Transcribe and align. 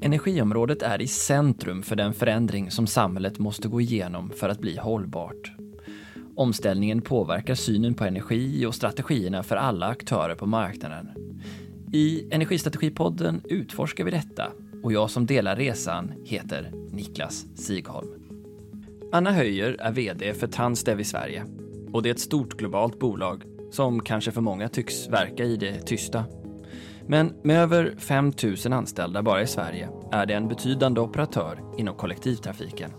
Energiområdet 0.00 0.82
är 0.82 1.02
i 1.02 1.06
centrum 1.06 1.82
för 1.82 1.96
den 1.96 2.14
förändring 2.14 2.70
som 2.70 2.86
samhället 2.86 3.38
måste 3.38 3.68
gå 3.68 3.80
igenom 3.80 4.30
för 4.30 4.48
att 4.48 4.60
bli 4.60 4.76
hållbart. 4.76 5.52
Omställningen 6.36 7.02
påverkar 7.02 7.54
synen 7.54 7.94
på 7.94 8.04
energi 8.04 8.66
och 8.66 8.74
strategierna 8.74 9.42
för 9.42 9.56
alla 9.56 9.86
aktörer 9.86 10.34
på 10.34 10.46
marknaden. 10.46 11.08
I 11.92 12.34
Energistrategipodden 12.34 13.42
utforskar 13.44 14.04
vi 14.04 14.10
detta 14.10 14.46
och 14.82 14.92
jag 14.92 15.10
som 15.10 15.26
delar 15.26 15.56
resan 15.56 16.12
heter 16.24 16.72
Niklas 16.90 17.46
Sigholm. 17.54 18.08
Anna 19.12 19.32
Höjer 19.32 19.76
är 19.80 19.92
VD 19.92 20.34
för 20.34 20.46
Transdev 20.46 21.00
i 21.00 21.04
Sverige 21.04 21.44
och 21.92 22.02
det 22.02 22.08
är 22.08 22.14
ett 22.14 22.20
stort 22.20 22.56
globalt 22.56 22.98
bolag 22.98 23.42
som 23.70 24.00
kanske 24.00 24.32
för 24.32 24.40
många 24.40 24.68
tycks 24.68 25.08
verka 25.08 25.44
i 25.44 25.56
det 25.56 25.80
tysta. 25.80 26.24
Men 27.06 27.32
med 27.42 27.62
över 27.62 27.94
5 27.98 28.32
000 28.64 28.72
anställda 28.72 29.22
bara 29.22 29.42
i 29.42 29.46
Sverige 29.46 29.88
är 30.12 30.26
det 30.26 30.34
en 30.34 30.48
betydande 30.48 31.00
operatör 31.00 31.60
inom 31.76 31.94
kollektivtrafiken. 31.94 32.90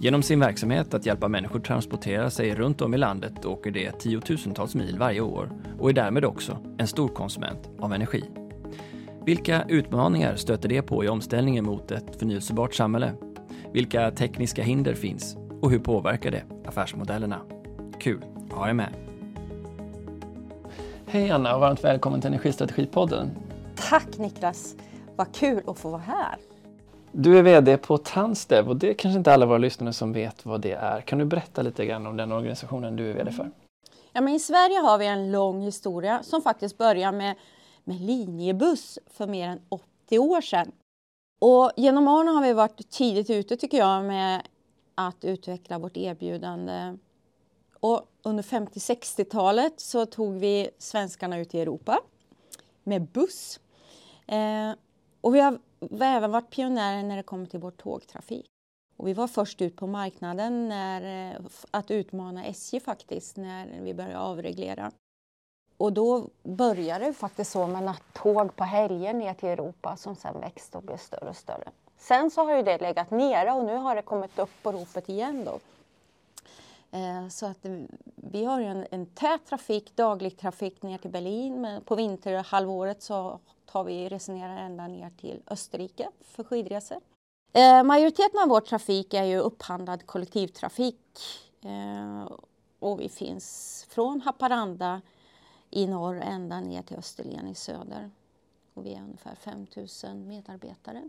Genom 0.00 0.22
sin 0.22 0.40
verksamhet 0.40 0.94
att 0.94 1.06
hjälpa 1.06 1.28
människor 1.28 1.60
transportera 1.60 2.30
sig 2.30 2.54
runt 2.54 2.80
om 2.80 2.94
i 2.94 2.98
landet 2.98 3.44
åker 3.44 3.70
det 3.70 3.92
tiotusentals 3.92 4.74
mil 4.74 4.98
varje 4.98 5.20
år 5.20 5.50
och 5.78 5.90
är 5.90 5.94
därmed 5.94 6.24
också 6.24 6.58
en 6.78 6.86
stor 6.86 7.08
konsument 7.08 7.70
av 7.78 7.92
energi. 7.92 8.24
Vilka 9.24 9.64
utmaningar 9.68 10.36
stöter 10.36 10.68
det 10.68 10.82
på 10.82 11.04
i 11.04 11.08
omställningen 11.08 11.64
mot 11.64 11.90
ett 11.90 12.16
förnyelsebart 12.18 12.74
samhälle? 12.74 13.12
Vilka 13.72 14.10
tekniska 14.10 14.62
hinder 14.62 14.94
finns 14.94 15.36
och 15.60 15.70
hur 15.70 15.78
påverkar 15.78 16.30
det 16.30 16.42
affärsmodellerna? 16.66 17.40
Kul 18.00 18.24
att 18.46 18.52
ha 18.52 18.68
er 18.68 18.72
med! 18.72 18.94
Hej 21.06 21.30
Anna 21.30 21.54
och 21.54 21.60
varmt 21.60 21.84
välkommen 21.84 22.20
till 22.20 22.28
Energistrategipodden. 22.28 23.30
Tack 23.76 24.18
Niklas! 24.18 24.76
Vad 25.18 25.32
kul 25.32 25.62
att 25.66 25.78
få 25.78 25.90
vara 25.90 26.00
här. 26.00 26.36
Du 27.12 27.38
är 27.38 27.42
VD 27.42 27.76
på 27.76 27.98
Transdev 27.98 28.68
och 28.68 28.76
det 28.76 28.90
är 28.90 28.94
kanske 28.94 29.18
inte 29.18 29.32
alla 29.32 29.46
våra 29.46 29.58
lyssnare 29.58 29.92
som 29.92 30.12
vet 30.12 30.46
vad 30.46 30.60
det 30.60 30.72
är. 30.72 31.00
Kan 31.00 31.18
du 31.18 31.24
berätta 31.24 31.62
lite 31.62 31.86
grann 31.86 32.06
om 32.06 32.16
den 32.16 32.32
organisationen 32.32 32.96
du 32.96 33.10
är 33.10 33.14
VD 33.14 33.32
för? 33.32 33.50
Ja, 34.12 34.20
men 34.20 34.34
I 34.34 34.38
Sverige 34.38 34.78
har 34.78 34.98
vi 34.98 35.06
en 35.06 35.32
lång 35.32 35.60
historia 35.60 36.22
som 36.22 36.42
faktiskt 36.42 36.78
börjar 36.78 37.12
med, 37.12 37.36
med 37.84 38.00
linjebuss 38.00 38.98
för 39.06 39.26
mer 39.26 39.48
än 39.48 39.60
80 39.68 40.18
år 40.18 40.40
sedan. 40.40 40.72
Och 41.38 41.72
genom 41.76 42.08
åren 42.08 42.28
har 42.28 42.42
vi 42.42 42.52
varit 42.52 42.90
tidigt 42.90 43.30
ute 43.30 43.56
tycker 43.56 43.78
jag 43.78 44.04
med 44.04 44.42
att 44.94 45.24
utveckla 45.24 45.78
vårt 45.78 45.96
erbjudande. 45.96 46.96
Och 47.80 48.02
under 48.22 48.42
50-60-talet 48.42 49.80
så 49.80 50.06
tog 50.06 50.34
vi 50.34 50.70
svenskarna 50.78 51.38
ut 51.38 51.54
i 51.54 51.60
Europa 51.60 52.00
med 52.84 53.02
buss. 53.02 53.60
Eh, 54.26 54.72
och 55.20 55.34
vi 55.34 55.40
har, 55.40 55.58
även 56.00 56.30
varit 56.30 56.50
pionjärer 56.50 57.02
när 57.02 57.16
det 57.16 57.22
kommer 57.22 57.46
till 57.46 57.60
vår 57.60 57.70
tågtrafik. 57.70 58.50
Och 58.96 59.08
vi 59.08 59.12
var 59.12 59.28
först 59.28 59.62
ut 59.62 59.76
på 59.76 59.86
marknaden 59.86 60.68
när, 60.68 61.36
att 61.70 61.90
utmana 61.90 62.44
SJ 62.44 62.80
faktiskt 62.80 63.36
när 63.36 63.80
vi 63.80 63.94
började 63.94 64.18
avreglera. 64.18 64.92
Och 65.76 65.92
då 65.92 66.28
började 66.42 67.04
det 67.04 67.12
faktiskt 67.12 67.50
så 67.50 67.66
med 67.66 67.82
nattåg 67.82 68.56
på 68.56 68.64
helger 68.64 69.14
ner 69.14 69.34
till 69.34 69.48
Europa 69.48 69.96
som 69.96 70.16
sen 70.16 70.40
växte 70.40 70.78
och 70.78 70.84
blev 70.84 70.96
större 70.96 71.28
och 71.28 71.36
större. 71.36 71.70
Sen 71.98 72.30
så 72.30 72.44
har 72.44 72.56
ju 72.56 72.62
det 72.62 72.78
legat 72.78 73.10
nere 73.10 73.52
och 73.52 73.64
nu 73.64 73.76
har 73.76 73.94
det 73.94 74.02
kommit 74.02 74.38
upp 74.38 74.50
på 74.62 74.72
ropet 74.72 75.08
igen 75.08 75.44
då. 75.44 75.58
Eh, 76.98 77.28
så 77.28 77.46
att 77.46 77.64
eh, 77.64 77.72
vi 78.14 78.44
har 78.44 78.60
ju 78.60 78.66
en, 78.66 78.86
en 78.90 79.06
tät 79.06 79.46
trafik, 79.46 79.96
daglig 79.96 80.38
trafik 80.38 80.82
ner 80.82 80.98
till 80.98 81.10
Berlin 81.10 81.60
men 81.60 81.82
på 81.82 81.94
vinterhalvåret 81.94 83.02
så 83.02 83.38
tar 83.72 83.84
vi 83.84 84.08
resenärer 84.08 84.56
ända 84.56 84.88
ner 84.88 85.10
till 85.10 85.42
Österrike 85.46 86.10
för 86.20 86.44
skidresor. 86.44 87.00
Eh, 87.52 87.82
majoriteten 87.82 88.40
av 88.42 88.48
vår 88.48 88.60
trafik 88.60 89.14
är 89.14 89.24
ju 89.24 89.38
upphandlad 89.38 90.06
kollektivtrafik 90.06 91.18
eh, 91.64 92.32
och 92.78 93.00
vi 93.00 93.08
finns 93.08 93.86
från 93.90 94.20
Haparanda 94.20 95.00
i 95.70 95.86
norr 95.86 96.20
ända 96.20 96.60
ner 96.60 96.82
till 96.82 96.96
Österlen 96.96 97.48
i 97.48 97.54
söder. 97.54 98.10
Och 98.74 98.86
vi 98.86 98.94
är 98.94 99.02
ungefär 99.02 99.34
5 99.34 99.66
000 100.04 100.16
medarbetare. 100.16 101.08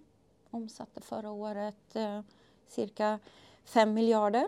Omsatte 0.49 1.01
förra 1.01 1.31
året 1.31 1.95
eh, 1.95 2.21
cirka 2.67 3.19
5 3.63 3.93
miljarder. 3.93 4.47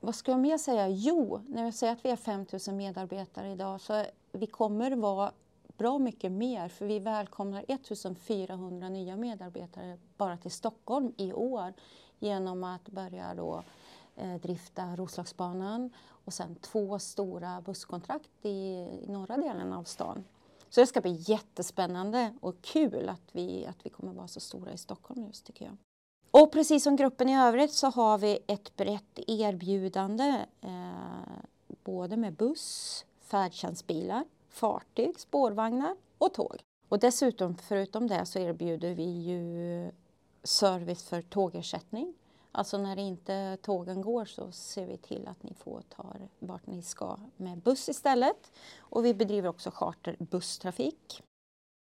Vad 0.00 0.14
ska 0.14 0.30
jag 0.30 0.40
mer 0.40 0.58
säga? 0.58 0.88
Jo, 0.88 1.40
när 1.48 1.64
jag 1.64 1.74
säger 1.74 1.92
att 1.92 2.04
vi 2.04 2.10
är 2.10 2.16
5 2.16 2.46
000 2.66 2.76
medarbetare 2.76 3.52
idag 3.52 3.80
så 3.80 4.04
vi 4.32 4.46
kommer 4.46 4.90
vara 4.90 5.32
bra 5.80 5.98
mycket 5.98 6.32
mer 6.32 6.68
för 6.68 6.86
vi 6.86 6.98
välkomnar 6.98 7.64
1400 7.68 8.88
nya 8.88 9.16
medarbetare 9.16 9.98
bara 10.16 10.36
till 10.36 10.50
Stockholm 10.50 11.12
i 11.16 11.32
år 11.32 11.72
genom 12.18 12.64
att 12.64 12.88
börja 12.88 13.34
då, 13.34 13.62
eh, 14.16 14.34
drifta 14.34 14.96
Roslagsbanan 14.96 15.90
och 16.24 16.34
sen 16.34 16.54
två 16.54 16.98
stora 16.98 17.60
busskontrakt 17.60 18.30
i, 18.42 18.48
i 18.48 19.06
norra 19.08 19.36
delen 19.36 19.72
av 19.72 19.84
stan. 19.84 20.24
Så 20.70 20.80
det 20.80 20.86
ska 20.86 21.00
bli 21.00 21.24
jättespännande 21.26 22.34
och 22.40 22.62
kul 22.62 23.08
att 23.08 23.28
vi, 23.32 23.66
att 23.66 23.86
vi 23.86 23.90
kommer 23.90 24.12
vara 24.12 24.28
så 24.28 24.40
stora 24.40 24.72
i 24.72 24.78
Stockholm 24.78 25.24
just 25.24 25.46
tycker 25.46 25.64
jag. 25.64 25.76
Och 26.30 26.52
precis 26.52 26.84
som 26.84 26.96
gruppen 26.96 27.28
i 27.28 27.38
övrigt 27.38 27.72
så 27.72 27.86
har 27.86 28.18
vi 28.18 28.38
ett 28.46 28.76
brett 28.76 29.18
erbjudande 29.26 30.46
eh, 30.60 31.70
både 31.84 32.16
med 32.16 32.32
buss, 32.32 33.04
färdtjänstbilar, 33.20 34.24
fartyg, 34.50 35.18
spårvagnar 35.18 35.96
och 36.18 36.34
tåg. 36.34 36.56
Och 36.88 36.98
dessutom, 36.98 37.56
förutom 37.56 38.06
det, 38.06 38.26
så 38.26 38.38
erbjuder 38.38 38.94
vi 38.94 39.20
ju 39.20 39.90
service 40.42 41.02
för 41.02 41.22
tågersättning. 41.22 42.14
Alltså 42.52 42.78
när 42.78 42.98
inte 42.98 43.58
tågen 43.62 44.00
går 44.00 44.24
så 44.24 44.52
ser 44.52 44.86
vi 44.86 44.96
till 44.96 45.28
att 45.28 45.42
ni 45.42 45.54
får 45.54 45.82
ta 45.88 46.16
vart 46.38 46.66
ni 46.66 46.82
ska 46.82 47.18
med 47.36 47.58
buss 47.58 47.88
istället. 47.88 48.52
Och 48.78 49.04
vi 49.04 49.14
bedriver 49.14 49.48
också 49.48 49.70
charterbusstrafik. 49.70 51.22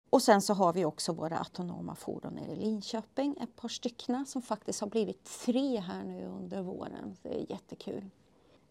Och 0.09 0.22
sen 0.22 0.41
så 0.41 0.53
har 0.53 0.74
vi 0.74 0.86
också 0.86 1.13
våra 1.13 1.38
autonoma 1.38 1.96
fordon 1.96 2.34
nere 2.34 2.51
i 2.51 2.56
Linköping, 2.56 3.38
ett 3.41 3.56
par 3.56 3.69
stycken 3.69 4.25
som 4.25 4.41
faktiskt 4.41 4.81
har 4.81 4.88
blivit 4.88 5.24
tre 5.46 5.80
här 5.80 6.03
nu 6.03 6.25
under 6.25 6.62
våren. 6.62 7.18
Det 7.22 7.41
är 7.41 7.51
jättekul. 7.51 8.09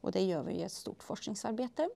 Och 0.01 0.13
det 0.13 0.25
gör 0.25 0.43
vi 0.43 0.53
i 0.53 0.63
ett 0.63 0.73
stort 0.73 1.03
forskningsarbete. 1.03 1.91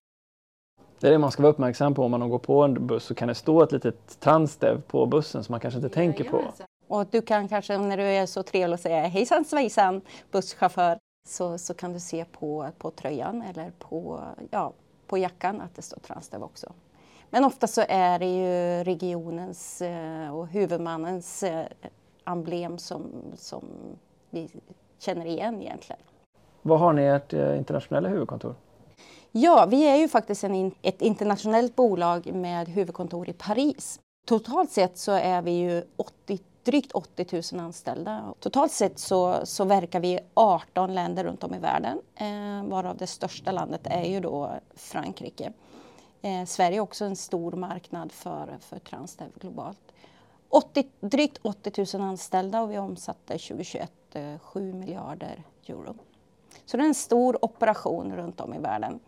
Det 1.01 1.07
är 1.07 1.13
det 1.13 1.19
man 1.19 1.31
ska 1.31 1.43
vara 1.43 1.53
uppmärksam 1.53 1.95
på 1.95 2.05
om 2.05 2.11
man 2.11 2.29
går 2.29 2.39
på 2.39 2.63
en 2.63 2.87
buss 2.87 3.05
så 3.05 3.15
kan 3.15 3.29
det 3.29 3.35
stå 3.35 3.63
ett 3.63 3.73
litet 3.73 4.21
tandstäv 4.21 4.81
på 4.81 5.07
bussen 5.07 5.45
som 5.45 5.53
man 5.53 5.61
kanske 5.61 5.79
inte 5.79 5.89
ja, 5.89 5.95
tänker 5.95 6.25
på. 6.25 6.43
Och 6.89 7.07
du 7.11 7.23
kan 7.23 7.49
kanske 7.49 7.79
när 7.79 7.97
du 7.97 8.03
är 8.03 8.27
så 8.27 8.43
trevlig 8.43 8.75
och 8.75 8.81
säga 8.81 9.03
hejsan 9.03 9.45
svejsan 9.45 10.01
busschaufför 10.31 10.99
så, 11.29 11.59
så 11.59 11.75
kan 11.75 11.93
du 11.93 12.01
se 12.01 12.25
på, 12.25 12.69
på 12.79 12.91
tröjan 12.91 13.43
eller 13.43 13.73
på, 13.79 14.21
ja, 14.51 14.73
på 15.07 15.19
jackan 15.19 15.61
att 15.61 15.75
det 15.75 15.83
står 15.83 16.01
Transdev 16.01 16.43
också. 16.43 16.73
Men 17.31 17.45
ofta 17.45 17.67
så 17.67 17.83
är 17.89 18.19
det 18.19 18.27
ju 18.27 18.85
regionens 18.85 19.83
eh, 19.83 20.37
och 20.37 20.47
huvudmannens 20.47 21.43
eh, 21.43 21.67
emblem 22.25 22.79
som, 22.79 23.03
som 23.37 23.65
vi 24.31 24.49
känner 24.99 25.27
igen 25.27 25.63
egentligen. 25.63 26.03
Vad 26.63 26.81
har 26.81 26.93
ni 26.93 27.03
ert 27.03 27.33
eh, 27.33 27.59
internationella 27.59 28.09
huvudkontor? 28.09 28.55
Ja, 29.35 29.67
vi 29.67 29.85
är 29.85 29.97
ju 29.97 30.09
faktiskt 30.09 30.45
en, 30.45 30.73
ett 30.83 31.03
internationellt 31.03 31.77
bolag 31.77 32.35
med 32.35 32.69
huvudkontor 32.69 33.29
i 33.29 33.33
Paris. 33.33 34.01
Totalt 34.27 34.71
sett 34.71 34.99
så 34.99 35.13
är 35.13 35.43
vi 35.43 35.51
ju 35.51 35.85
80, 35.97 36.39
drygt 36.63 36.93
80 36.93 37.43
000 37.53 37.65
anställda. 37.65 38.35
Totalt 38.41 38.73
sett 38.73 38.99
så, 38.99 39.47
så 39.47 39.65
verkar 39.65 40.01
vi 40.01 40.09
i 40.09 40.19
18 40.35 40.95
länder 40.95 41.25
runt 41.25 41.45
om 41.45 41.55
i 41.55 41.59
världen, 41.59 42.01
eh, 42.15 42.71
varav 42.71 42.97
det 42.97 43.07
största 43.07 43.53
landet 43.53 43.81
är 43.85 44.05
ju 44.05 44.21
då 44.21 44.51
Frankrike. 44.75 45.53
Eh, 46.23 46.45
Sverige 46.45 46.77
är 46.77 46.81
också 46.81 47.05
en 47.05 47.17
stor 47.17 47.53
marknad 47.53 48.13
för, 48.13 48.59
för 48.61 48.79
Transdev 48.79 49.29
globalt. 49.41 49.93
80, 50.49 50.87
drygt 51.01 51.39
80 51.43 51.97
000 51.99 52.09
anställda 52.09 52.63
och 52.63 52.71
vi 52.71 52.79
omsatte 52.79 53.39
2021 53.39 53.93
eh, 54.13 54.39
7 54.39 54.73
miljarder 54.73 55.43
euro. 55.67 55.95
Så 56.65 56.77
det 56.77 56.83
är 56.83 56.87
en 56.87 56.95
stor 56.95 57.45
operation 57.45 58.17
runt 58.17 58.41
om 58.41 58.55
i 58.55 58.59
världen. 58.59 59.01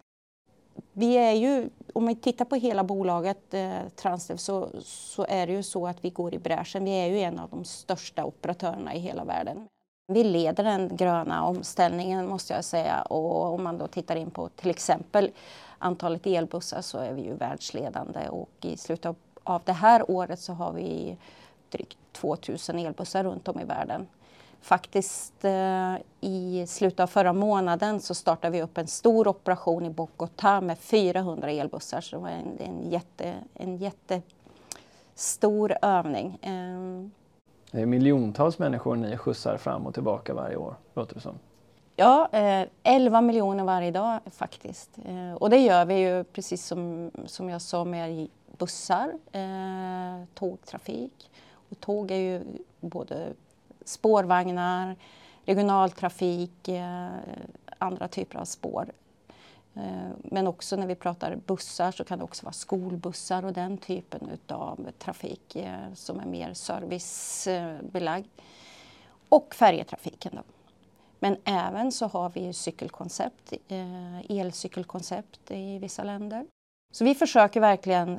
Vi 0.92 1.14
är 1.14 1.32
ju, 1.32 1.70
om 1.92 2.06
vi 2.06 2.14
tittar 2.14 2.44
på 2.44 2.56
hela 2.56 2.84
bolaget 2.84 3.54
eh, 3.54 3.78
Transdev 3.96 4.36
så, 4.36 4.70
så 4.84 5.26
är 5.28 5.46
det 5.46 5.52
ju 5.52 5.62
så 5.62 5.86
att 5.86 6.04
vi 6.04 6.10
går 6.10 6.34
i 6.34 6.38
bräschen. 6.38 6.84
Vi 6.84 6.90
är 6.90 7.06
ju 7.06 7.20
en 7.20 7.38
av 7.38 7.50
de 7.50 7.64
största 7.64 8.24
operatörerna 8.24 8.94
i 8.94 8.98
hela 8.98 9.24
världen. 9.24 9.68
Vi 10.06 10.24
leder 10.24 10.64
den 10.64 10.96
gröna 10.96 11.44
omställningen 11.44 12.28
måste 12.28 12.54
jag 12.54 12.64
säga 12.64 13.02
och 13.02 13.54
om 13.54 13.64
man 13.64 13.78
då 13.78 13.86
tittar 13.86 14.16
in 14.16 14.30
på 14.30 14.48
till 14.48 14.70
exempel 14.70 15.30
antalet 15.78 16.26
elbussar 16.26 16.80
så 16.80 16.98
är 16.98 17.12
vi 17.12 17.22
ju 17.22 17.34
världsledande 17.34 18.28
och 18.28 18.50
i 18.60 18.76
slutet 18.76 19.16
av 19.44 19.62
det 19.64 19.72
här 19.72 20.10
året 20.10 20.40
så 20.40 20.52
har 20.52 20.72
vi 20.72 21.16
drygt 21.70 21.98
2000 22.12 22.78
elbussar 22.78 23.24
runt 23.24 23.48
om 23.48 23.60
i 23.60 23.64
världen. 23.64 24.06
Faktiskt 24.64 25.44
eh, 25.44 25.94
i 26.20 26.64
slutet 26.68 27.00
av 27.00 27.06
förra 27.06 27.32
månaden 27.32 28.00
så 28.00 28.14
startade 28.14 28.50
vi 28.52 28.62
upp 28.62 28.78
en 28.78 28.86
stor 28.86 29.28
operation 29.28 29.86
i 29.86 29.90
Bogotá 29.90 30.60
med 30.60 30.78
400 30.78 31.50
elbussar 31.50 32.00
så 32.00 32.16
det 32.16 32.22
var 32.22 32.28
en, 32.28 32.58
en, 32.58 32.90
jätte, 32.90 33.34
en 33.54 33.76
jättestor 33.76 35.76
övning. 35.82 36.38
Eh, 36.42 37.08
Det 37.70 37.80
är 37.82 37.86
miljontals 37.86 38.58
människor 38.58 38.96
ni 38.96 39.16
skjutsar 39.16 39.56
fram 39.56 39.86
och 39.86 39.94
tillbaka 39.94 40.34
varje 40.34 40.56
år, 40.56 40.74
låter 40.94 41.14
det 41.14 41.20
som. 41.20 41.38
Ja, 41.96 42.28
eh, 42.32 42.68
11 42.82 43.20
miljoner 43.20 43.64
varje 43.64 43.90
dag 43.90 44.20
faktiskt. 44.30 44.90
Eh, 45.06 45.34
och 45.34 45.50
det 45.50 45.58
gör 45.58 45.84
vi 45.84 45.94
ju 45.94 46.24
precis 46.24 46.66
som, 46.66 47.10
som 47.26 47.50
jag 47.50 47.62
sa 47.62 47.84
med 47.84 48.28
bussar, 48.58 49.12
eh, 49.32 50.24
tågtrafik. 50.34 51.30
Och 51.70 51.80
tåg 51.80 52.10
är 52.10 52.16
ju 52.16 52.42
både 52.80 53.32
spårvagnar, 53.84 54.96
regionaltrafik, 55.44 56.68
eh, 56.68 57.08
andra 57.78 58.08
typer 58.08 58.38
av 58.38 58.44
spår. 58.44 58.92
Eh, 59.74 60.10
men 60.18 60.46
också 60.46 60.76
när 60.76 60.86
vi 60.86 60.94
pratar 60.94 61.36
bussar 61.46 61.92
så 61.92 62.04
kan 62.04 62.18
det 62.18 62.24
också 62.24 62.46
vara 62.46 62.52
skolbussar 62.52 63.44
och 63.44 63.52
den 63.52 63.78
typen 63.78 64.38
av 64.48 64.90
trafik 64.98 65.56
eh, 65.56 65.92
som 65.94 66.20
är 66.20 66.26
mer 66.26 66.54
servicebelagd. 66.54 68.28
Och 69.28 69.54
färjetrafiken. 69.54 70.32
Då. 70.34 70.42
Men 71.18 71.36
även 71.44 71.92
så 71.92 72.06
har 72.06 72.30
vi 72.30 72.52
cykelkoncept, 72.52 73.52
elcykelkoncept 74.28 75.50
i 75.50 75.78
vissa 75.78 76.04
länder. 76.04 76.46
Så 76.94 77.04
vi 77.04 77.14
försöker 77.14 77.60
verkligen 77.60 78.18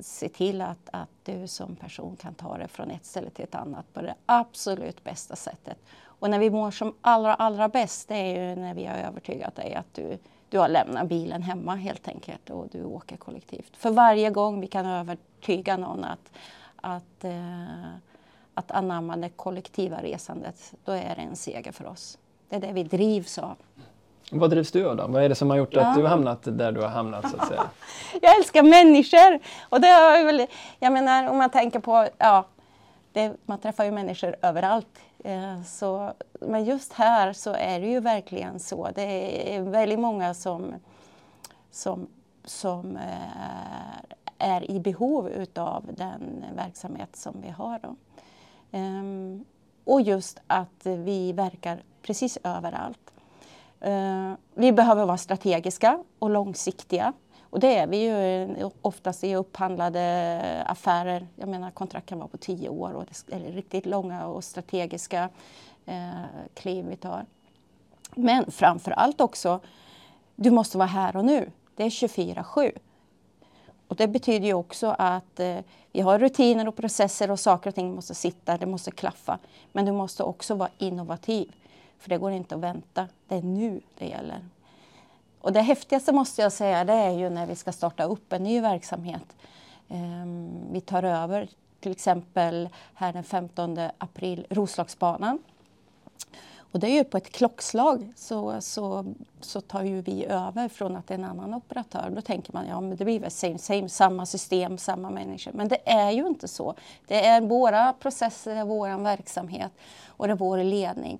se 0.00 0.28
till 0.28 0.60
att, 0.60 0.88
att 0.92 1.08
du 1.24 1.46
som 1.46 1.76
person 1.76 2.16
kan 2.16 2.34
ta 2.34 2.58
det 2.58 2.68
från 2.68 2.90
ett 2.90 3.04
ställe 3.04 3.30
till 3.30 3.44
ett 3.44 3.54
annat 3.54 3.94
på 3.94 4.02
det 4.02 4.14
absolut 4.26 5.04
bästa 5.04 5.36
sättet. 5.36 5.78
Och 6.00 6.30
när 6.30 6.38
vi 6.38 6.50
mår 6.50 6.70
som 6.70 6.94
allra, 7.00 7.34
allra 7.34 7.68
bäst, 7.68 8.08
det 8.08 8.14
är 8.14 8.48
ju 8.48 8.56
när 8.56 8.74
vi 8.74 8.86
har 8.86 8.96
övertygat 8.96 9.56
dig 9.56 9.74
att 9.74 9.94
du, 9.94 10.18
du 10.48 10.58
har 10.58 10.68
lämnat 10.68 11.08
bilen 11.08 11.42
hemma 11.42 11.74
helt 11.74 12.08
enkelt 12.08 12.50
och 12.50 12.68
du 12.72 12.84
åker 12.84 13.16
kollektivt. 13.16 13.76
För 13.76 13.90
varje 13.90 14.30
gång 14.30 14.60
vi 14.60 14.66
kan 14.66 14.86
övertyga 14.86 15.76
någon 15.76 16.04
att, 16.04 16.32
att, 16.76 17.24
eh, 17.24 17.94
att 18.54 18.70
anamma 18.70 19.16
det 19.16 19.28
kollektiva 19.28 20.02
resandet, 20.02 20.74
då 20.84 20.92
är 20.92 21.14
det 21.16 21.22
en 21.22 21.36
seger 21.36 21.72
för 21.72 21.86
oss. 21.86 22.18
Det 22.48 22.56
är 22.56 22.60
det 22.60 22.72
vi 22.72 22.82
drivs 22.82 23.38
av. 23.38 23.56
Vad 24.30 24.50
drivs 24.50 24.72
du 24.72 24.88
av 24.88 24.96
då? 24.96 25.06
Vad 25.06 25.22
är 25.22 25.28
det 25.28 25.34
som 25.34 25.50
har 25.50 25.56
gjort 25.56 25.76
att 25.76 25.94
du 25.94 26.02
har 26.02 26.08
hamnat 26.08 26.38
där 26.42 26.72
du 26.72 26.80
har 26.80 26.88
hamnat 26.88 27.30
så 27.30 27.36
att 27.36 27.48
säga? 27.48 27.70
jag 28.22 28.36
älskar 28.36 28.62
människor! 28.62 29.40
Och 29.68 29.80
det 29.80 29.88
har 29.88 30.24
väl, 30.24 30.46
jag 30.78 30.92
menar 30.92 31.28
om 31.28 31.38
man 31.38 31.50
tänker 31.50 31.80
på, 31.80 32.08
ja, 32.18 32.46
det, 33.12 33.32
man 33.46 33.58
träffar 33.58 33.84
ju 33.84 33.90
människor 33.90 34.36
överallt. 34.42 34.98
Eh, 35.24 35.62
så, 35.62 36.12
men 36.40 36.64
just 36.64 36.92
här 36.92 37.32
så 37.32 37.52
är 37.52 37.80
det 37.80 37.86
ju 37.86 38.00
verkligen 38.00 38.60
så. 38.60 38.88
Det 38.94 39.56
är 39.56 39.62
väldigt 39.62 39.98
många 39.98 40.34
som, 40.34 40.74
som, 41.70 42.06
som 42.44 42.96
eh, 42.96 44.18
är 44.38 44.70
i 44.70 44.80
behov 44.80 45.28
utav 45.28 45.84
den 45.96 46.44
verksamhet 46.56 47.16
som 47.16 47.40
vi 47.42 47.48
har. 47.50 47.78
Då. 47.78 47.96
Um, 48.78 49.44
och 49.84 50.00
just 50.00 50.40
att 50.46 50.86
vi 50.86 51.32
verkar 51.32 51.82
precis 52.02 52.38
överallt. 52.44 53.12
Eh, 53.80 54.32
vi 54.54 54.72
behöver 54.72 55.06
vara 55.06 55.16
strategiska 55.16 56.04
och 56.18 56.30
långsiktiga. 56.30 57.12
Och 57.50 57.60
det 57.60 57.76
är 57.76 57.86
vi 57.86 57.96
ju 57.96 58.42
eh, 58.42 58.70
oftast 58.82 59.24
i 59.24 59.34
upphandlade 59.34 60.64
affärer. 60.66 61.28
Jag 61.36 61.48
menar 61.48 61.70
kontrakt 61.70 62.08
kan 62.08 62.18
vara 62.18 62.28
på 62.28 62.36
tio 62.36 62.68
år 62.68 62.92
och 62.92 63.04
det 63.26 63.34
är 63.36 63.52
riktigt 63.52 63.86
långa 63.86 64.26
och 64.26 64.44
strategiska 64.44 65.28
eh, 65.86 66.22
kliv 66.54 66.86
vi 66.88 66.96
tar. 66.96 67.26
Men 68.14 68.50
framför 68.50 68.90
allt 68.90 69.20
också, 69.20 69.60
du 70.36 70.50
måste 70.50 70.78
vara 70.78 70.88
här 70.88 71.16
och 71.16 71.24
nu. 71.24 71.50
Det 71.76 71.84
är 71.84 71.90
24-7. 71.90 72.72
Och 73.88 73.96
det 73.96 74.08
betyder 74.08 74.46
ju 74.46 74.54
också 74.54 74.94
att 74.98 75.40
eh, 75.40 75.58
vi 75.92 76.00
har 76.00 76.18
rutiner 76.18 76.68
och 76.68 76.76
processer 76.76 77.30
och 77.30 77.40
saker 77.40 77.70
och 77.70 77.74
ting 77.74 77.94
måste 77.94 78.14
sitta, 78.14 78.58
det 78.58 78.66
måste 78.66 78.90
klaffa. 78.90 79.38
Men 79.72 79.84
du 79.84 79.92
måste 79.92 80.22
också 80.22 80.54
vara 80.54 80.70
innovativ. 80.78 81.52
För 81.98 82.08
det 82.08 82.18
går 82.18 82.32
inte 82.32 82.54
att 82.54 82.60
vänta. 82.60 83.08
Det 83.28 83.34
är 83.34 83.42
nu 83.42 83.80
det 83.98 84.06
gäller. 84.06 84.44
Och 85.40 85.52
det 85.52 85.60
häftigaste 85.60 86.12
måste 86.12 86.42
jag 86.42 86.52
säga 86.52 86.84
det 86.84 86.92
är 86.92 87.10
ju 87.10 87.30
när 87.30 87.46
vi 87.46 87.56
ska 87.56 87.72
starta 87.72 88.04
upp 88.04 88.32
en 88.32 88.42
ny 88.42 88.60
verksamhet. 88.60 89.36
Ehm, 89.88 90.50
vi 90.72 90.80
tar 90.80 91.02
över 91.02 91.48
till 91.80 91.92
exempel 91.92 92.68
här 92.94 93.12
den 93.12 93.24
15 93.24 93.78
april 93.98 94.46
Roslagsbanan. 94.50 95.38
Och 96.72 96.80
det 96.80 96.86
är 96.86 96.94
ju 96.94 97.04
på 97.04 97.16
ett 97.16 97.32
klockslag 97.32 98.12
så, 98.16 98.60
så, 98.60 99.14
så 99.40 99.60
tar 99.60 99.82
ju 99.82 100.00
vi 100.00 100.24
över 100.24 100.68
från 100.68 100.96
att 100.96 101.06
det 101.06 101.14
är 101.14 101.18
en 101.18 101.24
annan 101.24 101.54
operatör. 101.54 102.10
Då 102.10 102.20
tänker 102.20 102.52
man 102.52 102.66
ja 102.66 102.80
men 102.80 102.96
det 102.96 103.04
blir 103.04 103.20
väl 103.20 103.30
same 103.30 103.58
same, 103.58 103.88
samma 103.88 104.26
system, 104.26 104.78
samma 104.78 105.10
människor. 105.10 105.52
Men 105.52 105.68
det 105.68 105.90
är 105.90 106.10
ju 106.10 106.26
inte 106.26 106.48
så. 106.48 106.74
Det 107.06 107.26
är 107.26 107.40
våra 107.40 107.92
processer, 107.92 108.54
det 108.54 108.60
är 108.60 108.64
vår 108.64 109.02
verksamhet 109.02 109.72
och 110.06 110.26
det 110.26 110.32
är 110.32 110.36
vår 110.36 110.58
ledning. 110.58 111.18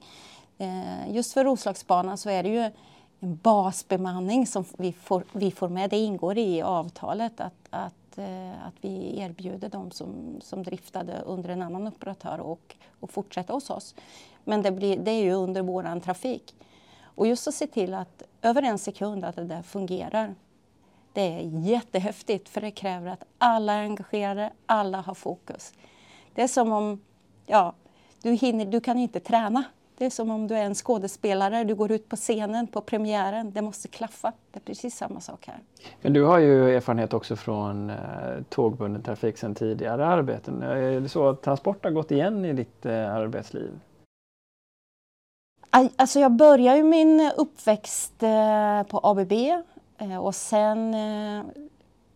Eh, 0.59 1.15
just 1.15 1.33
för 1.33 1.45
Roslagsbanan 1.45 2.19
så 2.19 2.31
är 2.31 2.43
det 2.43 2.49
ju 2.49 2.71
en 3.21 3.37
basbemanning 3.37 4.47
som 4.47 4.65
vi 4.79 4.93
får, 4.93 5.25
vi 5.33 5.51
får 5.51 5.69
med. 5.69 5.91
Det 5.91 5.99
ingår 5.99 6.39
i 6.39 6.63
avtalet 6.63 7.41
att, 7.41 7.69
att, 7.71 8.19
eh, 8.19 8.67
att 8.67 8.75
vi 8.81 9.21
erbjuder 9.21 9.69
dem 9.69 9.91
som, 9.91 10.41
som 10.41 10.63
driftade 10.63 11.23
under 11.27 11.49
en 11.49 11.63
annan 11.63 11.87
operatör 11.87 12.41
och, 12.41 12.77
och 13.01 13.11
fortsätta 13.11 13.53
hos 13.53 13.71
oss. 13.71 13.95
Men 14.45 14.63
det, 14.63 14.71
blir, 14.71 14.99
det 14.99 15.11
är 15.11 15.23
ju 15.23 15.33
under 15.33 15.63
vår 15.63 16.01
trafik. 16.01 16.55
Och 17.03 17.27
just 17.27 17.49
att 17.49 17.55
se 17.55 17.67
till 17.67 17.95
att 17.95 18.23
över 18.43 18.63
en 18.63 18.79
sekund 18.79 19.25
att 19.25 19.37
det 19.37 19.45
där 19.45 19.63
fungerar. 19.63 20.35
Det 21.13 21.21
är 21.21 21.41
jättehäftigt 21.41 22.49
för 22.49 22.61
det 22.61 22.71
kräver 22.71 23.11
att 23.11 23.25
alla 23.39 23.73
är 23.73 23.83
engagerade, 23.83 24.53
alla 24.67 25.01
har 25.01 25.15
fokus. 25.15 25.73
Det 26.35 26.43
är 26.43 26.49
som 26.49 26.73
om, 26.73 27.01
ja, 27.47 27.75
du, 28.23 28.33
hinner, 28.33 28.67
du 28.67 28.81
kan 28.81 28.99
inte 28.99 29.21
träna 29.21 29.65
det 29.99 30.07
är 30.07 30.11
som 30.11 30.31
om 30.31 30.47
du 30.47 30.55
är 30.55 30.65
en 30.65 30.75
skådespelare, 30.75 31.65
du 31.65 31.75
går 31.75 31.93
ut 31.93 32.09
på 32.09 32.17
scenen 32.17 32.67
på 32.67 32.81
premiären, 32.81 33.53
det 33.53 33.63
måste 33.63 33.89
klaffa. 33.89 34.33
Det 34.53 34.59
är 34.59 34.61
precis 34.61 34.97
samma 34.97 35.21
sak 35.21 35.47
här. 35.47 35.59
Men 36.03 36.13
du 36.13 36.23
har 36.23 36.39
ju 36.39 36.77
erfarenhet 36.77 37.15
också 37.15 37.37
från 37.37 37.91
eh, 37.91 37.97
tågbunden 38.49 39.03
trafik 39.03 39.39
sedan 39.39 39.55
tidigare 39.55 40.07
arbeten. 40.07 40.63
Är 40.63 41.01
det 41.01 41.09
så 41.09 41.29
att 41.29 41.43
transport 41.43 41.85
har 41.85 41.91
gått 41.91 42.11
igen 42.11 42.45
i 42.45 42.53
ditt 42.53 42.87
eh, 42.87 43.15
arbetsliv? 43.15 43.71
Alltså 45.71 46.21
jag 46.21 46.33
började 46.33 46.79
ju 46.79 46.85
min 46.85 47.31
uppväxt 47.37 48.23
eh, 48.23 48.83
på 48.83 49.01
ABB 49.03 49.33
eh, 49.99 50.19
och 50.19 50.35
sen 50.35 50.95
eh, 50.95 51.45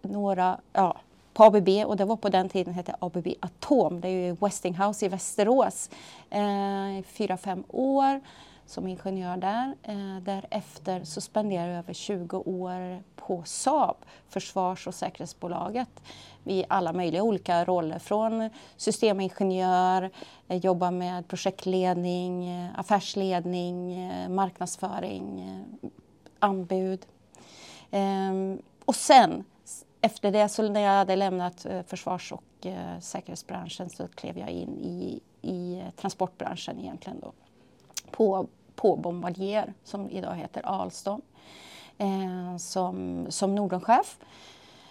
några, 0.02 0.60
ja, 0.72 0.96
på 1.32 1.44
ABB 1.44 1.68
och 1.86 1.96
det 1.96 2.04
var 2.04 2.16
på 2.16 2.28
den 2.28 2.48
tiden 2.48 2.74
hette 2.74 2.94
ABB 2.98 3.28
Atom. 3.40 4.00
Det 4.00 4.08
är 4.08 4.26
ju 4.26 4.36
Westinghouse 4.40 5.06
i 5.06 5.08
Västerås. 5.08 5.90
Eh, 6.30 7.04
fyra, 7.04 7.36
fem 7.36 7.64
år 7.68 8.20
som 8.66 8.88
ingenjör 8.88 9.36
där. 9.36 9.74
Eh, 9.82 10.22
därefter 10.22 11.04
så 11.04 11.20
spenderade 11.20 11.68
jag 11.68 11.78
över 11.78 11.92
20 11.92 12.36
år 12.36 13.02
på 13.16 13.42
Saab, 13.44 13.96
försvars 14.28 14.86
och 14.86 14.94
säkerhetsbolaget 14.94 15.88
i 16.44 16.64
alla 16.68 16.92
möjliga 16.92 17.22
olika 17.22 17.64
roller. 17.64 17.98
Från 17.98 18.50
systemingenjör, 18.76 20.10
eh, 20.48 20.56
jobba 20.56 20.90
med 20.90 21.28
projektledning, 21.28 22.48
eh, 22.48 22.78
affärsledning, 22.80 23.92
eh, 23.92 24.28
marknadsföring, 24.28 25.40
eh, 25.40 25.88
anbud. 26.38 27.06
Ehm, 27.90 28.58
och 28.84 28.96
sen 28.96 29.44
efter 30.02 30.30
det, 30.30 30.48
så 30.48 30.68
när 30.68 30.80
jag 30.80 30.90
hade 30.90 31.16
lämnat 31.16 31.66
eh, 31.66 31.82
försvars 31.82 32.32
och 32.32 32.66
eh, 32.66 33.00
säkerhetsbranschen 33.00 33.90
så 33.90 34.08
klev 34.08 34.38
jag 34.38 34.50
in 34.50 34.78
i, 34.78 35.20
i 35.42 35.78
eh, 35.78 35.90
transportbranschen 35.90 36.80
egentligen 36.80 37.20
då. 37.20 37.32
På, 38.10 38.46
på 38.74 38.96
Bombardier, 38.96 39.74
som 39.84 40.10
idag 40.10 40.34
heter 40.34 40.66
Alstom, 40.66 41.22
eh, 41.98 42.56
som, 42.58 43.26
som 43.28 43.54
Nordenchef. 43.54 44.18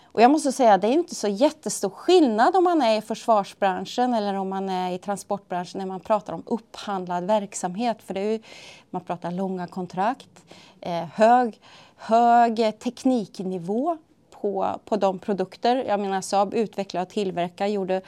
Och 0.04 0.22
jag 0.22 0.32
måste 0.32 0.52
säga, 0.52 0.78
det 0.78 0.88
är 0.88 0.92
inte 0.92 1.16
så 1.16 1.28
jättestor 1.28 1.90
skillnad 1.90 2.56
om 2.56 2.64
man 2.64 2.82
är 2.82 2.98
i 2.98 3.02
försvarsbranschen 3.02 4.14
eller 4.14 4.34
om 4.34 4.50
man 4.50 4.70
är 4.70 4.92
i 4.92 4.98
transportbranschen 4.98 5.80
när 5.80 5.86
man 5.86 6.00
pratar 6.00 6.34
om 6.34 6.44
upphandlad 6.46 7.24
verksamhet. 7.24 7.98
För 8.04 8.14
det 8.14 8.20
är 8.20 8.32
ju, 8.32 8.42
man 8.90 9.02
pratar 9.02 9.32
långa 9.32 9.68
kontrakt, 9.68 10.46
eh, 10.82 11.06
hög, 11.14 11.62
hög 11.96 12.80
tekniknivå 12.80 13.98
på, 14.42 14.80
på 14.86 14.96
de 14.96 15.20
produkter. 15.20 15.84
Jag 15.88 16.00
menar 16.00 16.22
Saab 16.22 16.54
utvecklar 16.54 17.02
och 17.02 17.10
tillverkar, 17.10 17.68
gjorde 17.68 18.02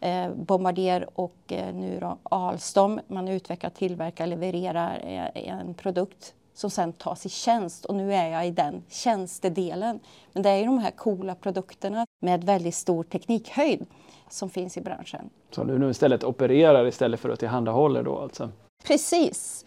eh, 0.00 0.30
Bombardier 0.30 1.08
och 1.14 1.36
eh, 1.48 1.74
nu 1.74 1.98
då 2.00 2.18
Alstom. 2.22 3.00
Man 3.06 3.28
utvecklar, 3.28 3.70
tillverkar, 3.70 4.26
levererar 4.26 5.00
eh, 5.04 5.48
en 5.48 5.74
produkt 5.74 6.34
som 6.54 6.70
sen 6.70 6.92
tas 6.92 7.26
i 7.26 7.28
tjänst 7.28 7.84
och 7.84 7.94
nu 7.94 8.14
är 8.14 8.28
jag 8.28 8.46
i 8.46 8.50
den 8.50 8.82
tjänstedelen. 8.88 10.00
Men 10.32 10.42
det 10.42 10.50
är 10.50 10.56
ju 10.56 10.64
de 10.64 10.78
här 10.78 10.90
coola 10.90 11.34
produkterna 11.34 12.06
med 12.20 12.44
väldigt 12.44 12.74
stor 12.74 13.02
teknikhöjd 13.02 13.86
som 14.30 14.50
finns 14.50 14.76
i 14.76 14.80
branschen. 14.80 15.30
Så 15.50 15.64
du 15.64 15.78
nu 15.78 15.90
istället 15.90 16.24
opererar 16.24 16.86
istället 16.86 17.20
för 17.20 17.30
att 17.30 17.38
tillhandahålla 17.38 18.02
då 18.02 18.18
alltså? 18.18 18.50
Precis. 18.84 19.64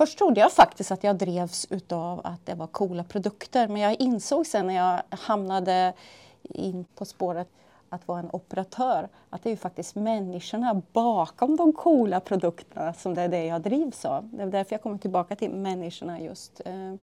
Först 0.00 0.18
trodde 0.18 0.40
jag 0.40 0.52
faktiskt 0.52 0.90
att 0.90 1.04
jag 1.04 1.16
drevs 1.16 1.66
utav 1.70 2.20
att 2.24 2.46
det 2.46 2.54
var 2.54 2.66
coola 2.66 3.04
produkter 3.04 3.68
men 3.68 3.82
jag 3.82 4.00
insåg 4.00 4.46
sen 4.46 4.66
när 4.66 4.74
jag 4.74 5.02
hamnade 5.10 5.92
in 6.42 6.84
på 6.94 7.04
spåret 7.04 7.48
att 7.88 8.08
vara 8.08 8.18
en 8.18 8.30
operatör, 8.32 9.08
att 9.30 9.42
det 9.42 9.48
är 9.48 9.50
ju 9.50 9.56
faktiskt 9.56 9.94
människorna 9.94 10.82
bakom 10.92 11.56
de 11.56 11.72
coola 11.72 12.20
produkterna 12.20 12.94
som 12.94 13.14
det 13.14 13.22
är 13.22 13.28
det 13.28 13.44
jag 13.44 13.60
drivs 13.62 14.04
av. 14.04 14.28
Det 14.32 14.42
är 14.42 14.46
därför 14.46 14.74
jag 14.74 14.82
kommer 14.82 14.98
tillbaka 14.98 15.36
till 15.36 15.50
människorna 15.50 16.20
just. 16.20 16.60
Eh, 16.64 16.94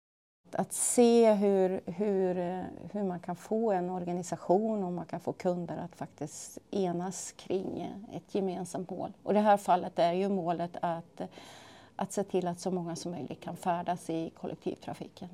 att 0.53 0.73
se 0.73 1.33
hur, 1.33 1.81
hur, 1.87 2.39
eh, 2.39 2.63
hur 2.93 3.03
man 3.03 3.21
kan 3.21 3.37
få 3.37 3.73
en 3.73 3.91
organisation 3.91 4.85
och 4.85 4.93
man 4.93 5.07
kan 5.07 5.21
få 5.21 5.33
kunder 5.33 5.77
att 5.77 5.97
faktiskt 5.97 6.59
enas 6.71 7.33
kring 7.37 7.95
ett 8.13 8.35
gemensamt 8.35 8.91
mål. 8.91 9.13
Och 9.23 9.31
i 9.31 9.35
det 9.35 9.41
här 9.41 9.57
fallet 9.57 9.99
är 9.99 10.13
ju 10.13 10.29
målet 10.29 10.77
att, 10.81 11.21
att 11.97 12.13
se 12.13 12.25
till 12.25 12.47
att 12.47 12.61
så 12.61 12.71
många 12.71 12.97
som 12.97 13.13
möjligt 13.13 13.41
kan 13.41 13.57
färdas 13.57 14.11
i 14.11 14.31
kollektivtrafiken. 14.41 15.29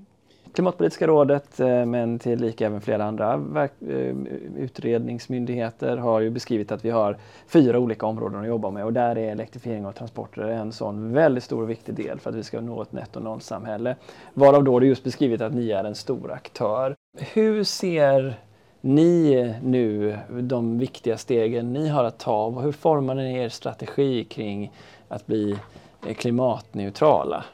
Klimatpolitiska 0.52 1.06
rådet, 1.06 1.60
eh, 1.60 1.86
men 1.86 2.18
till 2.18 2.40
lika 2.40 2.66
även 2.66 2.80
flera 2.80 3.04
andra 3.04 3.34
eh, 3.64 4.16
utredningsmyndigheter 4.56 5.96
har 5.96 6.20
ju 6.20 6.30
beskrivit 6.30 6.72
att 6.72 6.84
vi 6.84 6.90
har 6.90 7.16
fyra 7.46 7.78
olika 7.78 8.06
områden 8.06 8.40
att 8.40 8.46
jobba 8.46 8.70
med 8.70 8.84
och 8.84 8.92
där 8.92 9.18
är 9.18 9.32
elektrifiering 9.32 9.86
av 9.86 9.92
transporter 9.92 10.42
en 10.42 10.72
sån 10.72 11.12
väldigt 11.12 11.44
stor 11.44 11.62
och 11.62 11.70
viktig 11.70 11.94
del 11.94 12.20
för 12.20 12.30
att 12.30 12.36
vi 12.36 12.42
ska 12.42 12.60
nå 12.60 12.82
ett 12.82 12.92
netto 12.92 13.20
noll-samhälle. 13.20 13.96
Varav 14.34 14.64
då 14.64 14.78
det 14.78 14.86
just 14.86 15.04
beskrivit 15.04 15.40
att 15.40 15.54
ni 15.54 15.70
är 15.70 15.84
en 15.84 15.94
stor 15.94 16.32
aktör. 16.32 16.94
Hur 17.18 17.64
ser 17.64 18.34
ni 18.80 19.54
nu 19.62 20.18
de 20.28 20.78
viktiga 20.78 21.18
stegen 21.18 21.72
ni 21.72 21.88
har 21.88 22.04
att 22.04 22.18
ta 22.18 22.44
och 22.44 22.62
hur 22.62 22.72
formar 22.72 23.14
ni 23.14 23.38
er 23.38 23.48
strategi 23.48 24.24
kring 24.24 24.72
att 25.08 25.26
bli 25.26 25.58
Eh, 26.06 26.14
klimatneutrala? 26.14 27.44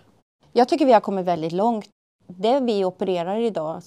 Jag 0.52 0.68
tycker 0.68 0.86
vi 0.86 0.92
har 0.92 1.00
kommit 1.00 1.24
väldigt 1.24 1.52
långt 1.52 1.88
det 2.26 2.60
vi 2.60 2.84
opererar 2.84 3.36
idag 3.36 3.82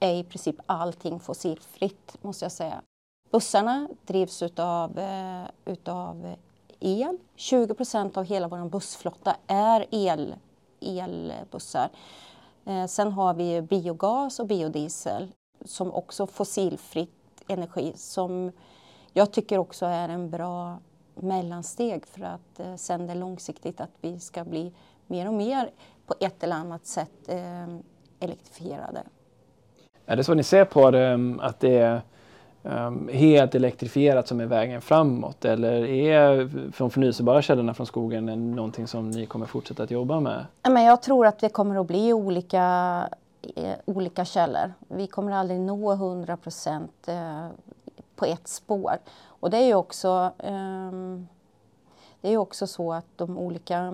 är 0.00 0.14
i 0.14 0.24
princip 0.24 0.56
allting 0.66 1.20
fossilfritt 1.20 2.16
måste 2.22 2.44
jag 2.44 2.52
säga. 2.52 2.82
Bussarna 3.30 3.88
drivs 4.06 4.42
utav, 4.42 4.98
eh, 4.98 5.44
utav 5.64 6.34
el. 6.80 7.18
20 7.36 7.74
procent 7.74 8.16
av 8.16 8.24
hela 8.24 8.48
vår 8.48 8.68
bussflotta 8.68 9.36
är 9.46 9.86
el, 9.90 10.34
elbussar. 10.80 11.90
Eh, 12.64 12.86
sen 12.86 13.12
har 13.12 13.34
vi 13.34 13.62
biogas 13.62 14.40
och 14.40 14.46
biodiesel 14.46 15.28
som 15.64 15.92
också 15.94 16.26
fossilfritt 16.26 17.44
energi 17.48 17.92
som 17.96 18.52
jag 19.12 19.32
tycker 19.32 19.58
också 19.58 19.86
är 19.86 20.08
en 20.08 20.30
bra 20.30 20.78
mellansteg 21.14 22.06
för 22.06 22.22
att 22.22 22.60
eh, 22.60 22.74
sen 22.76 23.06
det 23.06 23.14
långsiktigt 23.14 23.80
att 23.80 23.90
vi 24.00 24.18
ska 24.18 24.44
bli 24.44 24.72
mer 25.06 25.28
och 25.28 25.34
mer 25.34 25.70
på 26.06 26.14
ett 26.20 26.42
eller 26.42 26.56
annat 26.56 26.86
sätt 26.86 27.28
eh, 27.28 27.66
elektrifierade. 28.20 29.02
Är 30.06 30.16
det 30.16 30.24
så 30.24 30.34
ni 30.34 30.42
ser 30.42 30.64
på 30.64 30.90
det, 30.90 31.14
um, 31.14 31.40
att 31.40 31.60
det 31.60 31.78
är 31.78 32.00
um, 32.62 33.08
helt 33.12 33.54
elektrifierat 33.54 34.28
som 34.28 34.40
är 34.40 34.46
vägen 34.46 34.80
framåt 34.80 35.44
eller 35.44 35.84
är 35.84 36.50
de 36.78 36.90
förnyelsebara 36.90 37.42
källorna 37.42 37.74
från 37.74 37.86
skogen 37.86 38.54
någonting 38.54 38.86
som 38.86 39.10
ni 39.10 39.26
kommer 39.26 39.46
fortsätta 39.46 39.82
att 39.82 39.90
jobba 39.90 40.20
med? 40.20 40.46
Men 40.62 40.82
jag 40.82 41.02
tror 41.02 41.26
att 41.26 41.38
det 41.38 41.48
kommer 41.48 41.80
att 41.80 41.86
bli 41.86 42.12
olika, 42.12 43.08
eh, 43.56 43.74
olika 43.84 44.24
källor. 44.24 44.72
Vi 44.88 45.06
kommer 45.06 45.32
aldrig 45.32 45.60
nå 45.60 45.92
100 45.92 46.36
procent 46.36 47.08
eh, 47.08 47.46
på 48.16 48.24
ett 48.24 48.48
spår. 48.48 48.98
Och 49.42 49.50
det 49.50 49.56
är 49.56 49.66
ju 49.66 49.74
också 49.74 50.32
ehm, 50.38 51.28
det 52.20 52.28
är 52.28 52.36
också 52.36 52.66
så 52.66 52.92
att 52.92 53.06
de 53.16 53.38
olika, 53.38 53.88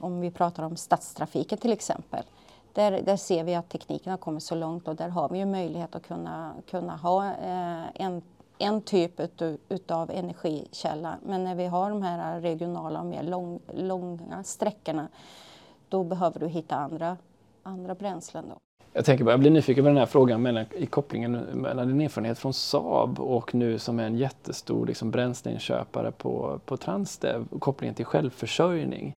om 0.00 0.20
vi 0.20 0.30
pratar 0.30 0.62
om 0.62 0.76
stadstrafiken 0.76 1.58
till 1.58 1.72
exempel, 1.72 2.24
där, 2.72 3.02
där 3.02 3.16
ser 3.16 3.44
vi 3.44 3.54
att 3.54 3.68
tekniken 3.68 4.10
har 4.10 4.18
kommit 4.18 4.42
så 4.42 4.54
långt 4.54 4.88
och 4.88 4.96
där 4.96 5.08
har 5.08 5.28
vi 5.28 5.38
ju 5.38 5.46
möjlighet 5.46 5.94
att 5.94 6.06
kunna, 6.06 6.54
kunna 6.70 6.96
ha 6.96 7.26
eh, 7.26 7.84
en, 7.94 8.22
en 8.58 8.82
typ 8.82 9.20
ut, 9.20 9.42
utav 9.68 10.10
energikälla. 10.10 11.18
Men 11.22 11.44
när 11.44 11.54
vi 11.54 11.66
har 11.66 11.90
de 11.90 12.02
här 12.02 12.40
regionala 12.40 13.00
och 13.00 13.06
mer 13.06 13.22
lång, 13.22 13.60
långa 13.74 14.44
sträckorna, 14.44 15.08
då 15.88 16.04
behöver 16.04 16.40
du 16.40 16.48
hitta 16.48 16.76
andra, 16.76 17.16
andra 17.62 17.94
bränslen. 17.94 18.44
Då. 18.48 18.63
Jag 18.96 19.04
tänker 19.04 19.24
bara, 19.24 19.30
jag 19.30 19.40
blir 19.40 19.50
nyfiken 19.50 19.84
på 19.84 19.88
den 19.88 19.96
här 19.96 20.06
frågan 20.06 20.42
mellan, 20.42 20.64
i 20.72 20.86
kopplingen 20.86 21.32
mellan 21.32 21.88
din 21.88 22.00
erfarenhet 22.00 22.38
från 22.38 22.54
Saab 22.54 23.20
och 23.20 23.54
nu 23.54 23.78
som 23.78 24.00
är 24.00 24.06
en 24.06 24.16
jättestor 24.16 24.86
liksom, 24.86 25.10
bränsleinköpare 25.10 26.10
på, 26.10 26.60
på 26.64 26.76
Transdev 26.76 27.46
och 27.50 27.60
kopplingen 27.60 27.94
till 27.94 28.04
självförsörjning. 28.04 29.12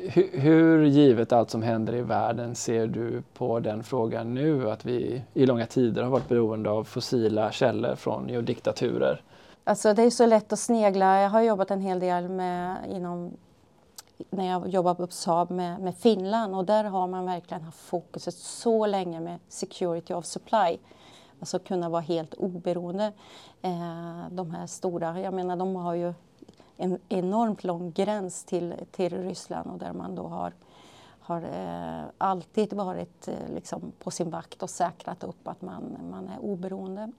Hur, 0.00 0.38
hur 0.38 0.84
givet 0.84 1.32
allt 1.32 1.50
som 1.50 1.62
händer 1.62 1.94
i 1.94 2.02
världen 2.02 2.54
ser 2.54 2.86
du 2.86 3.22
på 3.34 3.60
den 3.60 3.82
frågan 3.82 4.34
nu 4.34 4.70
att 4.70 4.84
vi 4.84 5.22
i 5.34 5.46
långa 5.46 5.66
tider 5.66 6.02
har 6.02 6.10
varit 6.10 6.28
beroende 6.28 6.70
av 6.70 6.84
fossila 6.84 7.52
källor 7.52 7.94
från 7.94 8.44
diktaturer? 8.44 9.22
Alltså 9.64 9.94
det 9.94 10.02
är 10.02 10.10
så 10.10 10.26
lätt 10.26 10.52
att 10.52 10.58
snegla. 10.58 11.20
Jag 11.20 11.30
har 11.30 11.42
jobbat 11.42 11.70
en 11.70 11.80
hel 11.80 12.00
del 12.00 12.28
med, 12.28 12.76
inom 12.90 13.32
när 14.30 14.46
jag 14.46 14.68
jobbade 14.68 15.06
på 15.06 15.12
Saab 15.12 15.50
med, 15.50 15.80
med 15.80 15.96
Finland 15.96 16.54
och 16.54 16.64
där 16.64 16.84
har 16.84 17.06
man 17.06 17.26
verkligen 17.26 17.62
haft 17.62 17.78
fokuset 17.78 18.34
så 18.34 18.86
länge 18.86 19.20
med 19.20 19.38
security 19.48 20.14
of 20.14 20.24
supply. 20.24 20.78
Alltså 21.40 21.58
kunna 21.58 21.88
vara 21.88 22.02
helt 22.02 22.34
oberoende. 22.34 23.12
Eh, 23.62 24.28
de 24.30 24.50
här 24.50 24.66
stora, 24.66 25.20
jag 25.20 25.34
menar 25.34 25.56
de 25.56 25.76
har 25.76 25.94
ju 25.94 26.14
en 26.76 26.98
enormt 27.08 27.64
lång 27.64 27.92
gräns 27.92 28.44
till, 28.44 28.74
till 28.90 29.22
Ryssland 29.22 29.70
och 29.70 29.78
där 29.78 29.92
man 29.92 30.14
då 30.14 30.26
har, 30.26 30.52
har 31.20 31.42
eh, 31.42 32.04
alltid 32.18 32.72
varit 32.72 33.28
eh, 33.28 33.54
liksom 33.54 33.92
på 33.98 34.10
sin 34.10 34.30
vakt 34.30 34.62
och 34.62 34.70
säkrat 34.70 35.24
upp 35.24 35.48
att 35.48 35.62
man, 35.62 35.96
man 36.10 36.28
är 36.28 36.38
oberoende. 36.38 37.12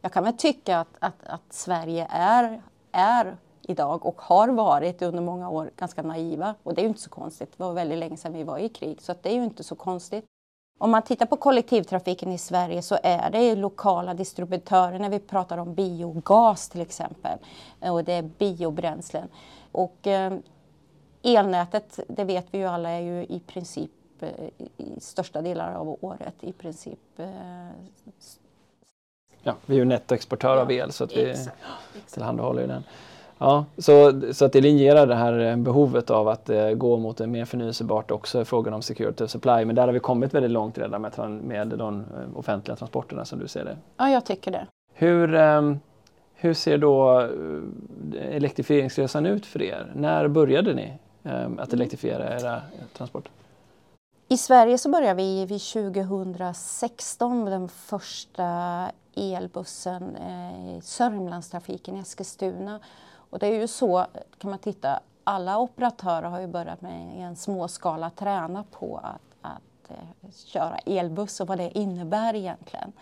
Jag 0.00 0.12
kan 0.12 0.24
väl 0.24 0.36
tycka 0.36 0.78
att, 0.78 0.96
att, 0.98 1.24
att 1.26 1.52
Sverige 1.52 2.06
är, 2.10 2.62
är 2.92 3.36
idag 3.70 4.06
och 4.06 4.20
har 4.22 4.48
varit 4.48 5.02
under 5.02 5.22
många 5.22 5.48
år 5.48 5.70
ganska 5.76 6.02
naiva. 6.02 6.54
Och 6.62 6.74
det 6.74 6.80
är 6.80 6.82
ju 6.82 6.88
inte 6.88 7.00
så 7.00 7.10
konstigt. 7.10 7.52
Det 7.56 7.64
var 7.64 7.72
väldigt 7.72 7.98
länge 7.98 8.16
sedan 8.16 8.32
vi 8.32 8.42
var 8.42 8.58
i 8.58 8.68
krig 8.68 9.02
så 9.02 9.14
det 9.22 9.28
är 9.28 9.34
ju 9.34 9.44
inte 9.44 9.64
så 9.64 9.74
konstigt. 9.74 10.24
Om 10.78 10.90
man 10.90 11.02
tittar 11.02 11.26
på 11.26 11.36
kollektivtrafiken 11.36 12.32
i 12.32 12.38
Sverige 12.38 12.82
så 12.82 12.98
är 13.02 13.30
det 13.30 13.54
lokala 13.54 14.14
distributörer 14.14 14.98
när 14.98 15.10
vi 15.10 15.18
pratar 15.18 15.58
om 15.58 15.74
biogas 15.74 16.68
till 16.68 16.80
exempel. 16.80 17.38
Och 17.80 18.04
det 18.04 18.12
är 18.12 18.22
biobränslen. 18.22 19.28
Och 19.72 20.06
eh, 20.06 20.32
elnätet, 21.22 22.00
det 22.08 22.24
vet 22.24 22.46
vi 22.50 22.58
ju 22.58 22.64
alla, 22.64 22.90
är 22.90 23.00
ju 23.00 23.24
i 23.24 23.40
princip 23.46 23.90
eh, 24.20 24.28
i 24.76 25.00
största 25.00 25.42
delar 25.42 25.74
av 25.74 25.98
året 26.00 26.34
i 26.40 26.52
princip 26.52 27.18
eh, 27.18 27.26
Ja, 29.42 29.54
vi 29.66 29.74
är 29.74 29.78
ju 29.78 29.84
nettoexportör 29.84 30.56
ja, 30.56 30.62
av 30.62 30.72
el 30.72 30.92
så 30.92 31.04
att 31.04 31.16
vi 31.16 31.34
tillhandahåller 32.10 32.66
den. 32.66 32.84
Ja, 33.42 33.64
så, 33.78 34.20
så 34.32 34.44
att 34.44 34.52
det 34.52 34.60
linjerar 34.60 35.06
det 35.06 35.14
här 35.14 35.38
eh, 35.38 35.56
behovet 35.56 36.10
av 36.10 36.28
att 36.28 36.50
eh, 36.50 36.70
gå 36.70 36.96
mot 36.96 37.20
en 37.20 37.30
mer 37.30 37.44
förnyelsebart 37.44 38.10
också 38.10 38.44
frågan 38.44 38.74
om 38.74 38.82
security 38.82 39.24
of 39.24 39.30
supply. 39.30 39.64
Men 39.64 39.74
där 39.74 39.86
har 39.86 39.92
vi 39.92 40.00
kommit 40.00 40.34
väldigt 40.34 40.50
långt 40.50 40.78
redan 40.78 41.02
med, 41.02 41.30
med 41.42 41.68
de 41.68 42.00
eh, 42.00 42.38
offentliga 42.38 42.76
transporterna 42.76 43.24
som 43.24 43.38
du 43.38 43.48
ser 43.48 43.64
det. 43.64 43.76
Ja, 43.96 44.10
jag 44.10 44.24
tycker 44.24 44.50
det. 44.50 44.66
Hur, 44.94 45.34
eh, 45.34 45.74
hur 46.34 46.54
ser 46.54 46.78
då 46.78 47.20
eh, 47.20 48.36
elektrifieringsresan 48.36 49.26
ut 49.26 49.46
för 49.46 49.62
er? 49.62 49.92
När 49.94 50.28
började 50.28 50.74
ni 50.74 50.92
eh, 51.22 51.48
att 51.58 51.72
elektrifiera 51.72 52.40
era 52.40 52.62
transporter? 52.96 53.32
I 54.28 54.36
Sverige 54.36 54.78
så 54.78 54.90
började 54.90 55.14
vi 55.14 55.46
vid 55.46 55.60
2016 55.60 57.44
med 57.44 57.52
den 57.52 57.68
första 57.68 58.46
elbussen 59.16 60.16
i 60.16 60.80
Sörmlandstrafiken 60.82 61.96
i 61.96 62.00
Eskilstuna. 62.00 62.80
Och 63.30 63.38
det 63.38 63.46
är 63.46 63.60
ju 63.60 63.68
så, 63.68 64.06
kan 64.38 64.50
man 64.50 64.58
titta, 64.58 65.00
alla 65.24 65.58
operatörer 65.58 66.28
har 66.28 66.40
ju 66.40 66.46
börjat 66.46 66.80
med 66.80 67.26
en 67.26 67.36
småskala 67.36 68.10
träna 68.10 68.64
på 68.70 69.00
att, 69.02 69.36
att 69.40 69.90
eh, 69.90 70.30
köra 70.46 70.78
elbuss 70.78 71.40
och 71.40 71.46
vad 71.46 71.58
det 71.58 71.78
innebär 71.78 72.34
egentligen. 72.34 72.92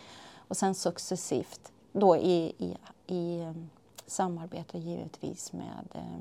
Och 0.48 0.56
sen 0.56 0.74
successivt 0.74 1.72
då 1.92 2.16
i, 2.16 2.54
i, 2.58 2.76
i 3.06 3.40
mm, 3.40 3.70
samarbete 4.06 4.78
givetvis 4.78 5.52
med, 5.52 5.88
eh, 5.94 6.20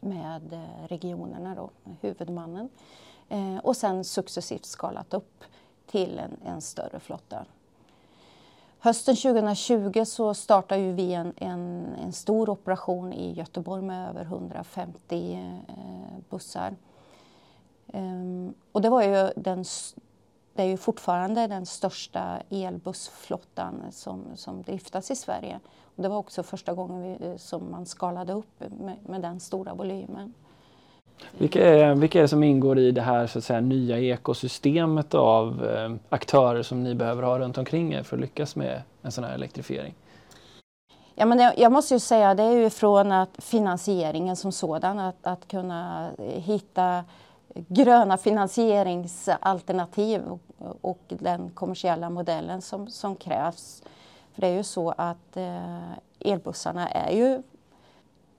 med 0.00 0.52
eh, 0.52 0.88
regionerna 0.88 1.54
då, 1.54 1.70
huvudmannen. 2.00 2.68
Eh, 3.28 3.56
och 3.56 3.76
sen 3.76 4.04
successivt 4.04 4.64
skalat 4.64 5.14
upp 5.14 5.44
till 5.86 6.18
en, 6.18 6.36
en 6.44 6.60
större 6.60 7.00
flotta. 7.00 7.44
Hösten 8.84 9.16
2020 9.16 10.04
så 10.04 10.34
startade 10.34 10.80
ju 10.80 10.92
vi 10.92 11.14
en, 11.14 11.32
en, 11.36 11.86
en, 12.02 12.12
stor 12.12 12.50
operation 12.50 13.12
i 13.12 13.32
Göteborg 13.32 13.82
med 13.82 14.08
över 14.08 14.22
150 14.22 15.32
eh, 15.68 15.74
bussar. 16.30 16.76
Ehm, 17.86 18.54
och 18.72 18.82
det 18.82 18.88
var 18.88 19.02
ju 19.02 19.30
den, 19.36 19.64
det 20.54 20.62
är 20.62 20.66
ju 20.66 20.76
fortfarande 20.76 21.46
den 21.46 21.66
största 21.66 22.42
elbussflottan 22.50 23.82
som, 23.90 24.24
som 24.34 24.62
driftas 24.62 25.10
i 25.10 25.16
Sverige. 25.16 25.60
Och 25.96 26.02
det 26.02 26.08
var 26.08 26.16
också 26.16 26.42
första 26.42 26.74
gången 26.74 27.02
vi, 27.02 27.26
eh, 27.26 27.36
som 27.36 27.70
man 27.70 27.86
skalade 27.86 28.32
upp 28.32 28.60
med, 28.60 28.96
med 29.06 29.22
den 29.22 29.40
stora 29.40 29.74
volymen. 29.74 30.34
Vilka 31.38 31.68
är, 31.68 31.94
vilka 31.94 32.18
är 32.18 32.22
det 32.22 32.28
som 32.28 32.42
ingår 32.42 32.78
i 32.78 32.90
det 32.90 33.00
här 33.00 33.26
så 33.26 33.38
att 33.38 33.44
säga, 33.44 33.60
nya 33.60 33.98
ekosystemet 33.98 35.14
av 35.14 35.64
eh, 35.64 35.94
aktörer 36.08 36.62
som 36.62 36.82
ni 36.82 36.94
behöver 36.94 37.22
ha 37.22 37.38
runt 37.38 37.58
omkring 37.58 37.92
er 37.92 38.02
för 38.02 38.16
att 38.16 38.20
lyckas 38.20 38.56
med 38.56 38.82
en 39.02 39.12
sån 39.12 39.24
här 39.24 39.34
elektrifiering? 39.34 39.94
Ja, 41.14 41.26
men 41.26 41.52
jag 41.56 41.72
måste 41.72 41.94
ju 41.94 42.00
säga 42.00 42.34
det 42.34 42.42
är 42.42 42.52
ju 42.52 42.70
från 42.70 43.12
att 43.12 43.30
finansieringen 43.38 44.36
som 44.36 44.52
sådan, 44.52 44.98
att, 44.98 45.26
att 45.26 45.48
kunna 45.48 46.10
hitta 46.18 47.04
gröna 47.54 48.18
finansieringsalternativ 48.18 50.22
och, 50.22 50.40
och 50.80 51.02
den 51.08 51.50
kommersiella 51.50 52.10
modellen 52.10 52.62
som, 52.62 52.86
som 52.86 53.16
krävs. 53.16 53.82
För 54.34 54.40
det 54.40 54.46
är 54.46 54.56
ju 54.56 54.62
så 54.62 54.94
att 54.96 55.36
eh, 55.36 55.90
elbussarna 56.20 56.88
är 56.88 57.16
ju 57.16 57.42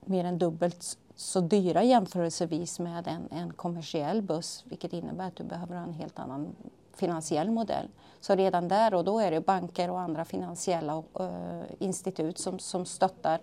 mer 0.00 0.24
än 0.24 0.38
dubbelt 0.38 0.98
så 1.16 1.40
dyra 1.40 1.82
jämförelsevis 1.82 2.78
med 2.78 3.08
en, 3.08 3.28
en 3.30 3.52
kommersiell 3.52 4.22
buss 4.22 4.64
vilket 4.66 4.92
innebär 4.92 5.26
att 5.26 5.36
du 5.36 5.44
behöver 5.44 5.76
ha 5.76 5.82
en 5.82 5.92
helt 5.92 6.18
annan 6.18 6.56
finansiell 6.96 7.50
modell. 7.50 7.88
Så 8.20 8.34
redan 8.34 8.68
där 8.68 8.94
och 8.94 9.04
då 9.04 9.18
är 9.18 9.30
det 9.30 9.40
banker 9.40 9.90
och 9.90 10.00
andra 10.00 10.24
finansiella 10.24 11.02
uh, 11.20 11.62
institut 11.78 12.38
som, 12.38 12.58
som 12.58 12.84
stöttar 12.84 13.40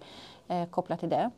uh, 0.51 0.65
kopplat 0.65 1.00
till 1.00 1.10
det. 1.10 1.32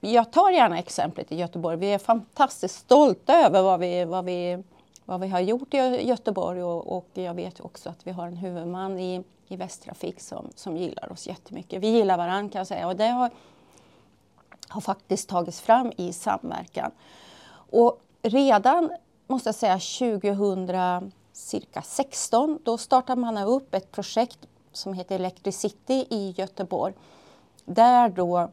Jag 0.00 0.32
tar 0.32 0.50
gärna 0.50 0.78
exemplet 0.78 1.32
i 1.32 1.36
Göteborg. 1.36 1.76
Vi 1.76 1.92
är 1.92 1.98
fantastiskt 1.98 2.74
stolta 2.74 3.46
över 3.46 3.62
vad 3.62 3.80
vi, 3.80 4.04
vad 4.04 4.24
vi, 4.24 4.62
vad 5.04 5.20
vi 5.20 5.28
har 5.28 5.40
gjort 5.40 5.74
i 5.74 5.78
Göteborg 6.08 6.62
och, 6.62 6.96
och 6.96 7.08
jag 7.14 7.34
vet 7.34 7.60
också 7.60 7.88
att 7.88 8.06
vi 8.06 8.10
har 8.10 8.26
en 8.26 8.36
huvudman 8.36 8.98
i, 8.98 9.24
i 9.48 9.56
Västtrafik 9.56 10.20
som, 10.20 10.48
som 10.54 10.76
gillar 10.76 11.12
oss 11.12 11.26
jättemycket. 11.26 11.82
Vi 11.82 11.88
gillar 11.88 12.16
varandra 12.16 12.52
kan 12.52 12.58
jag 12.58 12.66
säga 12.66 12.86
och 12.86 12.96
det 12.96 13.06
har, 13.06 13.30
har 14.70 14.80
faktiskt 14.80 15.28
tagits 15.28 15.60
fram 15.60 15.92
i 15.96 16.12
samverkan. 16.12 16.90
Och 17.52 18.00
redan 18.22 18.90
måste 19.26 19.48
jag 19.48 19.54
säga 19.54 19.78
2000 20.22 21.12
cirka 21.32 21.82
16. 21.82 22.58
Då 22.62 22.78
startade 22.78 23.20
man 23.20 23.38
upp 23.38 23.74
ett 23.74 23.92
projekt 23.92 24.38
som 24.72 24.92
heter 24.92 25.14
Electricity 25.14 26.06
i 26.10 26.34
Göteborg. 26.36 26.94
Där 27.64 28.08
då 28.08 28.50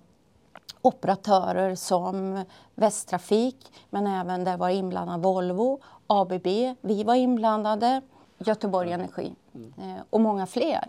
operatörer 0.81 1.75
som 1.75 2.45
Västtrafik, 2.75 3.71
men 3.89 4.07
även 4.07 4.43
där 4.43 4.57
var 4.57 4.69
inblandad 4.69 5.21
Volvo, 5.21 5.79
ABB, 6.07 6.47
vi 6.81 7.03
var 7.03 7.15
inblandade, 7.15 8.01
Göteborg 8.37 8.91
Energi 8.91 9.35
mm. 9.55 9.99
och 10.09 10.21
många 10.21 10.45
fler. 10.45 10.87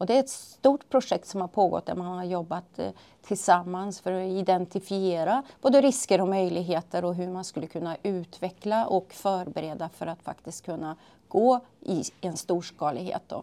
Och 0.00 0.06
det 0.06 0.14
är 0.14 0.20
ett 0.20 0.28
stort 0.28 0.88
projekt 0.88 1.26
som 1.26 1.40
har 1.40 1.48
pågått 1.48 1.86
där 1.86 1.94
man 1.94 2.06
har 2.06 2.24
jobbat 2.24 2.78
eh, 2.78 2.90
tillsammans 3.22 4.00
för 4.00 4.12
att 4.12 4.28
identifiera 4.28 5.42
både 5.62 5.80
risker 5.80 6.20
och 6.20 6.28
möjligheter 6.28 7.04
och 7.04 7.14
hur 7.14 7.28
man 7.28 7.44
skulle 7.44 7.66
kunna 7.66 7.96
utveckla 8.02 8.86
och 8.86 9.12
förbereda 9.12 9.88
för 9.88 10.06
att 10.06 10.22
faktiskt 10.22 10.64
kunna 10.66 10.96
gå 11.28 11.60
i 11.80 12.02
en 12.20 12.36
storskalighet. 12.36 13.22
Då. 13.26 13.42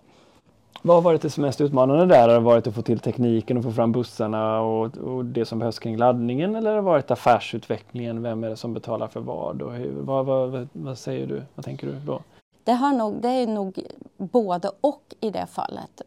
Vad 0.82 0.98
har 0.98 1.02
varit 1.02 1.22
det 1.22 1.38
mest 1.38 1.62
utmanande 1.62 2.06
där? 2.06 2.28
Har 2.28 2.34
det 2.36 2.40
varit 2.40 2.68
att 2.68 2.76
få 2.76 2.82
till 2.82 3.00
tekniken 3.00 3.58
och 3.58 3.64
få 3.64 3.72
fram 3.72 3.92
bussarna 3.92 4.62
och, 4.62 4.98
och 4.98 5.26
det 5.26 5.46
som 5.46 5.60
behövs 5.60 5.80
kring 5.80 5.98
laddningen 5.98 6.56
eller 6.56 6.70
har 6.70 6.76
det 6.76 6.82
varit 6.82 7.12
affärsutvecklingen? 7.12 8.24
Vem 8.24 8.44
är 8.44 8.50
det 8.50 8.58
som 8.58 8.74
betalar 8.74 9.08
för 9.08 9.20
vad? 9.20 9.62
Och 9.62 9.74
hur, 9.74 9.92
vad, 9.92 10.26
vad, 10.26 10.68
vad 10.74 10.98
säger 10.98 11.28
du? 11.28 11.44
Vad 11.56 11.66
tänker 11.66 11.88
du 11.88 12.00
då? 12.06 12.22
Det, 12.64 12.74
har 12.74 12.94
nog, 12.94 13.22
det 13.22 13.30
är 13.30 13.48
nog 13.48 13.80
både 14.18 14.72
och 14.82 15.16
i 15.20 15.30
det 15.30 15.46
fallet. 15.46 16.02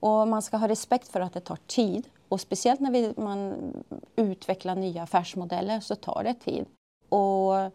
Och 0.00 0.28
man 0.28 0.42
ska 0.42 0.56
ha 0.56 0.68
respekt 0.68 1.08
för 1.08 1.20
att 1.20 1.32
det 1.32 1.40
tar 1.40 1.58
tid. 1.66 2.08
Och 2.28 2.40
speciellt 2.40 2.80
när 2.80 2.90
vi, 2.90 3.14
man 3.16 3.72
utvecklar 4.16 4.74
nya 4.74 5.02
affärsmodeller 5.02 5.80
så 5.80 5.94
tar 5.94 6.24
det 6.24 6.34
tid. 6.34 6.66
Och 7.08 7.72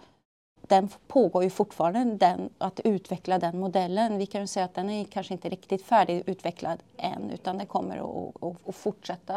den 0.68 0.90
pågår 1.08 1.44
ju 1.44 1.50
fortfarande, 1.50 2.16
den, 2.16 2.50
att 2.58 2.80
utveckla 2.80 3.40
den 3.40 3.60
modellen. 3.60 4.18
Vi 4.18 4.25
kan 4.25 4.42
ju 4.42 4.48
säga 4.48 4.66
att 4.66 4.74
den 4.74 4.90
är 4.90 5.04
kanske 5.04 5.34
inte 5.34 5.50
riktigt 5.50 5.86
färdigutvecklad 5.86 6.84
än 6.98 7.30
utan 7.30 7.58
den 7.58 7.68
kommer 7.68 7.98
att, 7.98 8.44
att, 8.44 8.70
att 8.70 8.75
fortsätta. 8.75 9.36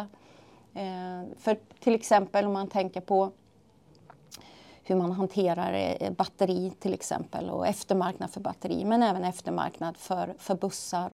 Eh, 0.75 1.23
för 1.39 1.59
till 1.81 1.95
exempel 1.95 2.47
om 2.47 2.53
man 2.53 2.69
tänker 2.69 3.01
på 3.01 3.31
hur 4.83 4.97
man 4.97 5.13
hanterar 5.13 5.97
eh, 6.01 6.11
batteri 6.11 6.73
till 6.79 6.95
exempel 6.95 7.51
och 7.51 7.67
eftermarknad 7.67 8.31
för 8.31 8.41
batteri 8.41 8.85
men 8.85 9.03
även 9.03 9.25
eftermarknad 9.25 9.97
för, 9.97 10.35
för 10.39 10.55
bussar 10.55 11.11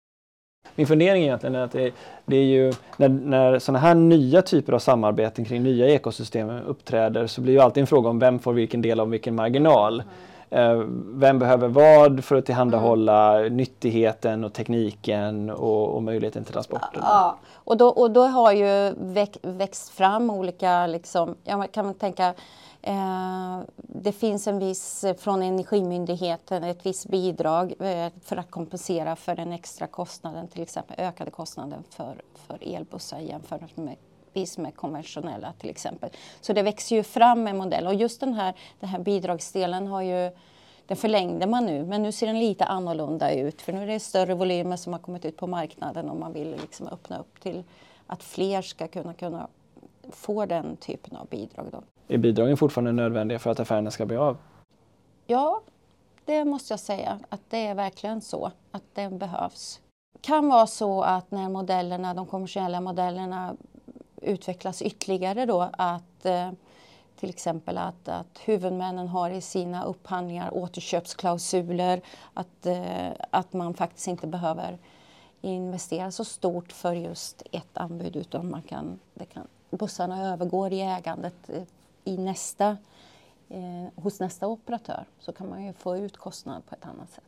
min 0.76 0.88
fundering 0.88 1.24
egentligen 1.24 1.56
är 1.56 1.64
att 1.64 1.72
det, 1.72 1.92
det 2.26 2.38
är 2.38 2.44
ju 2.44 2.74
när, 2.98 3.10
när 3.10 3.60
sådana 3.60 3.80
här 3.80 3.96
nya 3.96 4.42
typer 4.42 4.74
av 4.74 4.80
samarbeten 4.80 5.46
kring 5.46 5.64
nya 5.64 5.88
ekosystem 5.88 6.50
uppträder 6.50 7.28
så 7.28 7.42
blir 7.42 7.54
ju 7.54 7.60
alltid 7.60 7.82
en 7.82 7.88
fråga 7.88 8.10
om 8.10 8.20
vem 8.20 8.40
får 8.40 8.54
vilken 8.54 8.82
del 8.82 9.00
av 9.00 9.10
vilken 9.10 9.36
marginal. 9.36 9.94
Mm. 9.94 10.12
Eh, 10.50 10.86
vem 11.14 11.40
behöver 11.40 11.68
vad 11.68 12.24
för 12.24 12.36
att 12.36 12.46
tillhandahålla 12.46 13.40
mm. 13.40 13.58
nyttigheten 13.58 14.44
och 14.44 14.54
tekniken 14.54 15.50
och, 15.50 15.96
och 15.96 16.04
möjligheten 16.04 16.44
till 16.44 16.54
transporter? 16.54 17.00
Ja, 17.02 17.38
och 17.54 17.78
då, 17.78 17.88
och 17.88 18.12
då 18.12 18.24
har 18.24 18.52
ju 18.52 18.94
växt, 19.42 19.90
fram 19.90 20.30
olika, 20.30 20.88
liksom, 20.88 21.36
jag 21.44 21.72
kan 21.72 21.94
tänka 21.94 22.34
Eh, 22.88 23.60
det 23.78 24.12
finns 24.12 24.48
en 24.48 24.60
viss, 24.60 25.06
från 25.18 25.44
Energimyndigheten, 25.44 26.64
ett 26.64 26.86
visst 26.86 27.08
bidrag 27.08 27.74
eh, 27.80 28.12
för 28.22 28.38
att 28.38 28.52
kompensera 28.52 29.16
för 29.16 29.36
den 29.36 29.52
extra 29.52 29.88
kostnaden, 29.88 30.48
till 30.48 30.62
exempel 30.62 30.96
ökade 31.00 31.32
kostnaden 31.32 31.84
för, 31.90 32.22
för 32.36 32.76
elbussar 32.76 33.20
jämfört 33.20 33.78
med 33.78 33.96
med 34.58 34.76
konventionella 34.76 35.54
till 35.60 35.70
exempel. 35.70 36.10
Så 36.42 36.54
det 36.54 36.64
växer 36.64 36.96
ju 36.96 37.04
fram 37.04 37.48
en 37.48 37.58
modell 37.58 37.88
och 37.88 37.94
just 37.94 38.20
den 38.20 38.34
här, 38.34 38.54
den 38.80 38.90
här 38.90 39.00
bidragsdelen 39.00 39.88
har 39.88 40.02
ju 40.02 40.32
den 40.88 40.98
förlängde 40.98 41.48
man 41.48 41.66
nu, 41.66 41.86
men 41.86 42.04
nu 42.04 42.12
ser 42.12 42.28
den 42.28 42.40
lite 42.40 42.66
annorlunda 42.66 43.34
ut 43.34 43.62
för 43.62 43.74
nu 43.74 43.84
är 43.84 43.88
det 43.88 44.00
större 44.00 44.34
volymer 44.34 44.78
som 44.78 44.94
har 44.94 45.00
kommit 45.00 45.26
ut 45.26 45.38
på 45.38 45.48
marknaden 45.48 46.10
och 46.10 46.18
man 46.18 46.34
vill 46.34 46.52
liksom 46.62 46.88
öppna 46.88 47.20
upp 47.20 47.40
till 47.42 47.64
att 48.08 48.24
fler 48.24 48.62
ska 48.62 48.88
kunna, 48.88 49.14
kunna 49.14 49.48
få 50.12 50.46
den 50.46 50.78
typen 50.78 51.18
av 51.18 51.28
bidrag. 51.28 51.66
Då. 51.72 51.84
Är 52.08 52.18
bidragen 52.18 52.58
fortfarande 52.58 52.92
nödvändiga 52.92 53.40
för 53.40 53.52
att 53.52 53.60
affärerna 53.60 53.92
ska 53.92 54.06
bli 54.06 54.18
av? 54.18 54.38
Ja, 55.26 55.62
det 56.26 56.46
måste 56.46 56.74
jag 56.74 56.80
säga 56.80 57.20
att 57.30 57.42
det 57.50 57.68
är 57.68 57.76
verkligen 57.76 58.22
så 58.22 58.52
att 58.72 58.84
det 58.94 59.10
behövs. 59.10 59.80
Det 60.14 60.22
kan 60.22 60.48
vara 60.48 60.68
så 60.68 61.02
att 61.02 61.32
när 61.32 61.50
modellerna, 61.50 62.14
de 62.14 62.26
kommersiella 62.26 62.82
modellerna 62.82 63.56
utvecklas 64.22 64.82
ytterligare 64.82 65.46
då 65.46 65.70
att 65.74 66.26
eh, 66.26 66.52
till 67.20 67.30
exempel 67.30 67.78
att, 67.78 68.08
att 68.08 68.40
huvudmännen 68.46 69.08
har 69.08 69.30
i 69.30 69.42
sina 69.42 69.84
upphandlingar 69.84 70.54
återköpsklausuler, 70.54 72.02
att, 72.34 72.66
eh, 72.66 73.12
att 73.32 73.54
man 73.54 73.74
faktiskt 73.74 74.08
inte 74.08 74.28
behöver 74.28 74.78
investera 75.42 76.12
så 76.12 76.26
stort 76.26 76.72
för 76.72 76.94
just 76.94 77.44
ett 77.52 77.78
anbud 77.78 78.16
utan 78.16 78.50
man 78.50 78.62
kan, 78.62 79.00
det 79.14 79.26
kan 79.26 79.48
bussarna 79.70 80.34
övergår 80.34 80.74
i 80.74 80.82
ägandet 80.82 81.50
eh, 81.50 81.64
i 82.08 82.18
nästa, 82.18 82.78
eh, 83.50 84.04
hos 84.04 84.20
nästa 84.20 84.48
operatör 84.48 85.06
så 85.20 85.32
kan 85.32 85.50
man 85.50 85.66
ju 85.66 85.74
få 85.74 85.98
ut 85.98 86.18
kostnad 86.18 86.66
på 86.66 86.76
ett 86.76 86.86
annat 86.86 87.10
sätt. 87.12 87.24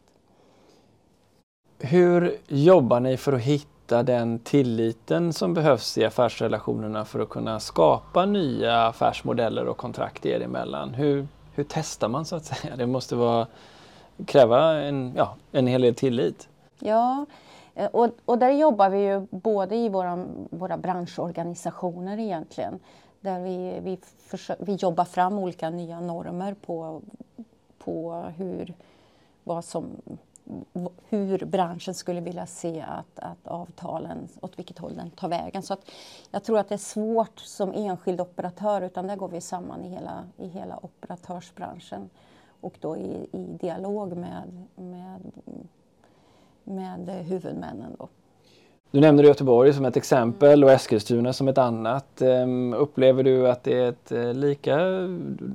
Hur 1.80 2.38
jobbar 2.48 3.00
ni 3.00 3.18
för 3.18 3.34
att 3.34 3.42
hitta 3.42 4.04
den 4.04 4.40
tilliten 4.40 5.34
som 5.34 5.54
behövs 5.54 5.98
i 5.98 6.06
affärsrelationerna 6.06 7.06
för 7.06 7.20
att 7.20 7.30
kunna 7.30 7.60
skapa 7.60 8.26
nya 8.26 8.88
affärsmodeller 8.88 9.68
och 9.68 9.78
kontrakt 9.78 10.26
er 10.26 10.42
emellan? 10.42 10.94
Hur, 10.94 11.28
hur 11.54 11.66
testar 11.70 12.08
man 12.08 12.26
så 12.26 12.36
att 12.36 12.46
säga? 12.46 12.76
Det 12.76 12.88
måste 12.88 13.16
vara, 13.16 13.48
kräva 14.26 14.74
en, 14.74 15.14
ja, 15.16 15.36
en 15.52 15.68
hel 15.68 15.82
del 15.82 15.96
tillit. 15.96 16.50
Ja, 16.80 17.26
eh, 17.76 17.88
och, 17.88 18.10
och 18.26 18.38
där 18.38 18.52
jobbar 18.52 18.90
vi 18.90 18.98
ju 18.98 19.28
både 19.32 19.76
i 19.76 19.90
våra, 19.90 20.26
våra 20.50 20.78
branschorganisationer 20.78 22.20
egentligen 22.20 22.80
där 23.22 23.40
vi, 23.40 23.80
vi, 23.80 23.98
försöker, 24.18 24.66
vi 24.66 24.74
jobbar 24.76 25.06
fram 25.06 25.40
olika 25.40 25.70
nya 25.70 26.00
normer 26.00 26.54
på, 26.54 27.02
på 27.78 28.14
hur, 28.38 28.74
vad 29.44 29.66
som, 29.66 30.02
hur 31.10 31.46
branschen 31.46 31.94
skulle 31.94 32.22
vilja 32.22 32.46
se 32.46 32.82
att, 32.82 33.20
att 33.20 33.48
avtalen, 33.48 34.28
åt 34.42 34.60
vilket 34.60 34.78
håll 34.80 34.96
den 34.96 35.12
tar 35.12 35.28
vägen. 35.28 35.64
Så 35.64 35.74
att 35.74 35.92
jag 36.32 36.44
tror 36.44 36.60
att 36.60 36.70
det 36.70 36.76
är 36.76 36.78
svårt 36.78 37.40
som 37.40 37.74
enskild 37.74 38.22
operatör 38.22 38.82
utan 38.82 39.08
där 39.08 39.16
går 39.16 39.28
vi 39.28 39.42
samman 39.42 39.86
i 39.86 39.90
hela, 39.90 40.24
i 40.38 40.48
hela 40.48 40.80
operatörsbranschen 40.82 42.10
och 42.62 42.78
då 42.80 42.98
i, 42.98 43.28
i 43.32 43.44
dialog 43.44 44.18
med, 44.18 44.66
med, 44.76 45.32
med 46.64 47.10
huvudmännen. 47.10 47.96
Då. 48.00 48.08
Du 48.92 49.00
nämnde 49.00 49.24
Göteborg 49.24 49.74
som 49.74 49.86
ett 49.86 49.98
exempel 49.98 50.64
och 50.64 50.72
Eskilstuna 50.72 51.34
som 51.34 51.48
ett 51.48 51.58
annat. 51.58 52.22
Ehm, 52.22 52.74
upplever 52.74 53.24
du 53.24 53.50
att 53.50 53.64
det 53.64 53.80
är 53.80 53.90
ett 53.90 54.12
eh, 54.12 54.34
lika, 54.34 54.78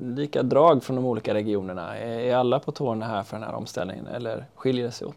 lika 0.02 0.42
drag 0.42 0.82
från 0.82 0.96
de 0.96 1.04
olika 1.04 1.34
regionerna? 1.34 1.98
Är 1.98 2.34
alla 2.36 2.58
på 2.60 2.72
tårna 2.72 3.06
här 3.06 3.22
för 3.22 3.36
den 3.36 3.46
här 3.46 3.54
omställningen 3.54 4.06
eller 4.06 4.44
skiljer 4.54 4.84
det 4.84 4.90
sig 4.90 5.06
åt? 5.06 5.16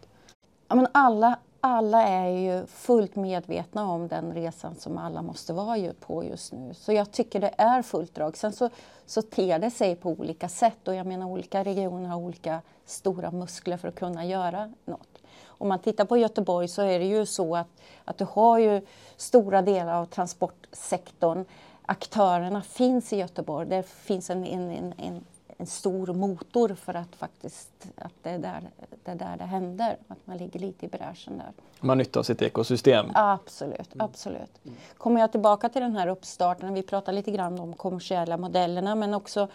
Ja, 0.68 0.76
men 0.76 0.88
alla, 0.92 1.40
alla 1.68 2.08
är 2.08 2.30
ju 2.30 2.66
fullt 2.66 3.16
medvetna 3.16 3.92
om 3.92 4.08
den 4.08 4.34
resan 4.34 4.76
som 4.76 4.98
alla 4.98 5.22
måste 5.22 5.54
vara 5.54 5.94
på 6.00 6.24
just 6.24 6.54
nu. 6.54 6.74
Så 6.74 6.94
jag 6.94 7.12
tycker 7.12 7.40
det 7.40 7.54
är 7.58 7.82
fullt 7.82 8.16
drag. 8.16 8.38
Sen 8.38 8.54
så, 8.54 8.70
så 9.06 9.22
ter 9.22 9.60
det 9.60 9.72
sig 9.72 9.96
på 9.96 10.10
olika 10.10 10.50
sätt 10.50 10.88
och 10.88 10.96
jag 10.96 11.08
menar 11.08 11.26
olika 11.26 11.64
regioner 11.64 12.10
har 12.10 12.18
olika 12.18 12.62
stora 12.86 13.32
muskler 13.32 13.78
för 13.78 13.88
att 13.88 13.96
kunna 13.96 14.26
göra 14.26 14.74
något. 14.86 15.18
Om 15.46 15.68
man 15.68 15.80
tittar 15.80 16.06
på 16.06 16.18
Göteborg 16.18 16.68
så 16.68 16.82
är 16.82 17.00
det 17.00 17.06
ju 17.06 17.26
så 17.26 17.56
att, 17.56 17.68
att 18.06 18.18
du 18.18 18.26
har 18.32 18.58
ju 18.60 18.82
stora 19.18 19.62
delar 19.62 19.94
av 19.94 20.06
transportsektorn. 20.06 21.46
Aktörerna 21.82 22.62
finns 22.62 23.14
i 23.14 23.18
Göteborg. 23.18 23.70
Det 23.70 23.84
finns 23.84 24.30
en, 24.30 24.46
en, 24.46 24.72
en, 24.72 24.94
en 24.98 25.26
en 25.58 25.66
stor 25.66 26.14
motor 26.14 26.76
för 26.76 26.94
att 26.94 27.16
faktiskt 27.16 27.88
att 27.96 28.14
det 28.24 28.30
är 28.30 28.40
där 28.40 28.70
det, 29.04 29.12
är 29.12 29.16
där 29.16 29.38
det 29.38 29.44
händer. 29.44 29.98
Att 30.08 30.18
man 30.26 30.38
ligger 30.38 30.60
lite 30.60 30.86
i 30.86 30.90
bräschen 30.90 31.38
där. 31.38 31.52
Man 31.80 31.98
nyttar 31.98 32.24
sitt 32.24 32.42
ekosystem? 32.42 33.06
Absolut, 33.14 33.96
mm. 33.96 34.06
absolut. 34.06 34.60
Kommer 34.98 35.22
jag 35.22 35.32
tillbaka 35.32 35.70
till 35.70 35.82
den 35.82 35.96
här 35.96 36.08
uppstarten, 36.08 36.74
vi 36.74 36.84
pratar 36.84 37.14
lite 37.14 37.32
grann 37.32 37.60
om 37.60 37.74
kommersiella 37.74 38.38
modellerna 38.38 38.96
men 38.96 39.14
också 39.14 39.48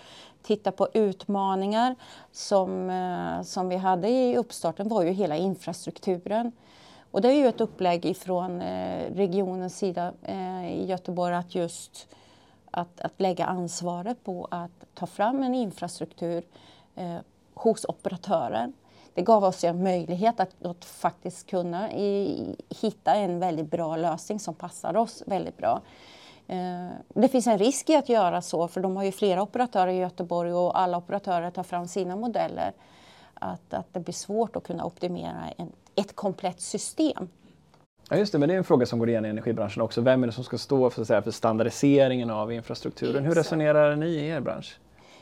titta 0.42 0.72
på 0.72 0.88
utmaningar 0.94 1.94
som, 2.32 2.90
eh, 2.90 3.42
som 3.42 3.68
vi 3.68 3.76
hade 3.76 4.08
i 4.08 4.36
uppstarten 4.36 4.88
var 4.88 5.02
ju 5.02 5.10
hela 5.10 5.36
infrastrukturen. 5.36 6.52
Och 7.10 7.20
det 7.20 7.28
är 7.28 7.36
ju 7.36 7.46
ett 7.46 7.60
upplägg 7.60 8.04
ifrån 8.04 8.60
eh, 8.60 9.14
regionens 9.14 9.78
sida 9.78 10.12
eh, 10.22 10.72
i 10.72 10.86
Göteborg 10.86 11.34
att 11.34 11.54
just 11.54 12.08
att, 12.72 13.00
att 13.00 13.20
lägga 13.20 13.46
ansvaret 13.46 14.24
på 14.24 14.48
att 14.50 14.84
ta 14.94 15.06
fram 15.06 15.42
en 15.42 15.54
infrastruktur 15.54 16.44
eh, 16.94 17.18
hos 17.54 17.84
operatören. 17.84 18.72
Det 19.14 19.22
gav 19.22 19.44
oss 19.44 19.64
en 19.64 19.82
möjlighet 19.82 20.40
att, 20.40 20.64
att 20.64 20.84
faktiskt 20.84 21.46
kunna 21.46 21.92
i, 21.92 22.56
hitta 22.68 23.14
en 23.14 23.38
väldigt 23.38 23.70
bra 23.70 23.96
lösning 23.96 24.40
som 24.40 24.54
passar 24.54 24.96
oss 24.96 25.22
väldigt 25.26 25.56
bra. 25.56 25.80
Eh, 26.46 26.88
det 27.08 27.28
finns 27.28 27.46
en 27.46 27.58
risk 27.58 27.90
i 27.90 27.96
att 27.96 28.08
göra 28.08 28.42
så, 28.42 28.68
för 28.68 28.80
de 28.80 28.96
har 28.96 29.04
ju 29.04 29.12
flera 29.12 29.42
operatörer 29.42 29.92
i 29.92 29.96
Göteborg 29.96 30.52
och 30.52 30.78
alla 30.78 30.96
operatörer 30.96 31.50
tar 31.50 31.62
fram 31.62 31.88
sina 31.88 32.16
modeller. 32.16 32.72
Att, 33.34 33.74
att 33.74 33.94
det 33.94 34.00
blir 34.00 34.14
svårt 34.14 34.56
att 34.56 34.64
kunna 34.64 34.84
optimera 34.84 35.50
en, 35.56 35.72
ett 35.94 36.16
komplett 36.16 36.60
system. 36.60 37.28
Ja, 38.12 38.18
just 38.18 38.32
det, 38.32 38.38
men 38.38 38.48
det 38.48 38.54
är 38.54 38.58
en 38.58 38.64
fråga 38.64 38.86
som 38.86 38.98
går 38.98 39.08
igen 39.08 39.24
i 39.24 39.28
energibranschen 39.28 39.82
också. 39.82 40.00
Vem 40.00 40.22
är 40.22 40.26
det 40.26 40.32
som 40.32 40.44
ska 40.44 40.58
stå 40.58 40.90
för, 40.90 41.04
säga, 41.04 41.22
för 41.22 41.30
standardiseringen 41.30 42.30
av 42.30 42.52
infrastrukturen? 42.52 43.24
Hur 43.24 43.34
resonerar 43.34 43.96
ni 43.96 44.06
i 44.06 44.28
er 44.28 44.40
bransch? 44.40 44.78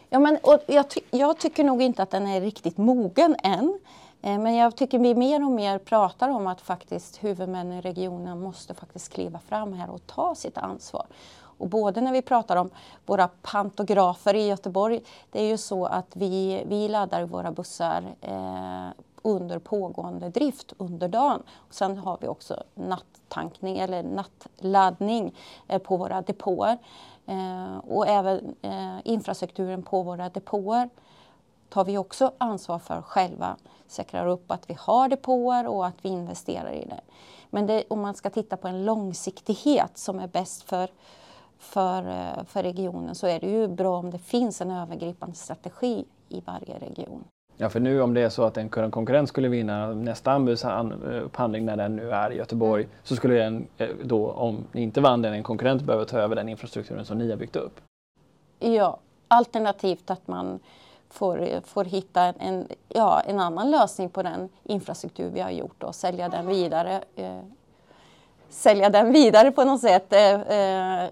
Ja, 0.08 0.18
men, 0.18 0.38
jag, 0.66 0.90
ty 0.90 1.00
jag 1.10 1.38
tycker 1.38 1.64
nog 1.64 1.82
inte 1.82 2.02
att 2.02 2.10
den 2.10 2.26
är 2.26 2.40
riktigt 2.40 2.78
mogen 2.78 3.36
än. 3.42 3.78
Eh, 4.22 4.38
men 4.38 4.54
jag 4.54 4.76
tycker 4.76 4.98
vi 4.98 5.14
mer 5.14 5.44
och 5.44 5.50
mer 5.50 5.78
pratar 5.78 6.28
om 6.28 6.46
att 6.46 6.60
faktiskt 6.60 7.24
huvudmännen 7.24 7.78
i 7.78 7.80
regionen 7.80 8.40
måste 8.40 8.74
faktiskt 8.74 9.12
kliva 9.12 9.38
fram 9.38 9.72
här 9.72 9.90
och 9.90 10.06
ta 10.06 10.34
sitt 10.34 10.58
ansvar. 10.58 11.06
Och 11.60 11.68
både 11.68 12.00
när 12.00 12.12
vi 12.12 12.22
pratar 12.22 12.56
om 12.56 12.70
våra 13.06 13.28
pantografer 13.42 14.34
i 14.34 14.48
Göteborg, 14.48 15.00
det 15.30 15.40
är 15.40 15.48
ju 15.48 15.58
så 15.58 15.86
att 15.86 16.16
vi, 16.16 16.64
vi 16.66 16.88
laddar 16.88 17.24
våra 17.24 17.50
bussar 17.50 18.04
eh, 18.20 18.88
under 19.22 19.58
pågående 19.58 20.28
drift 20.28 20.72
under 20.78 21.08
dagen. 21.08 21.42
Och 21.50 21.74
sen 21.74 21.98
har 21.98 22.18
vi 22.20 22.28
också 22.28 22.62
nattankning 22.74 23.78
eller 23.78 24.02
nattladdning 24.02 25.34
eh, 25.68 25.78
på 25.78 25.96
våra 25.96 26.22
depåer. 26.22 26.78
Eh, 27.26 27.76
och 27.76 28.08
även 28.08 28.54
eh, 28.62 28.96
infrastrukturen 29.04 29.82
på 29.82 30.02
våra 30.02 30.28
depåer 30.28 30.88
tar 31.68 31.84
vi 31.84 31.98
också 31.98 32.32
ansvar 32.38 32.78
för 32.78 33.02
själva. 33.02 33.56
Säkrar 33.86 34.26
upp 34.26 34.50
att 34.50 34.70
vi 34.70 34.76
har 34.78 35.08
depåer 35.08 35.66
och 35.66 35.86
att 35.86 35.96
vi 36.02 36.08
investerar 36.08 36.72
i 36.72 36.84
det. 36.84 37.00
Men 37.50 37.66
det, 37.66 37.84
om 37.88 38.00
man 38.00 38.14
ska 38.14 38.30
titta 38.30 38.56
på 38.56 38.68
en 38.68 38.84
långsiktighet 38.84 39.98
som 39.98 40.18
är 40.18 40.28
bäst 40.28 40.62
för, 40.62 40.88
för, 41.58 42.08
eh, 42.08 42.44
för 42.44 42.62
regionen 42.62 43.14
så 43.14 43.26
är 43.26 43.40
det 43.40 43.46
ju 43.46 43.68
bra 43.68 43.98
om 43.98 44.10
det 44.10 44.18
finns 44.18 44.60
en 44.60 44.70
övergripande 44.70 45.36
strategi 45.36 46.04
i 46.28 46.40
varje 46.40 46.78
region. 46.78 47.24
Ja, 47.62 47.68
för 47.68 47.80
nu 47.80 48.02
om 48.02 48.14
det 48.14 48.22
är 48.22 48.28
så 48.28 48.44
att 48.44 48.56
en 48.56 48.68
konkurrent 48.68 49.28
skulle 49.28 49.48
vinna 49.48 49.92
nästa 49.92 50.32
anbudsupphandling 50.32 51.64
när 51.64 51.76
den 51.76 51.96
nu 51.96 52.10
är 52.10 52.32
i 52.32 52.36
Göteborg 52.36 52.84
mm. 52.84 52.96
så 53.02 53.16
skulle 53.16 53.34
den 53.34 53.66
eh, 53.78 53.88
då, 54.02 54.30
om 54.30 54.64
ni 54.72 54.82
inte 54.82 55.00
vann 55.00 55.22
den, 55.22 55.32
en 55.34 55.42
konkurrent 55.42 55.82
behöva 55.82 56.04
ta 56.04 56.18
över 56.18 56.36
den 56.36 56.48
infrastrukturen 56.48 57.04
som 57.04 57.18
ni 57.18 57.30
har 57.30 57.36
byggt 57.36 57.56
upp? 57.56 57.80
Ja, 58.58 58.98
alternativt 59.28 60.10
att 60.10 60.28
man 60.28 60.60
får, 61.10 61.60
får 61.66 61.84
hitta 61.84 62.22
en, 62.22 62.68
ja, 62.88 63.20
en 63.20 63.40
annan 63.40 63.70
lösning 63.70 64.08
på 64.08 64.22
den 64.22 64.48
infrastruktur 64.62 65.30
vi 65.30 65.40
har 65.40 65.50
gjort 65.50 65.82
och 65.82 65.94
sälja 65.94 66.28
den 66.28 66.46
vidare. 66.46 67.02
Eh, 67.16 67.40
sälja 68.48 68.90
den 68.90 69.12
vidare 69.12 69.50
på 69.50 69.64
något 69.64 69.80
sätt. 69.80 70.12
Eh, 70.12 70.40
eh 70.40 71.08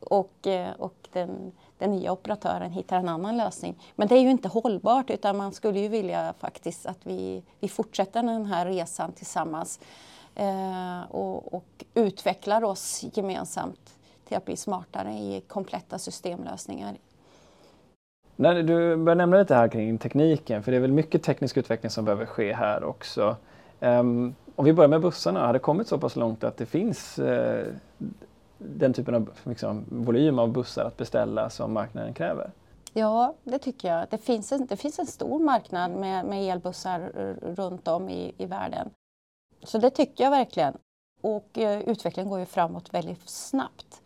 och, 0.00 0.46
eh, 0.46 0.70
och 0.78 1.08
den 1.12 1.52
den 1.78 1.90
nya 1.90 2.12
operatören 2.12 2.70
hittar 2.70 2.96
en 2.96 3.08
annan 3.08 3.36
lösning. 3.36 3.78
Men 3.96 4.08
det 4.08 4.14
är 4.14 4.20
ju 4.20 4.30
inte 4.30 4.48
hållbart 4.48 5.10
utan 5.10 5.36
man 5.36 5.52
skulle 5.52 5.80
ju 5.80 5.88
vilja 5.88 6.34
faktiskt 6.38 6.86
att 6.86 7.06
vi, 7.06 7.42
vi 7.60 7.68
fortsätter 7.68 8.22
den 8.22 8.46
här 8.46 8.66
resan 8.66 9.12
tillsammans 9.12 9.80
eh, 10.34 11.00
och, 11.10 11.54
och 11.54 11.84
utvecklar 11.94 12.64
oss 12.64 13.04
gemensamt 13.12 13.94
till 14.24 14.36
att 14.36 14.44
bli 14.44 14.56
smartare 14.56 15.12
i 15.12 15.42
kompletta 15.48 15.98
systemlösningar. 15.98 16.94
När 18.36 18.62
du 18.62 18.96
börjar 18.96 19.16
nämna 19.16 19.38
lite 19.38 19.54
här 19.54 19.68
kring 19.68 19.98
tekniken, 19.98 20.62
för 20.62 20.72
det 20.72 20.76
är 20.76 20.80
väl 20.80 20.92
mycket 20.92 21.22
teknisk 21.22 21.56
utveckling 21.56 21.90
som 21.90 22.04
behöver 22.04 22.26
ske 22.26 22.52
här 22.52 22.84
också. 22.84 23.36
Um, 23.80 24.34
om 24.54 24.64
vi 24.64 24.72
börjar 24.72 24.88
med 24.88 25.00
bussarna, 25.00 25.46
har 25.46 25.52
det 25.52 25.58
kommit 25.58 25.88
så 25.88 25.98
pass 25.98 26.16
långt 26.16 26.44
att 26.44 26.56
det 26.56 26.66
finns 26.66 27.18
uh, 27.18 27.64
den 28.58 28.92
typen 28.92 29.14
av 29.14 29.30
liksom, 29.44 29.84
volym 29.88 30.38
av 30.38 30.52
bussar 30.52 30.84
att 30.84 30.96
beställa 30.96 31.50
som 31.50 31.72
marknaden 31.72 32.14
kräver? 32.14 32.50
Ja, 32.92 33.34
det 33.44 33.58
tycker 33.58 33.88
jag. 33.88 34.06
Det 34.10 34.18
finns 34.18 34.52
en, 34.52 34.66
det 34.66 34.76
finns 34.76 34.98
en 34.98 35.06
stor 35.06 35.38
marknad 35.38 35.90
med, 35.90 36.24
med 36.24 36.52
elbussar 36.52 37.12
eh, 37.16 37.54
runt 37.54 37.88
om 37.88 38.08
i, 38.08 38.34
i 38.38 38.46
världen. 38.46 38.90
Så 39.62 39.78
det 39.78 39.90
tycker 39.90 40.24
jag 40.24 40.30
verkligen. 40.30 40.78
Och 41.20 41.58
eh, 41.58 41.80
utvecklingen 41.80 42.30
går 42.30 42.38
ju 42.38 42.46
framåt 42.46 42.94
väldigt 42.94 43.28
snabbt. 43.28 44.02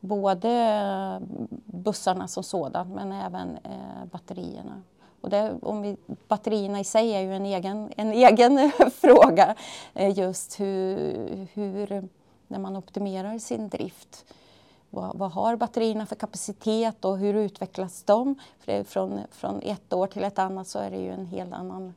Både 0.00 0.50
eh, 0.50 1.26
bussarna 1.64 2.28
som 2.28 2.42
sådant 2.42 2.94
men 2.94 3.12
även 3.12 3.56
eh, 3.56 4.04
batterierna. 4.12 4.82
Och 5.20 5.30
det, 5.30 5.54
om 5.62 5.82
vi, 5.82 5.96
batterierna 6.28 6.80
i 6.80 6.84
sig 6.84 7.10
är 7.10 7.20
ju 7.20 7.34
en 7.34 7.46
egen, 7.46 7.92
en 7.96 8.12
egen 8.28 8.70
fråga. 8.90 9.54
Eh, 9.94 10.18
just 10.18 10.60
hur, 10.60 11.46
hur 11.54 12.08
när 12.48 12.58
man 12.58 12.76
optimerar 12.76 13.38
sin 13.38 13.68
drift. 13.68 14.24
Vad, 14.90 15.18
vad, 15.18 15.30
har 15.30 15.56
batterierna 15.56 16.06
för 16.06 16.16
kapacitet 16.16 17.04
och 17.04 17.18
hur 17.18 17.34
utvecklas 17.34 18.02
de? 18.02 18.34
För 18.60 18.84
från, 18.84 19.20
från 19.30 19.62
ett 19.62 19.92
år 19.92 20.06
till 20.06 20.24
ett 20.24 20.38
annat 20.38 20.68
så 20.68 20.78
är 20.78 20.90
det 20.90 20.96
ju 20.96 21.10
en 21.10 21.26
helt 21.26 21.52
annan 21.52 21.94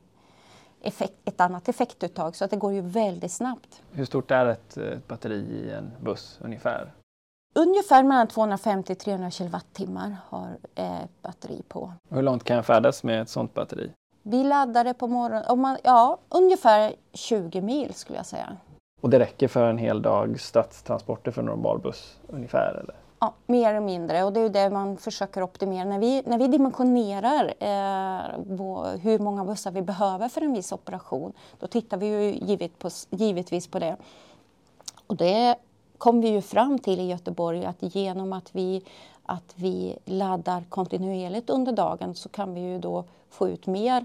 effekt, 0.82 1.14
ett 1.24 1.40
annat 1.40 1.68
effektuttag 1.68 2.36
så 2.36 2.44
att 2.44 2.50
det 2.50 2.56
går 2.56 2.72
ju 2.72 2.80
väldigt 2.80 3.32
snabbt. 3.32 3.82
Hur 3.90 4.04
stort 4.04 4.30
är 4.30 4.46
ett, 4.46 4.76
ett 4.76 5.08
batteri 5.08 5.34
i 5.34 5.70
en 5.70 5.92
buss 6.00 6.38
ungefär? 6.42 6.92
Ungefär 7.54 8.02
mellan 8.02 8.26
250 8.26 8.94
300 8.94 9.30
kilowattimmar 9.30 10.16
har 10.28 10.58
ett 10.74 11.22
batteri 11.22 11.62
på. 11.68 11.92
hur 12.08 12.22
långt 12.22 12.44
kan 12.44 12.56
jag 12.56 12.66
färdas 12.66 13.04
med 13.04 13.22
ett 13.22 13.28
sådant 13.28 13.54
batteri? 13.54 13.92
Vi 14.22 14.44
laddar 14.44 14.84
det 14.84 14.94
på 14.94 15.06
morgonen, 15.06 15.78
ja 15.84 16.18
ungefär 16.28 16.94
20 17.12 17.60
mil 17.60 17.94
skulle 17.94 18.18
jag 18.18 18.26
säga. 18.26 18.56
Och 19.02 19.10
det 19.10 19.18
räcker 19.18 19.48
för 19.48 19.70
en 19.70 19.78
hel 19.78 20.02
dag 20.02 20.40
stadstransporter 20.40 21.30
för 21.30 21.40
en 21.40 21.46
normal 21.46 21.78
buss 21.78 22.18
ungefär? 22.28 22.80
Eller? 22.82 22.94
Ja, 23.20 23.34
mer 23.46 23.70
eller 23.70 23.80
mindre 23.80 24.24
och 24.24 24.32
det 24.32 24.40
är 24.40 24.48
det 24.48 24.70
man 24.70 24.96
försöker 24.96 25.42
optimera. 25.42 25.84
När 25.84 25.98
vi, 25.98 26.22
när 26.26 26.38
vi 26.38 26.48
dimensionerar 26.48 27.54
eh, 27.58 28.98
hur 29.00 29.18
många 29.18 29.44
bussar 29.44 29.70
vi 29.70 29.82
behöver 29.82 30.28
för 30.28 30.40
en 30.40 30.52
viss 30.52 30.72
operation, 30.72 31.32
då 31.58 31.66
tittar 31.66 31.96
vi 31.96 32.06
ju 32.06 32.34
givet 32.46 32.78
på, 32.78 32.90
givetvis 33.10 33.66
på 33.66 33.78
det. 33.78 33.96
Och 35.06 35.16
det 35.16 35.56
kom 35.98 36.20
vi 36.20 36.28
ju 36.28 36.42
fram 36.42 36.78
till 36.78 37.00
i 37.00 37.08
Göteborg 37.08 37.64
att 37.64 37.76
genom 37.94 38.32
att 38.32 38.54
vi, 38.54 38.84
att 39.22 39.54
vi 39.56 39.98
laddar 40.04 40.64
kontinuerligt 40.68 41.50
under 41.50 41.72
dagen 41.72 42.14
så 42.14 42.28
kan 42.28 42.54
vi 42.54 42.60
ju 42.60 42.78
då 42.78 43.04
få 43.30 43.48
ut 43.48 43.66
mer, 43.66 44.04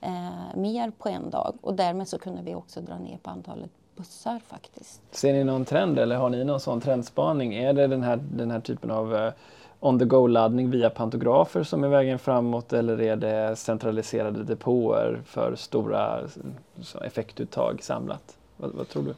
eh, 0.00 0.56
mer 0.56 0.90
på 0.98 1.08
en 1.08 1.30
dag 1.30 1.54
och 1.60 1.74
därmed 1.74 2.08
så 2.08 2.18
kunde 2.18 2.42
vi 2.42 2.54
också 2.54 2.80
dra 2.80 2.98
ner 2.98 3.18
på 3.22 3.30
antalet 3.30 3.70
bussar 3.96 4.40
faktiskt. 4.46 5.00
Ser 5.10 5.32
ni 5.32 5.44
någon 5.44 5.64
trend 5.64 5.98
eller 5.98 6.16
har 6.16 6.30
ni 6.30 6.44
någon 6.44 6.60
sån 6.60 6.80
trendspaning? 6.80 7.54
Är 7.54 7.72
det 7.72 7.86
den 7.86 8.02
här, 8.02 8.16
den 8.16 8.50
här 8.50 8.60
typen 8.60 8.90
av 8.90 9.14
eh, 9.14 9.26
uh, 9.26 9.32
on 9.80 9.98
the 9.98 10.04
go-laddning 10.04 10.70
via 10.70 10.90
pantografer 10.90 11.62
som 11.62 11.84
är 11.84 11.88
vägen 11.88 12.18
framåt 12.18 12.72
eller 12.72 13.00
är 13.00 13.16
det 13.16 13.56
centraliserade 13.56 14.44
depåer 14.44 15.22
för 15.26 15.54
stora 15.56 16.20
eh, 16.20 17.06
effektuttag 17.06 17.82
samlat? 17.82 18.36
Vad, 18.56 18.72
vad 18.72 18.88
tror 18.88 19.02
du? 19.02 19.14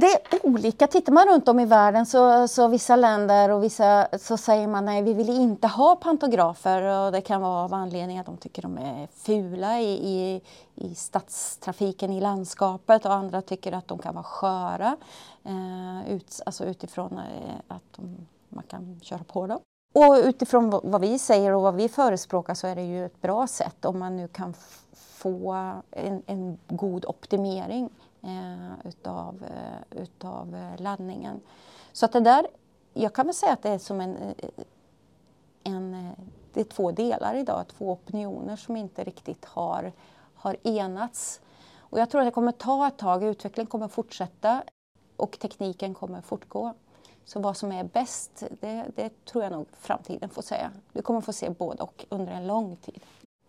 Det 0.00 0.06
är 0.06 0.46
olika. 0.46 0.86
Tittar 0.86 1.12
man 1.12 1.26
runt 1.26 1.48
om 1.48 1.60
i 1.60 1.66
världen 1.66 2.06
så, 2.06 2.48
så 2.48 2.68
vissa 2.68 2.96
länder 2.96 3.50
och 3.50 3.64
vissa 3.64 4.08
så 4.18 4.36
säger 4.36 4.68
man 4.68 4.84
nej, 4.84 5.02
vi 5.02 5.12
vill 5.12 5.30
inte 5.30 5.66
ha 5.66 5.96
pantografer 5.96 6.82
och 6.82 7.12
det 7.12 7.20
kan 7.20 7.40
vara 7.40 7.64
av 7.64 7.74
anledning 7.74 8.18
att 8.18 8.26
de 8.26 8.36
tycker 8.36 8.62
de 8.62 8.78
är 8.78 9.08
fula 9.12 9.80
i, 9.80 9.92
i, 9.92 10.42
i 10.74 10.94
stadstrafiken 10.94 12.12
i 12.12 12.20
landskapet 12.20 13.04
och 13.04 13.12
andra 13.12 13.42
tycker 13.42 13.72
att 13.72 13.88
de 13.88 13.98
kan 13.98 14.14
vara 14.14 14.24
sköra 14.24 14.96
eh, 15.44 16.12
ut, 16.12 16.40
alltså 16.46 16.64
utifrån 16.64 17.18
eh, 17.18 17.54
att 17.68 17.82
de, 17.96 18.26
man 18.48 18.64
kan 18.68 19.00
köra 19.02 19.24
på 19.24 19.46
dem. 19.46 19.60
Och 19.94 20.14
utifrån 20.24 20.70
vad 20.70 21.00
vi 21.00 21.18
säger 21.18 21.52
och 21.52 21.62
vad 21.62 21.74
vi 21.74 21.88
förespråkar 21.88 22.54
så 22.54 22.66
är 22.66 22.74
det 22.74 22.82
ju 22.82 23.06
ett 23.06 23.22
bra 23.22 23.46
sätt 23.46 23.84
om 23.84 23.98
man 23.98 24.16
nu 24.16 24.28
kan 24.28 24.54
få 24.92 25.52
en, 25.90 26.22
en 26.26 26.58
god 26.68 27.04
optimering 27.04 27.90
eh, 28.24 28.88
utav, 28.88 29.44
eh, 29.44 30.02
utav 30.02 30.54
eh, 30.54 30.80
laddningen. 30.80 31.40
Så 31.92 32.06
att 32.06 32.12
det 32.12 32.20
där, 32.20 32.46
jag 32.92 33.14
kan 33.14 33.26
väl 33.26 33.34
säga 33.34 33.52
att 33.52 33.62
det 33.62 33.68
är 33.68 33.78
som 33.78 34.00
en, 34.00 34.16
eh, 34.16 34.34
en 35.64 35.94
eh, 35.94 36.24
det 36.52 36.60
är 36.60 36.64
två 36.64 36.92
delar 36.92 37.34
idag, 37.34 37.64
två 37.68 37.92
opinioner 37.92 38.56
som 38.56 38.76
inte 38.76 39.04
riktigt 39.04 39.44
har, 39.44 39.92
har 40.34 40.56
enats. 40.62 41.40
Och 41.78 42.00
jag 42.00 42.10
tror 42.10 42.20
att 42.20 42.26
det 42.26 42.30
kommer 42.30 42.52
ta 42.52 42.86
ett 42.86 42.98
tag, 42.98 43.24
utvecklingen 43.24 43.66
kommer 43.66 43.88
fortsätta 43.88 44.62
och 45.16 45.38
tekniken 45.38 45.94
kommer 45.94 46.20
fortgå. 46.20 46.74
Så 47.24 47.40
vad 47.40 47.56
som 47.56 47.72
är 47.72 47.84
bäst, 47.84 48.44
det, 48.60 48.84
det, 48.96 49.24
tror 49.24 49.44
jag 49.44 49.52
nog 49.52 49.66
framtiden 49.72 50.28
får 50.28 50.42
säga. 50.42 50.70
Du 50.92 51.02
kommer 51.02 51.20
få 51.20 51.32
se 51.32 51.50
både 51.50 51.82
och 51.82 52.04
under 52.08 52.32
en 52.32 52.46
lång 52.46 52.76
tid. 52.76 53.00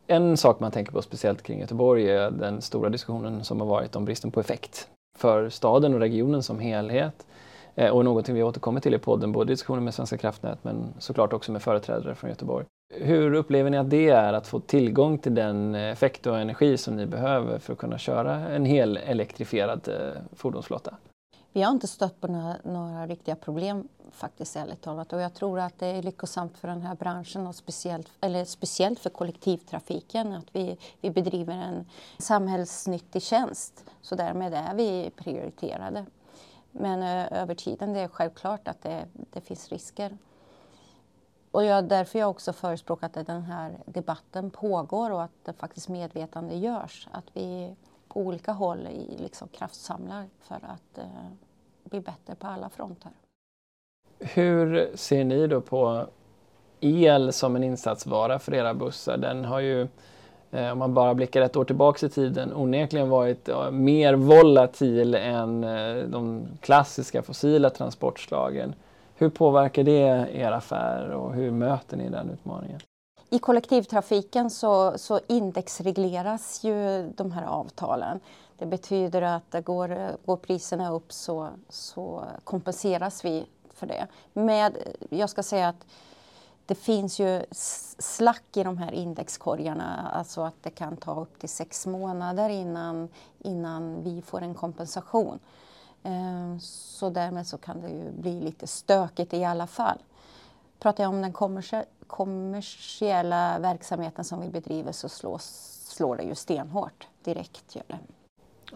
En 0.08 0.38
sak 0.38 0.60
man 0.60 0.72
tänker 0.72 0.91
på 0.91 1.02
speciellt 1.02 1.41
kring 1.41 1.60
Göteborg 1.60 2.10
är 2.10 2.32
den 2.32 2.62
stora 2.62 2.89
diskussionen 2.89 3.44
som 3.44 3.60
har 3.60 3.68
varit 3.68 3.96
om 3.96 4.06
bristen 4.06 4.32
på 4.32 4.39
effekt 4.39 4.88
för 5.18 5.50
staden 5.50 5.94
och 5.94 6.00
regionen 6.00 6.44
som 6.44 6.60
helhet. 6.60 7.26
Eh, 7.76 7.89
och 7.89 8.06
någonting 8.06 8.36
vi 8.36 8.44
återkommer 8.44 8.80
till 8.80 8.94
i 8.94 9.00
podden, 9.00 9.32
både 9.32 9.54
diskussioner 9.54 9.82
med 9.82 9.94
Svenska 9.94 10.18
kraftnät 10.18 10.63
men 10.63 10.94
såklart 11.00 11.34
också 11.34 11.52
med 11.52 11.62
företrädare 11.62 12.15
från 12.15 12.30
Göteborg. 12.30 12.65
Hur 12.94 13.34
upplever 13.34 13.70
ni 13.70 13.78
att 13.78 13.89
det 13.89 14.10
är 14.10 14.34
att 14.34 14.48
få 14.48 14.60
tillgång 14.60 15.18
till 15.18 15.36
den 15.36 15.76
effekt 15.76 16.28
och 16.28 16.39
energi 16.39 16.78
som 16.78 16.96
ni 16.96 17.06
behöver 17.06 17.60
för 17.60 17.74
att 17.74 17.80
kunna 17.80 17.98
köra 17.98 18.36
en 18.36 18.65
hel 18.65 18.98
elektrifierad 18.98 19.88
eh, 19.88 20.22
fordonsflotta? 20.36 20.96
Vi 21.54 21.62
har 21.62 21.72
inte 21.72 21.88
stött 21.88 22.22
på 22.22 22.28
några, 22.28 22.56
några 22.63 23.08
riktiga 23.08 23.36
problem 23.36 23.88
faktiskt 24.15 24.56
ärligt 24.56 24.82
talat 24.82 25.13
och 25.13 25.21
jag 25.21 25.34
tror 25.34 25.60
att 25.60 25.80
det 25.80 25.88
är 25.88 26.01
lyckosamt 26.01 26.58
för 26.58 26.67
den 26.67 26.82
här 26.82 26.95
branschen 26.95 27.47
och 27.47 27.56
speciellt, 27.56 28.12
eller 28.21 28.45
speciellt 28.45 28.99
för 28.99 29.10
kollektivtrafiken 29.10 30.34
att 30.34 30.56
vi, 30.56 30.78
vi 31.01 31.10
bedriver 31.10 31.54
en 31.54 31.86
samhällsnyttig 32.17 33.21
tjänst 33.21 33.84
så 34.01 34.15
därmed 34.15 34.54
är 34.54 34.73
vi 34.73 35.12
prioriterade. 35.15 36.06
Men 36.71 37.04
över 37.32 37.56
tiden 37.56 37.93
det 37.93 37.99
är 37.99 38.08
självklart 38.08 38.67
att 38.67 38.82
det, 38.82 39.06
det 39.13 39.41
finns 39.41 39.69
risker. 39.69 40.17
Och 41.51 41.63
jag, 41.63 41.88
därför 41.88 42.19
jag 42.19 42.30
också 42.30 42.54
förespråkat 42.54 43.17
att 43.17 43.28
den 43.28 43.43
här 43.43 43.78
debatten 43.86 44.51
pågår 44.51 45.12
och 45.12 45.23
att 45.23 45.32
det 45.43 45.54
faktiskt 45.54 45.89
medvetande 45.89 46.56
görs. 46.56 47.08
Att 47.12 47.25
vi 47.34 47.75
på 48.08 48.19
olika 48.19 48.51
håll 48.51 48.88
i, 48.88 49.17
liksom 49.17 49.47
kraftsamlar 49.47 50.30
för 50.39 50.56
att 50.56 50.97
eh, 50.97 51.06
bli 51.84 52.01
bättre 52.01 52.36
på 52.36 52.47
alla 52.47 52.69
fronter. 52.69 53.12
Hur 54.19 54.91
ser 54.95 55.23
ni 55.23 55.47
då 55.47 55.62
på 55.62 56.06
el 56.80 57.34
som 57.34 57.56
en 57.56 57.63
insatsvara 57.63 58.39
för 58.39 58.54
era 58.54 58.73
bussar? 58.73 59.17
Den 59.17 59.45
har 59.45 59.60
ju, 59.60 59.88
eh, 60.51 60.71
om 60.71 60.78
man 60.78 60.93
bara 60.93 61.13
blickar 61.13 61.41
ett 61.41 61.56
år 61.56 61.65
tillbaks 61.65 62.04
i 62.04 62.10
tiden, 62.10 62.54
onekligen 62.54 63.10
varit 63.10 63.49
mer 63.71 64.13
volatil 64.13 65.15
än 65.15 65.63
eh, 65.63 66.04
de 66.04 66.47
klassiska 66.62 67.21
fossila 67.21 67.69
transportslagen. 67.69 68.73
Hur 69.15 69.30
påverkar 69.30 69.84
det 69.84 70.28
er 70.34 70.51
affär 70.51 71.10
och 71.10 71.34
hur 71.34 71.51
möter 71.51 71.97
ni 71.97 72.10
den 72.10 72.30
utmaningen? 72.30 72.80
I 73.30 73.39
kollektivtrafiken 73.39 74.49
så, 74.49 74.97
så 74.97 75.19
indexregleras 75.28 76.63
ju 76.63 77.10
de 77.15 77.32
här 77.32 77.45
avtalen. 77.45 78.19
Det 78.58 78.65
betyder 78.65 79.21
att 79.21 79.56
går, 79.63 80.12
går 80.25 80.38
priserna 80.38 80.91
upp 80.91 81.13
så, 81.13 81.47
så 81.69 82.23
kompenseras 82.43 83.25
vi 83.25 83.45
för 83.76 83.88
det. 83.88 84.08
Med, 84.34 84.78
jag 85.10 85.30
ska 85.30 85.44
säga 85.44 85.68
att 85.68 85.86
det 86.66 86.76
finns 86.76 87.20
ju 87.20 87.46
slack 88.00 88.44
i 88.54 88.64
de 88.64 88.78
här 88.78 88.92
indexkorgarna, 88.92 90.12
alltså 90.14 90.42
att 90.42 90.64
det 90.64 90.70
kan 90.70 90.98
ta 90.98 91.22
upp 91.22 91.40
till 91.40 91.50
sex 91.50 91.88
månader 91.88 92.50
innan, 92.50 93.10
innan 93.40 94.04
vi 94.04 94.22
får 94.22 94.42
en 94.42 94.54
kompensation. 94.54 95.40
Ehm, 96.04 96.60
så 96.60 97.10
därmed 97.10 97.48
så 97.48 97.58
kan 97.58 97.82
det 97.82 97.90
ju 97.90 98.12
bli 98.12 98.42
lite 98.42 98.68
stökigt 98.68 99.34
i 99.34 99.44
alla 99.44 99.68
fall. 99.68 99.98
Pratar 100.80 101.04
jag 101.04 101.10
om 101.10 101.22
den 101.22 101.34
kommersiella 102.08 103.60
verksamheten 103.60 104.26
som 104.26 104.42
vi 104.42 104.50
bedriver 104.50 104.92
så 104.92 105.10
slås, 105.10 105.44
slår 105.88 106.16
det 106.16 106.24
ju 106.24 106.36
stenhårt 106.36 107.08
direkt. 107.24 107.76
Gör 107.76 107.86
det. 107.88 108.00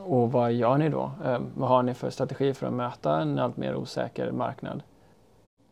Och 0.02 0.32
vad 0.32 0.54
gör 0.54 0.78
ni 0.78 0.90
då? 0.90 1.12
Ehm, 1.26 1.52
vad 1.56 1.70
har 1.70 1.84
ni 1.84 1.94
för 1.94 2.10
strategi 2.10 2.54
för 2.54 2.68
att 2.68 2.74
möta 2.74 3.22
en 3.22 3.40
allt 3.40 3.58
mer 3.58 3.76
osäker 3.76 4.32
marknad? 4.32 4.84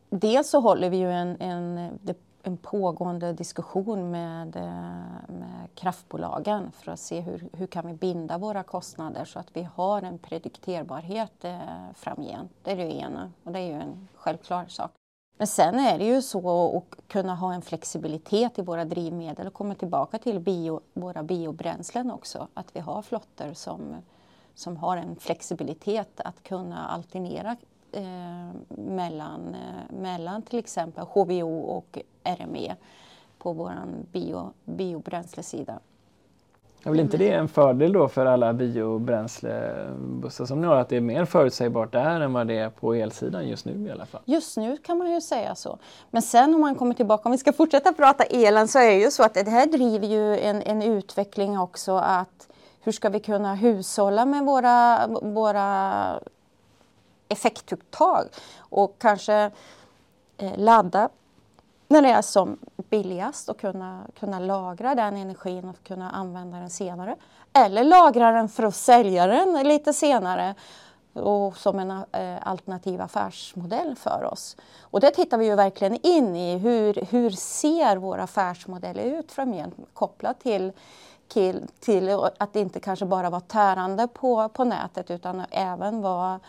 Dels 0.10 0.50
så 0.50 0.60
håller 0.60 0.90
vi 0.90 0.98
ju 0.98 1.12
en, 1.12 1.42
en, 1.42 2.00
en 2.44 2.58
pågående 2.58 3.34
diskussion 3.34 4.12
med, 4.12 4.56
eh, 4.56 5.34
med 5.34 5.68
kraftbolagen 5.76 6.72
för 6.72 6.92
att 6.92 7.00
se 7.00 7.20
hur, 7.20 7.50
hur 7.54 7.68
kan 7.68 7.88
vi 7.88 7.94
binda 7.94 8.38
våra 8.38 8.64
kostnader 8.64 9.26
så 9.26 9.40
att 9.40 9.48
vi 9.54 9.68
har 9.76 10.02
en 10.02 10.18
predikterbarhet 10.18 11.46
eh, 11.46 11.60
framgent. 11.96 12.52
Det 12.64 12.72
är 12.72 12.76
det 12.76 12.96
ena 12.96 13.32
och 13.44 13.52
det 13.52 13.60
är 13.60 13.66
ju 13.66 13.74
en 13.74 14.08
självklar 14.16 14.66
sak. 14.68 14.92
Men 15.38 15.48
sen 15.48 15.80
är 15.80 15.98
det 15.98 16.06
ju 16.06 16.22
så 16.22 16.78
att 16.78 17.08
kunna 17.08 17.36
ha 17.36 17.54
en 17.54 17.62
flexibilitet 17.62 18.60
i 18.60 18.62
våra 18.62 18.86
drivmedel 18.86 19.48
och 19.48 19.54
komma 19.54 19.76
tillbaka 19.76 20.18
till 20.18 20.40
bio, 20.40 20.82
våra 20.94 21.24
biobränslen 21.24 22.12
också. 22.12 22.48
Att 22.54 22.76
vi 22.76 22.80
har 22.80 23.02
flottor 23.02 23.54
som, 23.54 23.96
som 24.56 24.78
har 24.78 24.98
en 24.98 25.16
flexibilitet 25.16 26.22
att 26.22 26.44
kunna 26.44 26.88
alternera 26.88 27.56
eh, 27.92 28.02
mellan, 28.78 29.56
eh, 29.56 29.96
mellan 29.96 30.42
till 30.42 30.60
exempel 30.60 31.06
HVO 31.06 31.60
och 31.60 32.00
RME 32.24 32.76
på 33.38 33.54
vår 33.54 33.74
bio, 34.12 34.54
biobränslesida. 34.66 35.80
Är 36.84 36.90
väl 36.90 37.00
inte 37.00 37.18
det 37.18 37.32
en 37.32 37.48
fördel 37.48 37.94
då 37.94 38.08
för 38.08 38.26
alla 38.26 38.54
biobränslebussar 38.54 40.46
som 40.46 40.62
ni 40.62 40.68
har, 40.68 40.76
att 40.76 40.90
det 40.90 40.98
är 40.98 41.02
mer 41.02 41.26
förutsägbart 41.26 41.92
där 41.92 42.22
än 42.22 42.34
vad 42.34 42.48
det 42.48 42.58
är 42.58 42.70
på 42.70 42.94
elsidan 42.94 43.48
just 43.48 43.66
nu 43.66 43.88
i 43.88 43.92
alla 43.92 44.06
fall? 44.06 44.22
Just 44.26 44.58
nu 44.58 44.78
kan 44.78 44.98
man 44.98 45.12
ju 45.12 45.22
säga 45.22 45.56
så. 45.56 45.78
Men 46.12 46.22
sen 46.22 46.56
om 46.56 46.62
man 46.62 46.76
kommer 46.76 46.94
tillbaka, 46.94 47.24
om 47.26 47.32
vi 47.32 47.38
ska 47.38 47.54
fortsätta 47.54 47.94
prata 47.94 48.24
elen, 48.24 48.68
så 48.68 48.80
är 48.80 48.90
det 48.90 49.00
ju 49.00 49.12
så 49.12 49.24
att 49.24 49.34
det 49.34 49.50
här 49.50 49.66
driver 49.66 50.08
ju 50.08 50.40
en, 50.40 50.62
en 50.62 50.82
utveckling 50.82 51.60
också 51.60 51.92
att 51.98 52.48
hur 52.82 52.92
ska 52.92 53.10
vi 53.10 53.20
kunna 53.20 53.56
hushålla 53.56 54.26
med 54.26 54.46
våra, 54.46 55.08
våra 55.22 56.20
effektuttag 57.30 58.28
och 58.58 58.96
kanske 59.00 59.52
eh, 60.38 60.58
ladda 60.58 61.10
när 61.88 62.02
det 62.02 62.10
är 62.10 62.22
som 62.22 62.58
billigast 62.90 63.50
och 63.50 63.60
kunna, 63.60 64.02
kunna 64.20 64.40
lagra 64.40 64.96
den 64.96 65.16
energin 65.16 65.70
och 65.70 65.84
kunna 65.84 66.12
använda 66.12 66.58
den 66.58 66.70
senare. 66.70 67.16
Eller 67.54 67.84
lagra 67.84 68.32
den 68.32 68.50
för 68.50 68.64
att 68.64 68.76
sälja 68.76 69.28
den 69.28 69.68
lite 69.68 69.94
senare 69.94 70.56
och 71.14 71.58
som 71.58 71.80
en 71.80 71.92
eh, 71.92 72.48
alternativ 72.48 73.02
affärsmodell 73.02 73.96
för 73.96 74.24
oss. 74.32 74.58
Och 74.82 75.00
det 75.00 75.12
tittar 75.12 75.38
vi 75.38 75.46
ju 75.46 75.56
verkligen 75.56 76.06
in 76.06 76.36
i. 76.36 76.58
Hur, 76.58 76.94
hur 76.94 77.30
ser 77.30 77.98
våra 77.98 78.24
affärsmodeller 78.24 79.04
ut 79.04 79.32
framgent 79.32 79.76
kopplat 79.94 80.40
till, 80.40 80.72
till, 81.28 81.68
till 81.80 82.20
att 82.38 82.56
inte 82.56 82.80
kanske 82.80 83.06
bara 83.06 83.30
vara 83.30 83.42
tärande 83.42 84.08
på, 84.08 84.50
på 84.50 84.64
nätet 84.64 85.12
utan 85.12 85.44
även 85.52 86.02
vara 86.02 86.40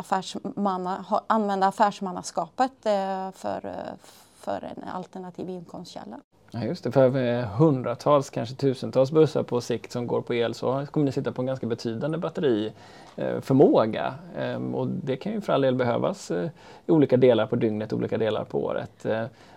affärsmanna, 0.00 1.04
använda 1.26 1.66
affärsmannaskapet 1.66 2.86
eh, 2.86 3.30
för, 3.34 3.66
eh, 3.66 3.94
för 4.36 4.64
en 4.76 4.88
alternativ 4.88 5.48
inkomstkälla. 5.48 6.16
Ja, 6.50 6.64
just 6.64 6.84
det, 6.84 6.92
för 6.92 7.42
hundratals, 7.42 8.30
kanske 8.30 8.54
tusentals 8.54 9.10
bussar 9.10 9.42
på 9.42 9.60
sikt 9.60 9.92
som 9.92 10.06
går 10.06 10.20
på 10.20 10.34
el 10.34 10.54
så 10.54 10.86
kommer 10.90 11.06
ni 11.06 11.12
sitta 11.12 11.32
på 11.32 11.42
en 11.42 11.46
ganska 11.46 11.66
betydande 11.66 12.18
batteriförmåga. 12.18 14.14
Eh, 14.36 14.50
ehm, 14.50 14.74
och 14.74 14.86
det 14.86 15.16
kan 15.16 15.32
ju 15.32 15.40
för 15.40 15.52
all 15.52 15.60
del 15.60 15.74
behövas 15.74 16.30
i 16.30 16.50
olika 16.86 17.16
delar 17.16 17.46
på 17.46 17.56
dygnet, 17.56 17.92
olika 17.92 18.18
delar 18.18 18.44
på 18.44 18.64
året. 18.64 19.06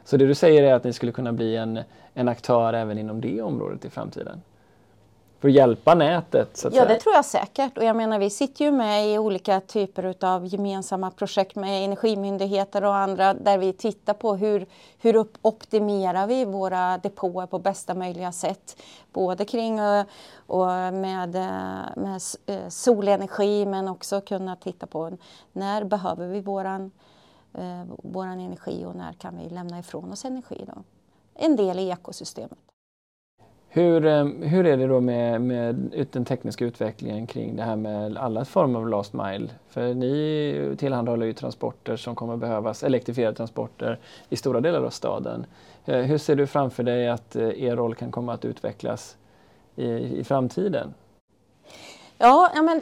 Så 0.05 0.17
det 0.17 0.27
du 0.27 0.35
säger 0.35 0.63
är 0.63 0.73
att 0.73 0.83
ni 0.83 0.93
skulle 0.93 1.11
kunna 1.11 1.33
bli 1.33 1.55
en, 1.55 1.79
en 2.13 2.27
aktör 2.27 2.73
även 2.73 2.97
inom 2.97 3.21
det 3.21 3.41
området 3.41 3.85
i 3.85 3.89
framtiden? 3.89 4.41
För 5.43 5.49
att 5.49 5.55
hjälpa 5.55 5.95
nätet? 5.95 6.65
Ja, 6.71 6.85
det 6.85 6.95
tror 6.95 7.15
jag 7.15 7.25
säkert. 7.25 7.77
Och 7.77 7.83
jag 7.83 7.95
menar, 7.95 8.19
vi 8.19 8.29
sitter 8.29 8.65
ju 8.65 8.71
med 8.71 9.13
i 9.13 9.17
olika 9.17 9.59
typer 9.59 10.25
av 10.25 10.45
gemensamma 10.45 11.11
projekt 11.11 11.55
med 11.55 11.85
energimyndigheter 11.85 12.83
och 12.83 12.95
andra 12.95 13.33
där 13.33 13.57
vi 13.57 13.73
tittar 13.73 14.13
på 14.13 14.35
hur, 14.35 14.65
hur 14.99 15.25
optimerar 15.41 16.27
vi 16.27 16.45
våra 16.45 16.97
depåer 16.97 17.45
på 17.45 17.59
bästa 17.59 17.93
möjliga 17.93 18.31
sätt. 18.31 18.81
Både 19.13 19.45
kring 19.45 19.81
och, 19.81 20.05
och 20.47 20.67
med, 20.93 21.35
eh, 21.35 22.01
med 22.03 22.21
eh, 22.45 22.69
solenergi 22.69 23.65
men 23.65 23.87
också 23.87 24.21
kunna 24.21 24.55
titta 24.55 24.85
på 24.87 25.17
när 25.53 25.83
behöver 25.83 26.27
vi 26.27 26.41
våran, 26.41 26.91
eh, 27.53 27.83
våran 28.03 28.39
energi 28.39 28.85
och 28.85 28.95
när 28.95 29.13
kan 29.13 29.37
vi 29.37 29.49
lämna 29.49 29.79
ifrån 29.79 30.11
oss 30.11 30.25
energi. 30.25 30.65
Då. 30.67 30.83
En 31.35 31.55
del 31.55 31.79
i 31.79 31.89
ekosystemet. 31.89 32.72
Hur, 33.75 34.05
eh, 34.05 34.25
hur 34.25 34.65
är 34.65 34.77
det 34.77 34.87
då 34.87 34.99
med, 34.99 35.41
med 35.41 35.75
den 36.11 36.25
tekniska 36.25 36.65
utvecklingen 36.65 37.27
kring 37.27 37.55
det 37.55 37.63
här 37.63 37.75
med 37.75 38.17
alla 38.17 38.45
former 38.45 38.79
av 38.79 38.89
last 38.89 39.13
mile? 39.13 39.49
För 39.69 39.93
ni 39.93 40.75
tillhandahåller 40.77 41.25
ju 41.25 41.33
transporter 41.33 41.95
som 41.95 42.15
kommer 42.15 42.37
behövas, 42.37 42.83
elektrifierade 42.83 43.37
transporter 43.37 43.99
i 44.29 44.35
stora 44.35 44.61
delar 44.61 44.83
av 44.83 44.89
staden. 44.89 45.45
Eh, 45.85 45.99
hur 45.99 46.17
ser 46.17 46.35
du 46.35 46.47
framför 46.47 46.83
dig 46.83 47.09
att 47.09 47.35
eh, 47.35 47.63
er 47.63 47.75
roll 47.75 47.95
kan 47.95 48.11
komma 48.11 48.33
att 48.33 48.45
utvecklas 48.45 49.17
i, 49.75 49.87
i 49.89 50.23
framtiden? 50.23 50.93
Ja, 52.17 52.51
ja 52.55 52.61
men 52.61 52.81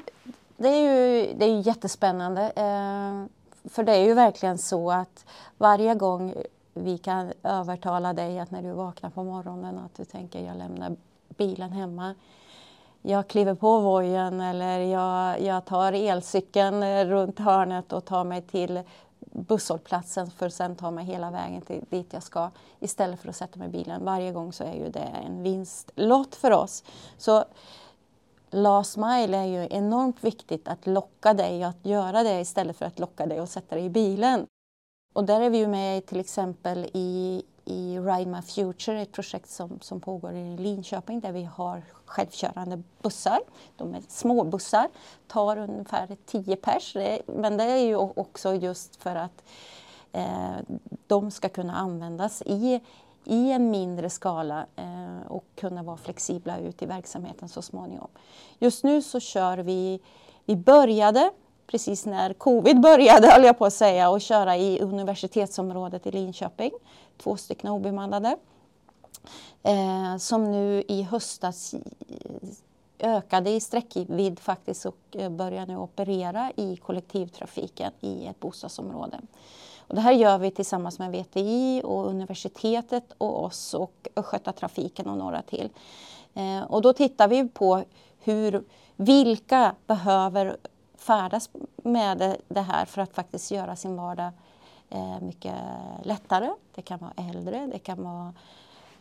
det 0.57 0.67
är 0.67 0.81
ju, 0.81 1.33
det 1.33 1.45
är 1.45 1.49
ju 1.49 1.61
jättespännande. 1.61 2.41
Eh, 2.41 3.25
för 3.69 3.83
det 3.83 3.91
är 3.91 4.05
ju 4.05 4.13
verkligen 4.13 4.57
så 4.57 4.91
att 4.91 5.25
varje 5.57 5.95
gång 5.95 6.33
vi 6.73 6.97
kan 6.97 7.33
övertala 7.43 8.13
dig 8.13 8.39
att 8.39 8.51
när 8.51 8.61
du 8.61 8.71
vaknar 8.71 9.09
på 9.09 9.23
morgonen 9.23 9.79
att 9.79 9.95
du 9.95 10.05
tänker 10.05 10.45
jag 10.45 10.57
lämnar 10.57 10.95
bilen 11.37 11.71
hemma. 11.71 12.15
Jag 13.01 13.27
kliver 13.27 13.55
på 13.55 13.79
vojen 13.79 14.41
eller 14.41 14.79
jag, 14.79 15.41
jag 15.41 15.65
tar 15.65 15.93
elcykeln 15.93 17.05
runt 17.05 17.39
hörnet 17.39 17.93
och 17.93 18.05
tar 18.05 18.23
mig 18.23 18.41
till 18.41 18.83
busshållplatsen 19.19 20.31
för 20.31 20.45
att 20.45 20.53
sen 20.53 20.75
ta 20.75 20.91
mig 20.91 21.05
hela 21.05 21.31
vägen 21.31 21.61
till 21.61 21.83
dit 21.89 22.13
jag 22.13 22.23
ska 22.23 22.49
istället 22.79 23.19
för 23.19 23.29
att 23.29 23.35
sätta 23.35 23.59
mig 23.59 23.67
i 23.67 23.71
bilen. 23.71 24.05
Varje 24.05 24.31
gång 24.31 24.53
så 24.53 24.63
är 24.63 24.73
ju 24.73 24.89
det 24.89 25.09
en 25.25 25.43
vinstlott 25.43 26.35
för 26.35 26.51
oss. 26.51 26.83
Så 27.17 27.45
last 28.49 28.97
mile 28.97 29.37
är 29.37 29.45
ju 29.45 29.67
enormt 29.71 30.23
viktigt 30.23 30.67
att 30.67 30.87
locka 30.87 31.33
dig 31.33 31.63
att 31.63 31.85
göra 31.85 32.23
det 32.23 32.39
istället 32.39 32.77
för 32.77 32.85
att 32.85 32.99
locka 32.99 33.25
dig 33.25 33.39
att 33.39 33.49
sätta 33.49 33.75
dig 33.75 33.85
i 33.85 33.89
bilen. 33.89 34.47
Och 35.13 35.25
där 35.25 35.41
är 35.41 35.49
vi 35.49 35.57
ju 35.57 35.67
med 35.67 36.05
till 36.05 36.19
exempel 36.19 36.89
i, 36.93 37.43
i 37.65 37.99
Ride 37.99 38.31
My 38.31 38.41
Future, 38.41 39.01
ett 39.01 39.11
projekt 39.11 39.49
som, 39.49 39.79
som 39.81 39.99
pågår 39.99 40.33
i 40.33 40.57
Linköping 40.57 41.19
där 41.19 41.31
vi 41.31 41.43
har 41.43 41.81
självkörande 42.05 42.83
bussar. 43.01 43.39
De 43.77 43.95
är 43.95 44.01
små 44.07 44.43
bussar, 44.43 44.87
tar 45.27 45.57
ungefär 45.57 46.17
10 46.25 46.55
pers. 46.55 46.95
Men 47.25 47.57
det 47.57 47.63
är 47.63 47.77
ju 47.77 47.95
också 47.95 48.53
just 48.53 48.95
för 48.95 49.15
att 49.15 49.43
eh, 50.11 50.55
de 51.07 51.31
ska 51.31 51.49
kunna 51.49 51.75
användas 51.75 52.41
i, 52.45 52.81
i 53.23 53.51
en 53.51 53.71
mindre 53.71 54.09
skala 54.09 54.65
eh, 54.75 55.27
och 55.27 55.45
kunna 55.55 55.83
vara 55.83 55.97
flexibla 55.97 56.59
ut 56.59 56.81
i 56.81 56.85
verksamheten 56.85 57.49
så 57.49 57.61
småningom. 57.61 58.09
Just 58.59 58.83
nu 58.83 59.01
så 59.01 59.19
kör 59.19 59.57
vi, 59.57 59.99
vi 60.45 60.55
började 60.55 61.31
precis 61.71 62.05
när 62.05 62.33
covid 62.33 62.81
började, 62.81 63.27
höll 63.27 63.43
jag 63.43 63.57
på 63.57 63.65
att 63.65 63.73
säga, 63.73 64.09
och 64.09 64.21
köra 64.21 64.57
i 64.57 64.79
universitetsområdet 64.79 66.07
i 66.07 66.11
Linköping. 66.11 66.71
Två 67.17 67.37
stycken 67.37 67.69
obemannade. 67.69 68.37
Eh, 69.63 70.17
som 70.17 70.51
nu 70.51 70.83
i 70.87 71.01
höstas 71.03 71.75
ökade 72.99 73.49
i 73.49 73.59
sträckvidd 73.59 74.39
faktiskt 74.39 74.85
och 74.85 74.97
eh, 75.11 75.29
börjar 75.29 75.65
nu 75.65 75.77
operera 75.77 76.51
i 76.55 76.77
kollektivtrafiken 76.77 77.91
i 77.99 78.25
ett 78.25 78.39
bostadsområde. 78.39 79.19
Och 79.87 79.95
det 79.95 80.01
här 80.01 80.13
gör 80.13 80.37
vi 80.37 80.51
tillsammans 80.51 80.99
med 80.99 81.11
VTI 81.11 81.81
och 81.83 82.07
universitetet 82.07 83.03
och 83.17 83.43
oss 83.43 83.73
och 83.73 84.07
Östgötatrafiken 84.15 85.07
och 85.07 85.17
några 85.17 85.41
till. 85.41 85.69
Eh, 86.33 86.61
och 86.61 86.81
då 86.81 86.93
tittar 86.93 87.27
vi 87.27 87.47
på 87.47 87.83
hur, 88.23 88.63
vilka 88.95 89.75
behöver 89.87 90.57
färdas 91.01 91.49
med 91.75 92.37
det 92.47 92.61
här 92.61 92.85
för 92.85 93.01
att 93.01 93.15
faktiskt 93.15 93.51
göra 93.51 93.75
sin 93.75 93.95
vardag 93.95 94.31
eh, 94.89 95.19
mycket 95.21 95.55
lättare. 96.03 96.49
Det 96.75 96.81
kan 96.81 96.99
vara 96.99 97.13
äldre, 97.29 97.67
det 97.71 97.79
kan 97.79 98.03
vara 98.03 98.33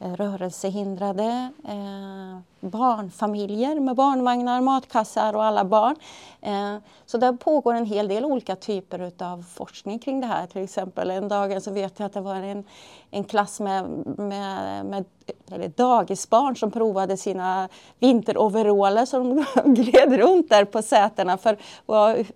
Eh, 0.03 0.15
rörelsehindrade, 0.15 1.53
eh, 1.69 2.39
barnfamiljer 2.61 3.81
med 3.81 3.97
barnvagnar, 3.97 4.61
matkassar 4.61 5.37
och 5.37 5.45
alla 5.45 5.65
barn. 5.65 5.97
Eh, 6.41 6.77
så 7.07 7.19
där 7.19 7.33
pågår 7.33 7.75
en 7.75 7.87
hel 7.87 8.09
del 8.09 8.25
olika 8.25 8.57
typer 8.57 9.13
av 9.19 9.43
forskning 9.43 9.99
kring 9.99 10.21
det 10.21 10.27
här. 10.27 10.47
Till 10.47 10.63
exempel 10.63 11.11
en 11.11 11.29
dag 11.29 11.63
så 11.63 11.71
vet 11.71 11.99
jag 11.99 12.07
att 12.07 12.13
det 12.13 12.21
var 12.21 12.35
en, 12.35 12.65
en 13.11 13.25
klass 13.25 13.61
med, 13.61 13.85
med, 14.19 14.87
med 14.87 15.05
eller 15.51 15.69
dagisbarn 15.69 16.57
som 16.57 16.71
provade 16.71 17.17
sina 17.17 17.69
vinteroveraller 17.99 19.07
som 19.07 19.37
de 19.37 19.45
gled 19.75 20.13
runt 20.13 20.49
där 20.49 20.65
på 20.65 20.83
sätena 20.83 21.39
för, 21.39 21.59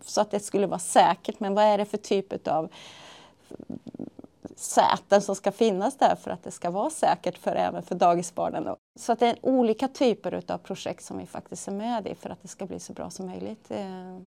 så 0.05 0.21
att 0.21 0.31
det 0.31 0.41
skulle 0.41 0.67
vara 0.67 0.79
säkert. 0.79 1.41
Men 1.41 1.55
vad 1.55 1.65
är 1.65 1.79
det 1.79 1.85
för 1.85 1.99
typ 1.99 2.49
av 2.49 2.69
säten 4.57 5.23
som 5.23 5.35
ska 5.35 5.53
finnas 5.53 5.99
där 5.99 6.15
för 6.15 6.31
att 6.31 6.43
det 6.43 6.51
ska 6.51 6.71
vara 6.71 6.91
säkert 6.91 7.39
för, 7.39 7.57
även 7.57 7.83
för 7.83 7.95
dagisbarnen. 7.95 8.77
Så 8.99 9.13
att 9.13 9.19
det 9.19 9.27
är 9.27 9.37
olika 9.43 9.89
typer 9.89 10.43
av 10.53 10.59
projekt 10.59 11.05
som 11.05 11.19
vi 11.19 11.27
faktiskt 11.27 11.69
är 11.69 11.73
med 11.73 12.07
i 12.07 12.15
för 12.15 12.31
att 12.31 12.43
det 12.43 12.49
ska 12.49 12.67
bli 12.67 12.81
så 12.81 12.93
bra 12.93 13.11
som 13.11 13.27
möjligt. 13.27 13.71
Eh. 13.71 14.19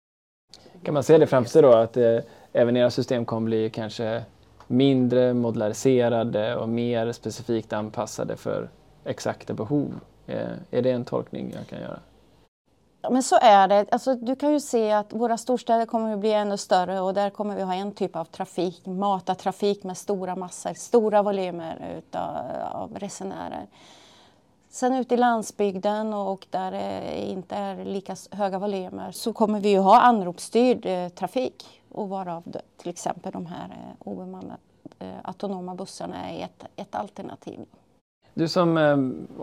Kan 0.84 0.94
man 0.94 1.04
se 1.04 1.18
det 1.18 1.28
framför 1.28 1.52
sig 1.52 1.62
då 1.62 1.74
att 1.74 1.98
eh, 1.98 2.20
även 2.54 2.78
era 2.78 2.92
system 2.92 3.26
kommer 3.26 3.46
bli 3.46 3.70
kanske 3.70 4.24
mindre 4.68 5.34
modulariserade 5.34 6.56
och 6.56 6.70
mer 6.70 7.12
specifikt 7.12 7.74
anpassade 7.74 8.38
för 8.38 8.70
exakta 9.04 9.54
behov? 9.54 10.00
Eh, 10.28 10.52
är 10.72 10.82
det 10.82 10.92
en 10.92 11.06
tolkning 11.06 11.54
jag 11.56 11.68
kan 11.68 11.80
göra? 11.82 12.00
Men 13.12 13.24
så 13.24 13.38
är 13.42 13.68
det. 13.68 13.86
Alltså, 13.92 14.16
du 14.16 14.36
kan 14.36 14.52
ju 14.52 14.60
se 14.60 14.92
att 14.92 15.14
våra 15.14 15.38
storstäder 15.38 15.86
kommer 15.86 16.14
att 16.14 16.20
bli 16.20 16.34
ännu 16.34 16.58
större 16.58 17.00
och 17.00 17.14
där 17.14 17.30
kommer 17.30 17.56
vi 17.56 17.62
ha 17.62 17.74
en 17.74 17.92
typ 17.92 18.16
av 18.16 18.26
trafik, 18.26 18.86
matartrafik 18.86 19.84
med 19.84 19.98
stora 19.98 20.36
massor, 20.36 20.74
stora 20.74 21.24
volymer 21.24 21.98
utav, 21.98 22.38
av 22.72 23.00
resenärer. 23.00 23.68
Sen 24.70 24.94
ute 24.94 25.14
i 25.14 25.18
landsbygden 25.18 26.14
och 26.14 26.48
där 26.50 26.72
det 26.72 27.22
inte 27.22 27.56
är 27.56 27.86
lika 27.86 28.16
höga 28.32 28.60
volymer 28.60 29.12
så 29.12 29.34
kommer 29.34 29.60
vi 29.60 29.70
ju 29.70 29.80
ha 29.80 30.02
anropsstyrd 30.02 30.86
eh, 30.86 31.10
trafik 31.10 31.82
och 31.92 32.10
varav 32.10 32.44
till 32.78 32.90
exempel 32.90 33.32
de 33.32 33.46
här 33.46 33.66
eh, 33.70 34.08
obemannade 34.08 34.58
eh, 35.00 35.16
autonoma 35.24 35.76
bussarna 35.76 36.30
är 36.32 36.44
ett, 36.44 36.64
ett 36.76 36.96
alternativ. 36.96 37.60
Du 38.38 38.48
som, 38.48 38.78
eh, 38.78 38.94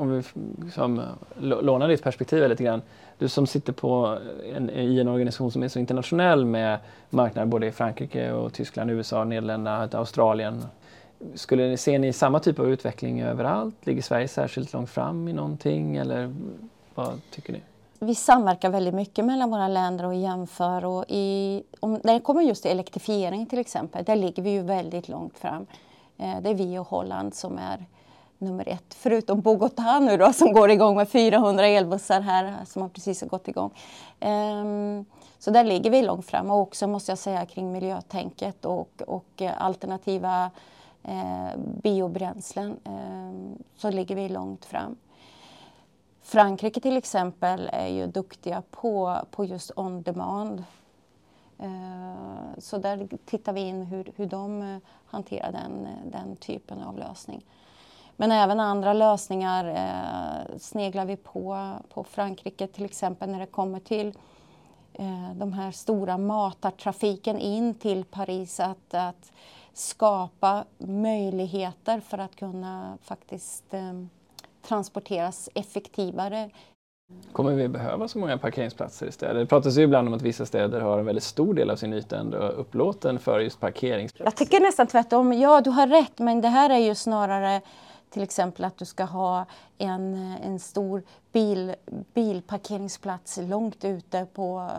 om 0.01 0.11
vi 0.11 0.23
som 0.71 0.99
eh, 0.99 1.05
lånar 1.41 1.89
ditt 1.89 2.03
perspektiv 2.03 2.49
lite 2.49 2.65
grann, 2.65 2.83
du 3.19 3.29
som 3.29 3.47
sitter 3.47 3.73
på 3.73 4.19
en, 4.55 4.71
i 4.71 5.01
en 5.01 5.09
organisation 5.09 5.51
som 5.51 5.63
är 5.63 5.69
så 5.69 5.79
internationell 5.79 6.45
med 6.45 6.79
marknader 7.11 7.47
både 7.47 7.67
i 7.67 7.73
Frankrike 7.73 8.33
och 8.33 8.53
Tyskland, 8.53 8.91
USA, 8.91 9.25
Nederländerna, 9.25 9.89
Australien. 9.93 10.65
Skulle 11.35 11.69
ni, 11.69 11.77
ser 11.77 11.99
ni 11.99 12.13
samma 12.13 12.41
typ 12.41 12.59
av 12.59 12.69
utveckling 12.69 13.23
överallt? 13.23 13.87
Ligger 13.87 14.03
Sverige 14.03 14.29
särskilt 14.29 14.73
långt 14.73 14.91
fram 14.91 15.29
i 15.29 15.33
någonting 15.33 15.97
eller 15.97 16.35
vad 16.95 17.21
tycker 17.31 17.53
ni? 17.53 17.61
Vi 17.99 18.15
samverkar 18.15 18.71
väldigt 18.71 18.95
mycket 18.95 19.25
mellan 19.25 19.51
våra 19.51 19.69
länder 19.69 20.07
och 20.07 20.15
jämför. 20.15 20.85
Och 20.85 21.05
i, 21.09 21.63
om, 21.81 22.01
när 22.05 22.15
det 22.15 22.21
kommer 22.21 22.43
just 22.43 22.63
till 22.63 22.71
elektrifiering 22.71 23.47
till 23.47 23.59
exempel, 23.59 24.05
där 24.05 24.17
ligger 24.17 24.43
vi 24.43 24.51
ju 24.51 24.63
väldigt 24.63 25.09
långt 25.09 25.39
fram. 25.39 25.67
Eh, 26.19 26.41
det 26.43 26.51
är 26.51 26.55
vi 26.55 26.79
och 26.79 26.89
Holland 26.89 27.35
som 27.35 27.59
är 27.59 27.87
nummer 28.45 28.69
ett, 28.69 28.95
förutom 28.95 29.41
Bogotá 29.41 30.01
nu 30.01 30.17
då 30.17 30.33
som 30.33 30.53
går 30.53 30.71
igång 30.71 30.97
med 30.97 31.09
400 31.09 31.67
elbussar 31.67 32.21
här 32.21 32.65
som 32.67 32.83
har 32.83 32.89
precis 32.89 33.21
har 33.21 33.29
gått 33.29 33.49
igång. 33.49 33.71
Um, 34.21 35.05
så 35.39 35.51
där 35.51 35.65
ligger 35.65 35.91
vi 35.91 36.03
långt 36.03 36.27
fram 36.27 36.51
och 36.51 36.61
också 36.61 36.87
måste 36.87 37.11
jag 37.11 37.19
säga 37.19 37.47
kring 37.47 37.73
miljötänket 37.73 38.65
och, 38.65 39.03
och 39.07 39.43
eh, 39.43 39.53
alternativa 39.63 40.51
eh, 41.03 41.59
biobränslen 41.83 42.77
eh, 42.85 43.59
så 43.77 43.91
ligger 43.91 44.17
vi 44.17 44.29
långt 44.29 44.65
fram. 44.65 44.97
Frankrike 46.23 46.81
till 46.81 46.97
exempel 46.97 47.71
är 47.73 47.89
ju 47.89 48.07
duktiga 48.07 48.63
på, 48.71 49.19
på 49.31 49.45
just 49.45 49.71
on 49.77 50.03
demand. 50.03 50.65
Eh, 51.59 52.59
så 52.59 52.79
där 52.79 53.09
tittar 53.25 53.53
vi 53.53 53.61
in 53.61 53.83
hur, 53.83 54.13
hur 54.17 54.27
de 54.27 54.63
eh, 54.63 54.79
hanterar 55.07 55.53
den, 55.53 55.89
den 56.13 56.37
typen 56.37 56.83
av 56.83 56.99
lösning. 56.99 57.45
Men 58.17 58.33
även 58.33 58.61
andra 58.61 58.93
lösningar 58.93 59.65
eh, 59.65 60.59
sneglar 60.59 61.05
vi 61.05 61.17
på, 61.17 61.71
på 61.95 62.05
Frankrike 62.05 62.67
till 62.67 62.85
exempel 62.85 63.31
när 63.31 63.41
det 63.41 63.47
kommer 63.47 63.81
till 63.81 64.09
eh, 64.93 65.35
de 65.35 65.53
här 65.53 65.71
stora 65.71 66.19
matartrafiken 66.19 67.39
in 67.39 67.75
till 67.75 68.05
Paris. 68.05 68.61
Att, 68.61 68.95
att 68.95 69.33
skapa 69.73 70.65
möjligheter 70.79 72.01
för 72.01 72.19
att 72.19 72.37
kunna 72.37 72.99
faktiskt 73.03 73.75
eh, 73.75 73.93
transporteras 74.63 75.49
effektivare. 75.55 76.51
Kommer 77.33 77.53
vi 77.53 77.69
behöva 77.69 78.09
så 78.09 78.19
många 78.19 78.39
parkeringsplatser 78.39 79.07
i 79.07 79.13
städer? 79.13 79.41
Det 79.41 79.47
pratas 79.47 79.77
ju 79.77 79.83
ibland 79.83 80.09
om 80.09 80.15
att 80.15 80.23
vissa 80.23 80.47
städer 80.47 80.81
har 80.81 80.99
en 80.99 81.05
väldigt 81.05 81.25
stor 81.25 81.55
del 81.55 81.71
av 81.71 81.77
sin 81.77 81.93
yta 81.93 82.19
ändå 82.19 82.39
upplåten 82.39 83.19
för 83.19 83.41
just 83.41 83.61
parkeringsplatser. 83.61 84.25
Jag 84.25 84.37
tycker 84.37 84.61
nästan 84.61 84.87
tvärtom. 84.87 85.33
Ja, 85.33 85.61
du 85.61 85.71
har 85.71 85.87
rätt, 85.87 86.19
men 86.19 86.41
det 86.41 86.49
här 86.49 86.71
är 86.71 86.79
ju 86.79 86.95
snarare 86.95 87.61
till 88.15 88.23
exempel 88.23 88.65
att 88.65 88.77
du 88.77 88.85
ska 88.85 89.05
ha 89.05 89.47
en, 89.79 90.15
en 90.43 90.59
stor 90.59 91.03
bil, 91.33 91.75
bilparkeringsplats 92.15 93.39
långt 93.43 93.85
ute 93.85 94.27
på, 94.27 94.71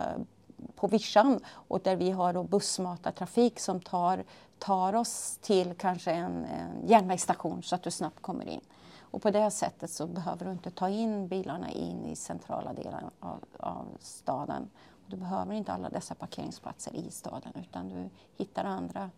på 0.75 0.87
vischan 0.87 1.39
och 1.47 1.79
där 1.83 1.95
vi 1.95 2.11
har 2.11 2.33
då 2.33 2.43
bussmatartrafik 2.43 3.59
som 3.59 3.79
tar, 3.79 4.23
tar 4.59 4.95
oss 4.95 5.37
till 5.41 5.73
kanske 5.73 6.11
en, 6.11 6.45
en 6.45 6.87
järnvägsstation 6.87 7.63
så 7.63 7.75
att 7.75 7.83
du 7.83 7.91
snabbt 7.91 8.21
kommer 8.21 8.45
in. 8.49 8.61
Och 8.99 9.21
på 9.21 9.31
det 9.31 9.51
sättet 9.51 9.91
så 9.91 10.07
behöver 10.07 10.45
du 10.45 10.51
inte 10.51 10.71
ta 10.71 10.89
in 10.89 11.27
bilarna 11.27 11.71
in 11.71 12.05
i 12.05 12.15
centrala 12.15 12.73
delen 12.73 13.03
av, 13.19 13.43
av 13.59 13.85
staden. 13.99 14.69
Du 15.07 15.17
behöver 15.17 15.53
inte 15.53 15.73
alla 15.73 15.89
dessa 15.89 16.15
parkeringsplatser 16.15 16.95
i 16.95 17.11
staden 17.11 17.53
utan 17.55 17.89
du 17.89 18.09
hittar 18.37 18.63
andra, 18.63 19.09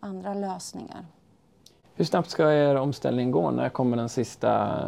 andra 0.00 0.34
lösningar. 0.34 1.06
Hur 1.98 2.04
snabbt 2.04 2.30
ska 2.30 2.52
er 2.52 2.74
omställning 2.74 3.30
gå? 3.30 3.50
När 3.50 3.68
kommer 3.68 3.96
den 3.96 4.08
sista 4.08 4.78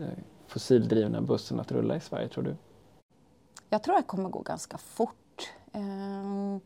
eh, 0.00 0.18
fossildrivna 0.46 1.20
bussen 1.20 1.60
att 1.60 1.72
rulla 1.72 1.96
i 1.96 2.00
Sverige 2.00 2.28
tror 2.28 2.44
du? 2.44 2.56
Jag 3.68 3.82
tror 3.82 3.94
att 3.94 4.02
det 4.02 4.06
kommer 4.06 4.28
gå 4.28 4.40
ganska 4.40 4.78
fort. 4.78 5.50
Ehm, 5.72 6.60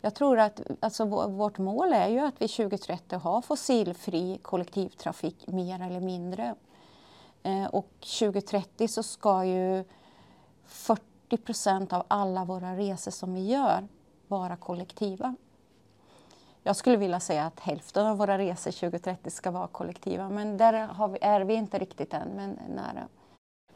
jag 0.00 0.14
tror 0.14 0.38
att 0.38 0.60
alltså, 0.80 1.04
vårt 1.28 1.58
mål 1.58 1.92
är 1.92 2.08
ju 2.08 2.18
att 2.18 2.34
vi 2.38 2.48
2030 2.48 3.18
har 3.18 3.42
fossilfri 3.42 4.38
kollektivtrafik 4.42 5.46
mer 5.46 5.82
eller 5.82 6.00
mindre. 6.00 6.54
Ehm, 7.42 7.66
och 7.66 7.90
2030 8.20 8.88
så 8.88 9.02
ska 9.02 9.44
ju 9.44 9.84
40 10.64 11.36
procent 11.44 11.92
av 11.92 12.02
alla 12.08 12.44
våra 12.44 12.76
resor 12.76 13.10
som 13.10 13.34
vi 13.34 13.46
gör 13.46 13.88
vara 14.28 14.56
kollektiva. 14.56 15.34
Jag 16.62 16.76
skulle 16.76 16.96
vilja 16.96 17.20
säga 17.20 17.44
att 17.44 17.60
hälften 17.60 18.06
av 18.06 18.16
våra 18.16 18.38
resor 18.38 18.70
2030 18.70 19.30
ska 19.30 19.50
vara 19.50 19.66
kollektiva 19.66 20.28
men 20.28 20.56
där 20.56 21.08
vi, 21.12 21.18
är 21.20 21.40
vi 21.40 21.54
inte 21.54 21.78
riktigt 21.78 22.14
än, 22.14 22.28
men 22.36 22.50
nära. 22.50 23.08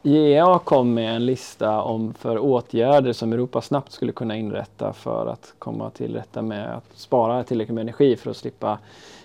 IEA 0.03 0.59
kom 0.59 0.95
med 0.95 1.17
en 1.17 1.27
lista 1.27 1.83
om 1.83 2.15
för 2.15 2.39
åtgärder 2.39 3.13
som 3.13 3.33
Europa 3.33 3.61
snabbt 3.61 3.93
skulle 3.93 4.13
kunna 4.13 4.37
inrätta 4.37 4.93
för 4.93 5.27
att 5.27 5.55
komma 5.59 5.91
till 5.91 6.15
rätta 6.15 6.43
med 6.43 6.77
att 6.77 6.85
spara 6.95 7.45
tillräckligt 7.45 7.75
med 7.75 7.83
energi 7.83 8.17
för 8.17 8.31
att 8.31 8.37
slippa 8.37 8.79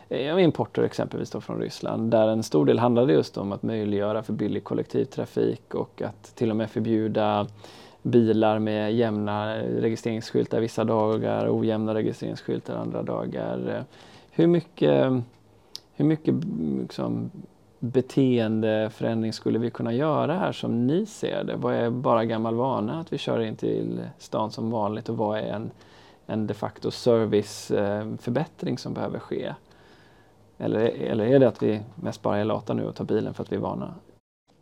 eh, 0.09 0.43
importer 0.43 0.83
exempelvis 0.83 1.29
då 1.29 1.41
från 1.41 1.59
Ryssland. 1.59 2.11
Där 2.11 2.27
en 2.27 2.43
stor 2.43 2.65
del 2.65 2.79
handlade 2.79 3.13
just 3.13 3.37
om 3.37 3.51
att 3.51 3.63
möjliggöra 3.63 4.23
för 4.23 4.33
billig 4.33 4.63
kollektivtrafik 4.63 5.73
och 5.73 6.01
att 6.01 6.35
till 6.35 6.49
och 6.49 6.55
med 6.55 6.69
förbjuda 6.69 7.47
bilar 8.01 8.59
med 8.59 8.93
jämna 8.93 9.55
registreringsskyltar 9.57 10.59
vissa 10.59 10.83
dagar, 10.83 11.59
ojämna 11.59 11.93
registreringsskyltar 11.93 12.75
andra 12.75 13.03
dagar. 13.03 13.85
Hur 14.31 14.47
mycket, 14.47 15.23
hur 15.93 16.05
mycket 16.05 16.33
liksom, 16.79 17.31
beteendeförändring 17.79 19.33
skulle 19.33 19.59
vi 19.59 19.69
kunna 19.71 19.93
göra 19.93 20.33
här 20.33 20.51
som 20.51 20.87
ni 20.87 21.05
ser 21.05 21.43
det? 21.43 21.55
Vad 21.55 21.73
är 21.73 21.89
bara 21.89 22.25
gammal 22.25 22.55
vana 22.55 22.99
att 22.99 23.13
vi 23.13 23.17
kör 23.17 23.39
in 23.39 23.55
till 23.55 24.01
stan 24.17 24.51
som 24.51 24.71
vanligt 24.71 25.09
och 25.09 25.17
vad 25.17 25.39
är 25.39 25.43
en, 25.53 25.71
en 26.25 26.47
de 26.47 26.53
facto 26.53 26.91
serviceförbättring 26.91 28.73
eh, 28.73 28.77
som 28.77 28.93
behöver 28.93 29.19
ske? 29.19 29.53
Eller, 30.57 30.79
eller 30.79 31.25
är 31.25 31.39
det 31.39 31.47
att 31.47 31.63
vi 31.63 31.81
mest 31.95 32.21
bara 32.21 32.37
är 32.37 32.45
lata 32.45 32.73
nu 32.73 32.85
och 32.85 32.95
tar 32.95 33.05
bilen 33.05 33.33
för 33.33 33.43
att 33.43 33.51
vi 33.51 33.55
är 33.55 33.59
vana? 33.59 33.93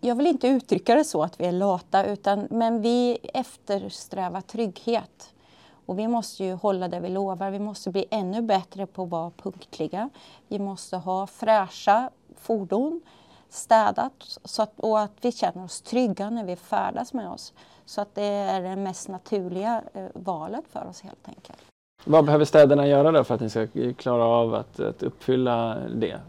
Jag 0.02 0.16
vill 0.16 0.28
inte 0.28 0.48
uttrycka 0.48 0.95
det 0.95 1.04
så 1.04 1.24
att 1.24 1.39
vi 1.39 1.45
är 1.45 1.52
lata, 1.52 2.06
utan, 2.06 2.48
men 2.50 2.82
vi 2.82 3.18
eftersträvar 3.34 4.41
trygghet. 4.41 5.34
Och 5.86 6.00
vi 6.00 6.08
måste 6.08 6.43
ju 6.43 6.54
hålla 6.54 6.88
det 6.88 7.00
vi 7.00 7.10
lovar. 7.10 7.52
Vi 7.52 7.60
måste 7.60 7.89
bli 7.89 8.06
ännu 8.10 8.41
bättre 8.41 8.86
på 8.86 9.04
att 9.04 9.10
vara 9.10 9.32
punktliga. 9.32 10.10
Vi 10.48 10.60
måste 10.60 10.98
ha 10.98 11.28
fräscha 11.28 12.10
fordon 12.36 13.02
städat 13.50 14.39
så 14.43 14.62
att, 14.62 14.80
och 14.80 15.00
att 15.00 15.12
vi 15.22 15.32
känner 15.32 15.64
oss 15.64 15.82
trygga 15.82 16.30
när 16.30 16.43
vi 16.43 16.56
färdas 16.56 17.14
med 17.14 17.30
oss. 17.30 17.54
Så 17.86 18.02
att 18.02 18.16
det 18.16 18.24
är 18.24 18.62
det 18.62 18.76
mest 18.76 19.08
naturliga 19.08 19.82
eh, 19.93 20.06
valet 20.14 20.66
för 20.72 20.88
oss 20.89 21.02
helt 21.02 21.28
enkelt. 21.28 21.60
Vad 22.06 22.26
behöver 22.26 22.45
städerna 22.45 22.88
göra 22.88 23.12
då 23.12 23.24
för 23.24 23.36
att 23.36 23.41
ni 23.41 23.50
ska 23.50 23.68
klara 23.98 24.24
av 24.24 24.54
att, 24.54 24.80
att 24.80 25.04
uppfylla 25.04 25.78
det? 25.95 26.20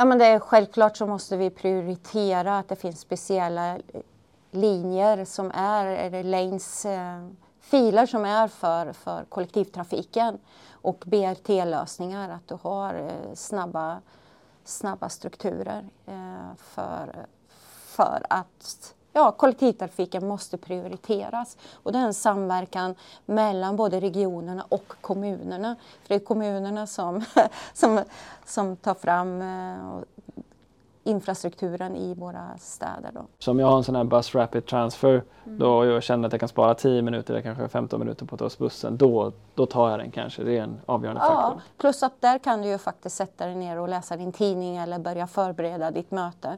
Ja, 0.00 0.04
men 0.04 0.18
det 0.18 0.26
är, 0.26 0.38
självklart 0.38 0.96
så 0.96 1.06
måste 1.06 1.36
vi 1.36 1.50
prioritera 1.50 2.58
att 2.58 2.68
det 2.68 2.76
finns 2.76 3.00
speciella 3.00 3.78
linjer 4.50 5.24
som 5.24 5.50
är, 5.54 5.86
eller 5.86 6.24
lanes, 6.24 6.86
eh, 6.86 7.28
filer 7.60 8.06
som 8.06 8.24
är 8.24 8.48
för, 8.48 8.92
för 8.92 9.24
kollektivtrafiken 9.24 10.38
och 10.70 11.04
BRT-lösningar, 11.06 12.30
att 12.30 12.48
du 12.48 12.58
har 12.62 12.94
eh, 12.94 13.34
snabba 13.34 14.00
snabba 14.64 15.08
strukturer 15.08 15.88
eh, 16.06 16.54
för, 16.56 17.26
för 17.84 18.26
att 18.30 18.94
ja, 19.12 19.32
kollektivtrafiken 19.32 20.28
måste 20.28 20.56
prioriteras. 20.56 21.56
Och 21.72 21.92
det 21.92 21.98
är 21.98 22.02
en 22.02 22.14
samverkan 22.14 22.94
mellan 23.26 23.76
både 23.76 24.00
regionerna 24.00 24.64
och 24.68 24.92
kommunerna. 25.00 25.76
För 26.02 26.08
det 26.08 26.14
är 26.14 26.18
kommunerna 26.18 26.86
som, 26.86 27.24
som, 27.72 28.00
som 28.44 28.76
tar 28.76 28.94
fram 28.94 29.42
eh, 29.42 30.02
infrastrukturen 31.04 31.96
i 31.96 32.14
våra 32.14 32.58
städer. 32.58 33.10
Då. 33.14 33.20
Så 33.38 33.50
om 33.50 33.58
jag 33.58 33.66
har 33.66 33.76
en 33.76 33.84
sån 33.84 33.96
här 33.96 34.04
Bus 34.04 34.34
Rapid 34.34 34.66
Transfer 34.66 35.22
mm. 35.44 35.58
då 35.58 35.84
jag 35.84 36.02
känner 36.02 36.26
att 36.26 36.32
jag 36.32 36.40
kan 36.40 36.48
spara 36.48 36.74
10 36.74 37.02
minuter 37.02 37.34
eller 37.34 37.42
kanske 37.42 37.68
15 37.68 38.00
minuter 38.00 38.26
på 38.26 38.34
att 38.34 38.38
ta 38.38 38.64
bussen, 38.64 38.96
då, 38.96 39.32
då 39.54 39.66
tar 39.66 39.90
jag 39.90 39.98
den 39.98 40.10
kanske. 40.10 40.42
Det 40.42 40.58
är 40.58 40.62
en 40.62 40.80
avgörande 40.86 41.20
ja, 41.24 41.26
faktor. 41.26 41.62
Plus 41.78 42.02
att 42.02 42.20
där 42.20 42.38
kan 42.38 42.62
du 42.62 42.68
ju 42.68 42.78
faktiskt 42.78 43.16
sätta 43.16 43.46
dig 43.46 43.54
ner 43.54 43.78
och 43.78 43.88
läsa 43.88 44.16
din 44.16 44.32
tidning 44.32 44.76
eller 44.76 44.98
börja 44.98 45.26
förbereda 45.26 45.90
ditt 45.90 46.10
möte. 46.10 46.56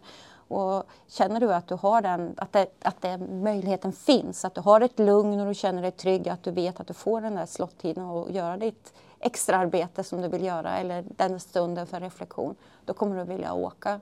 Och 0.52 0.84
känner 1.06 1.40
du 1.40 1.54
att, 1.54 1.68
du 1.68 1.74
har 1.74 2.02
den, 2.02 2.34
att, 2.36 2.52
det, 2.52 2.66
att 2.82 3.00
det, 3.02 3.18
möjligheten 3.18 3.92
finns, 3.92 4.44
att 4.44 4.54
du 4.54 4.60
har 4.60 4.80
ett 4.80 4.98
lugn 4.98 5.40
och 5.40 5.46
du 5.46 5.54
känner 5.54 5.82
dig 5.82 5.90
trygg, 5.90 6.28
att 6.28 6.42
du 6.42 6.50
vet 6.50 6.80
att 6.80 6.86
du 6.86 6.94
får 6.94 7.20
den 7.20 7.34
där 7.34 7.46
slottiden 7.46 8.04
och 8.04 8.30
göra 8.30 8.56
ditt 8.56 8.94
extraarbete 9.18 10.04
som 10.04 10.20
du 10.20 10.28
vill 10.28 10.44
göra 10.44 10.78
eller 10.78 11.04
den 11.16 11.40
stunden 11.40 11.86
för 11.86 12.00
reflektion, 12.00 12.54
då 12.84 12.94
kommer 12.94 13.16
du 13.16 13.24
vilja 13.24 13.52
åka 13.52 14.00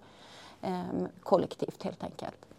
eh, 0.62 0.82
kollektivt 1.22 1.82
helt 1.82 2.04
enkelt. 2.04 2.49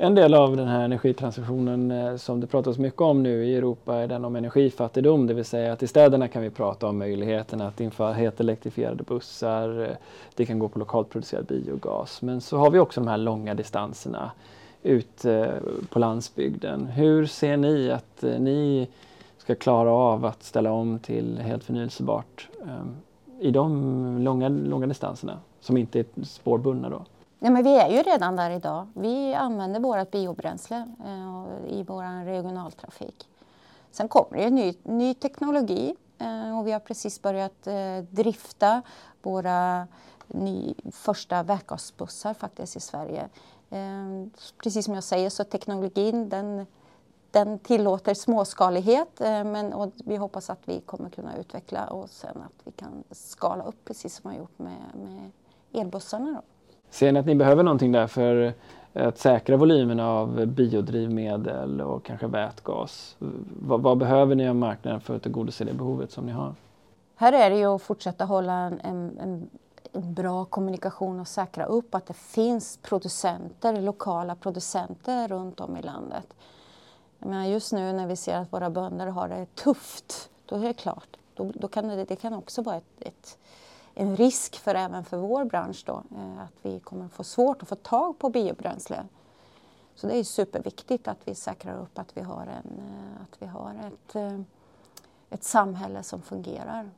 En 0.00 0.14
del 0.14 0.34
av 0.34 0.56
den 0.56 0.68
här 0.68 0.84
energitransitionen 0.84 1.90
eh, 1.90 2.16
som 2.16 2.40
det 2.40 2.46
pratas 2.46 2.78
mycket 2.78 3.00
om 3.00 3.22
nu 3.22 3.44
i 3.44 3.56
Europa 3.56 3.96
är 3.96 4.08
den 4.08 4.24
om 4.24 4.36
energifattigdom, 4.36 5.26
det 5.26 5.34
vill 5.34 5.44
säga 5.44 5.72
att 5.72 5.82
i 5.82 5.86
städerna 5.86 6.28
kan 6.28 6.42
vi 6.42 6.50
prata 6.50 6.86
om 6.86 6.98
möjligheten 6.98 7.60
att 7.60 7.80
införa 7.80 8.12
helt 8.12 8.40
elektrifierade 8.40 9.02
bussar, 9.02 9.82
eh, 9.82 9.96
det 10.34 10.46
kan 10.46 10.58
gå 10.58 10.68
på 10.68 10.78
lokalt 10.78 11.10
producerad 11.10 11.46
biogas. 11.46 12.22
Men 12.22 12.40
så 12.40 12.56
har 12.56 12.70
vi 12.70 12.78
också 12.78 13.00
de 13.00 13.08
här 13.08 13.18
långa 13.18 13.54
distanserna 13.54 14.30
ut 14.82 15.24
eh, 15.24 15.46
på 15.88 15.98
landsbygden. 15.98 16.86
Hur 16.86 17.26
ser 17.26 17.56
ni 17.56 17.90
att 17.90 18.22
ni 18.22 18.88
ska 19.38 19.54
klara 19.54 19.90
av 19.90 20.24
att 20.24 20.42
ställa 20.42 20.72
om 20.72 20.98
till 20.98 21.38
helt 21.38 21.64
förnyelsebart 21.64 22.48
i 23.40 23.50
de 23.50 24.18
långa, 24.22 24.48
långa 24.48 24.86
distanserna 24.86 25.38
som 25.60 25.76
inte 25.76 25.98
är 26.00 26.04
spårbundna 26.24 26.88
då? 26.88 27.04
Ja, 27.40 27.50
men 27.50 27.64
vi 27.64 27.76
är 27.78 27.88
ju 27.88 28.02
redan 28.02 28.36
där 28.36 28.50
idag. 28.50 28.86
Vi 28.94 29.34
använder 29.34 29.80
vårt 29.80 30.10
biobränsle 30.10 30.76
eh, 31.04 31.72
i 31.78 31.82
vår 31.82 32.24
regionaltrafik. 32.24 33.28
Sen 33.90 34.08
kommer 34.08 34.38
det 34.38 34.50
ny, 34.50 34.74
ny 34.82 35.14
teknologi 35.14 35.96
eh, 36.18 36.58
och 36.58 36.66
vi 36.66 36.72
har 36.72 36.80
precis 36.80 37.22
börjat 37.22 37.66
eh, 37.66 37.98
drifta 38.10 38.82
våra 39.22 39.86
ny, 40.26 40.74
första 40.92 41.42
vätgasbussar 41.42 42.34
faktiskt 42.34 42.76
i 42.76 42.80
Sverige. 42.80 43.28
Eh, 43.70 44.26
precis 44.62 44.84
som 44.84 44.94
jag 44.94 45.04
säger 45.04 45.30
så 45.30 45.44
teknologin 45.44 46.28
den, 46.28 46.66
den 47.30 47.58
tillåter 47.58 48.14
småskalighet 48.14 49.20
eh, 49.20 49.44
men, 49.44 49.72
och 49.72 49.92
vi 50.04 50.16
hoppas 50.16 50.50
att 50.50 50.60
vi 50.64 50.80
kommer 50.80 51.10
kunna 51.10 51.36
utveckla 51.36 51.86
och 51.86 52.10
sen 52.10 52.36
att 52.36 52.66
vi 52.66 52.72
kan 52.72 53.04
skala 53.10 53.64
upp 53.64 53.84
precis 53.84 54.16
som 54.16 54.30
vi 54.30 54.36
har 54.36 54.42
gjort 54.42 54.58
med, 54.58 54.82
med 54.94 55.30
elbussarna. 55.72 56.32
Då. 56.32 56.57
Ser 56.90 57.12
ni 57.12 57.20
att 57.20 57.26
ni 57.26 57.34
behöver 57.34 57.62
någonting 57.62 57.92
där 57.92 58.06
för 58.06 58.52
att 58.92 59.18
säkra 59.18 59.56
volymerna 59.56 60.10
av 60.10 60.46
biodrivmedel 60.46 61.80
och 61.80 62.04
kanske 62.04 62.26
vätgas? 62.26 63.16
Vad, 63.60 63.82
vad, 63.82 63.98
behöver 63.98 64.34
ni 64.34 64.48
av 64.48 64.56
marknaden 64.56 65.00
för 65.00 65.16
att 65.16 65.22
tillgodose 65.22 65.64
det 65.64 65.74
behovet 65.74 66.12
som 66.12 66.26
ni 66.26 66.32
har? 66.32 66.54
Här 67.16 67.32
är 67.32 67.50
det 67.50 67.56
ju 67.56 67.64
att 67.66 67.82
fortsätta 67.82 68.24
hålla 68.24 68.52
en, 68.52 68.80
en, 68.80 69.18
en 69.18 69.50
bra 70.14 70.44
kommunikation 70.44 71.20
och 71.20 71.28
säkra 71.28 71.64
upp 71.64 71.94
att 71.94 72.06
det 72.06 72.16
finns 72.16 72.78
producenter, 72.82 73.80
lokala 73.80 74.34
producenter 74.34 75.28
runt 75.28 75.60
om 75.60 75.76
i 75.76 75.82
landet. 75.82 76.34
Men 77.18 77.50
just 77.50 77.72
nu 77.72 77.92
när 77.92 78.06
vi 78.06 78.16
ser 78.16 78.36
att 78.36 78.52
våra 78.52 78.70
bönder 78.70 79.06
har 79.06 79.28
det 79.28 79.46
tufft, 79.54 80.30
då 80.46 80.56
är 80.56 80.60
det 80.60 80.74
klart, 80.74 81.08
då, 81.34 81.52
då 81.54 81.68
kan 81.68 81.88
det, 81.88 82.04
det 82.04 82.16
kan 82.16 82.34
också 82.34 82.62
vara 82.62 82.76
ett, 82.76 83.00
ett 83.00 83.38
en 84.00 84.16
risk 84.16 84.56
för 84.56 84.74
även 84.74 85.04
för 85.04 85.16
vår 85.16 85.44
bransch 85.44 85.82
då, 85.86 86.02
eh, 86.16 86.40
att 86.40 86.52
vi 86.62 86.80
kommer 86.80 87.08
få 87.08 87.24
svårt 87.24 87.62
att 87.62 87.68
få 87.68 87.74
tag 87.74 88.18
på 88.18 88.28
biobränsle. 88.28 89.04
Så 89.94 90.06
det 90.06 90.18
är 90.18 90.24
superviktigt 90.24 91.08
att 91.08 91.18
vi 91.24 91.34
säkrar 91.34 91.82
upp 91.82 91.98
att 91.98 92.16
vi 92.16 92.20
har, 92.20 92.42
en, 92.42 92.80
att 93.22 93.42
vi 93.42 93.46
har 93.46 93.74
ett, 93.86 94.40
ett 95.30 95.44
samhälle 95.44 96.02
som 96.02 96.22
fungerar. 96.22 96.90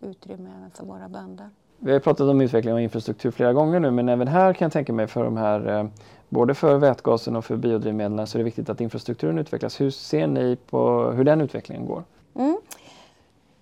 Utrymme 0.00 0.50
även 0.58 0.70
för 0.70 0.84
våra 0.84 1.08
bönder. 1.08 1.50
Vi 1.78 1.92
har 1.92 2.00
pratat 2.00 2.28
om 2.28 2.40
utveckling 2.40 2.74
av 2.74 2.80
infrastruktur 2.80 3.30
flera 3.30 3.52
gånger 3.52 3.80
nu 3.80 3.90
men 3.90 4.08
även 4.08 4.28
här 4.28 4.54
kan 4.54 4.66
jag 4.66 4.72
tänka 4.72 4.92
mig 4.92 5.06
för 5.06 5.24
de 5.24 5.36
här 5.36 5.90
både 6.28 6.54
för 6.54 6.78
vätgasen 6.78 7.36
och 7.36 7.44
för 7.44 7.56
biodrivmedlen 7.56 8.26
så 8.26 8.36
är 8.36 8.38
det 8.38 8.44
viktigt 8.44 8.68
att 8.68 8.80
infrastrukturen 8.80 9.38
utvecklas. 9.38 9.80
Hur 9.80 9.90
ser 9.90 10.26
ni 10.26 10.56
på 10.56 11.10
hur 11.10 11.24
den 11.24 11.40
utvecklingen 11.40 11.86
går? 11.86 12.04
Mm. 12.34 12.58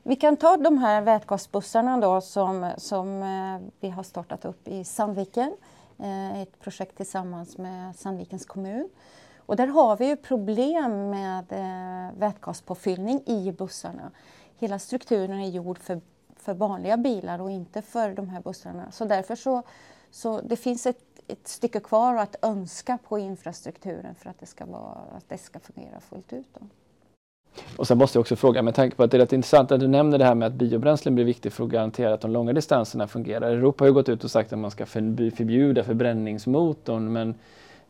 Vi 0.08 0.16
kan 0.16 0.36
ta 0.36 0.56
de 0.56 0.78
här 0.78 1.02
vätgasbussarna 1.02 1.96
då 1.96 2.20
som, 2.20 2.70
som 2.76 3.22
eh, 3.22 3.68
vi 3.80 3.90
har 3.90 4.02
startat 4.02 4.44
upp 4.44 4.68
i 4.68 4.84
Sandviken. 4.84 5.56
Eh, 5.98 6.40
ett 6.42 6.60
projekt 6.60 6.96
tillsammans 6.96 7.58
med 7.58 7.96
Sandvikens 7.96 8.46
kommun. 8.46 8.88
Och 9.38 9.56
där 9.56 9.66
har 9.66 9.96
vi 9.96 10.06
ju 10.06 10.16
problem 10.16 11.10
med 11.10 11.44
eh, 11.52 12.18
vätgaspåfyllning 12.18 13.22
i 13.26 13.52
bussarna. 13.52 14.10
Hela 14.58 14.78
strukturen 14.78 15.40
är 15.40 15.48
gjord 15.48 15.78
för, 15.78 16.00
för 16.36 16.54
vanliga 16.54 16.96
bilar 16.96 17.40
och 17.40 17.50
inte 17.50 17.82
för 17.82 18.14
de 18.14 18.28
här 18.28 18.40
bussarna. 18.40 18.90
Så 18.90 19.04
därför 19.04 19.36
så, 19.36 19.62
så 20.10 20.40
det 20.40 20.56
finns 20.56 20.86
ett 20.86 21.02
ett 21.28 21.48
stycke 21.48 21.80
kvar 21.80 22.16
att 22.16 22.36
önska 22.42 22.98
på 23.08 23.18
infrastrukturen 23.18 24.14
för 24.14 24.30
att 24.30 24.38
det 24.38 24.46
ska, 24.46 24.66
vara, 24.66 24.98
att 25.16 25.28
det 25.28 25.38
ska 25.38 25.60
fungera 25.60 26.00
fullt 26.00 26.32
ut. 26.32 26.46
Då. 26.54 26.60
Och 27.76 27.86
sen 27.86 27.98
måste 27.98 28.16
jag 28.16 28.20
också 28.20 28.36
fråga, 28.36 28.62
med 28.62 28.74
tanke 28.74 28.96
på 28.96 29.02
att 29.02 29.10
det 29.10 29.16
är 29.16 29.18
rätt 29.18 29.32
intressant 29.32 29.72
att 29.72 29.80
du 29.80 29.88
nämner 29.88 30.18
det 30.18 30.24
här 30.24 30.34
med 30.34 30.46
att 30.46 30.54
biobränslen 30.54 31.14
blir 31.14 31.24
viktigt 31.24 31.52
för 31.52 31.64
att 31.64 31.70
garantera 31.70 32.14
att 32.14 32.20
de 32.20 32.30
långa 32.30 32.52
distanserna 32.52 33.06
fungerar. 33.06 33.50
Europa 33.50 33.84
har 33.84 33.88
ju 33.88 33.94
gått 33.94 34.08
ut 34.08 34.24
och 34.24 34.30
sagt 34.30 34.52
att 34.52 34.58
man 34.58 34.70
ska 34.70 34.86
förbjuda 34.86 35.84
förbränningsmotorn 35.84 37.12
men 37.12 37.34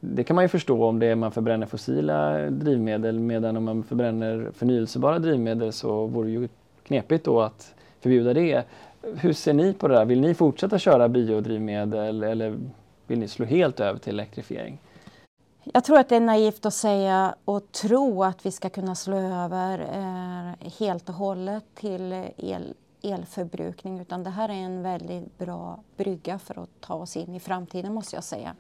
det 0.01 0.25
kan 0.25 0.35
man 0.35 0.45
ju 0.45 0.49
förstå 0.49 0.85
om 0.85 0.99
det 0.99 1.07
är 1.07 1.15
man 1.15 1.33
förbränner 1.33 1.67
fossila 1.67 2.51
drivmedel 2.51 3.19
medan 3.19 3.57
om 3.57 3.65
man 3.65 3.83
förbränner 3.83 4.51
förnyelsebara 4.55 5.19
drivmedel 5.19 5.73
så 5.73 6.07
vore 6.07 6.29
det 6.29 6.33
ju 6.33 6.49
knepigt 6.87 7.25
då 7.25 7.41
att 7.41 7.75
förbjuda 8.01 8.35
det. 8.35 8.63
Hur 9.17 9.33
ser 9.33 9.53
ni 9.53 9.73
på 9.73 9.89
det 9.89 9.95
där? 9.95 10.05
Vill 10.05 10.21
ni 10.21 10.35
fortsätta 10.35 10.79
köra 10.79 11.09
biodrivmedel 11.09 12.23
eller 12.23 12.57
vill 13.07 13.19
ni 13.19 13.29
slå 13.29 13.47
helt 13.47 13.81
över 13.81 13.99
till 13.99 14.13
elektrifiering? 14.13 14.79
Jag 15.73 15.85
tror 15.85 15.99
att 15.99 16.09
det 16.09 16.17
är 16.17 16.21
naivt 16.21 16.67
att 16.67 16.75
säga 16.75 17.35
och 17.45 17.73
tro 17.73 18.25
att 18.25 18.47
vi 18.47 18.51
ska 18.51 18.71
kunna 18.71 18.95
slå 18.95 19.17
över 19.17 19.79
eh, 19.79 20.71
helt 20.79 21.09
och 21.09 21.15
hållet 21.15 21.65
till 21.75 22.13
el, 22.37 22.75
elförbrukning 23.03 24.01
utan 24.01 24.23
det 24.23 24.31
här 24.31 24.49
är 24.49 24.53
en 24.53 24.83
väldigt 24.83 25.39
bra 25.39 25.81
brygga 25.97 26.39
för 26.39 26.63
att 26.63 26.81
ta 26.81 26.95
oss 26.95 27.17
in 27.17 27.35
i 27.35 27.41
framtiden 27.41 27.95
måste 27.95 28.17
jag 28.17 28.25
säga. 28.25 28.55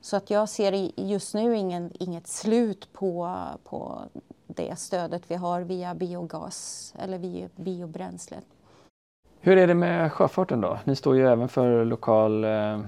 Så 0.00 0.16
att 0.16 0.30
jag 0.30 0.48
ser 0.48 1.00
just 1.00 1.34
nu 1.34 1.56
ingen, 1.56 1.92
inget 2.00 2.26
slut 2.26 2.92
på, 2.92 3.36
på 3.64 4.02
det 4.46 4.78
stödet 4.78 5.22
vi 5.28 5.34
har 5.34 5.60
via 5.60 5.94
biogas 5.94 6.94
eller 6.98 7.18
via 7.18 7.48
biobränslet. 7.56 8.44
Hur 9.44 9.58
är 9.58 9.66
det 9.66 9.74
med 9.74 10.12
sjöfarten 10.12 10.60
då? 10.60 10.78
Ni 10.84 10.96
står 10.96 11.16
ju 11.16 11.28
även 11.28 11.48
för 11.48 11.84
lokal, 11.84 12.44
eh, 12.44 12.80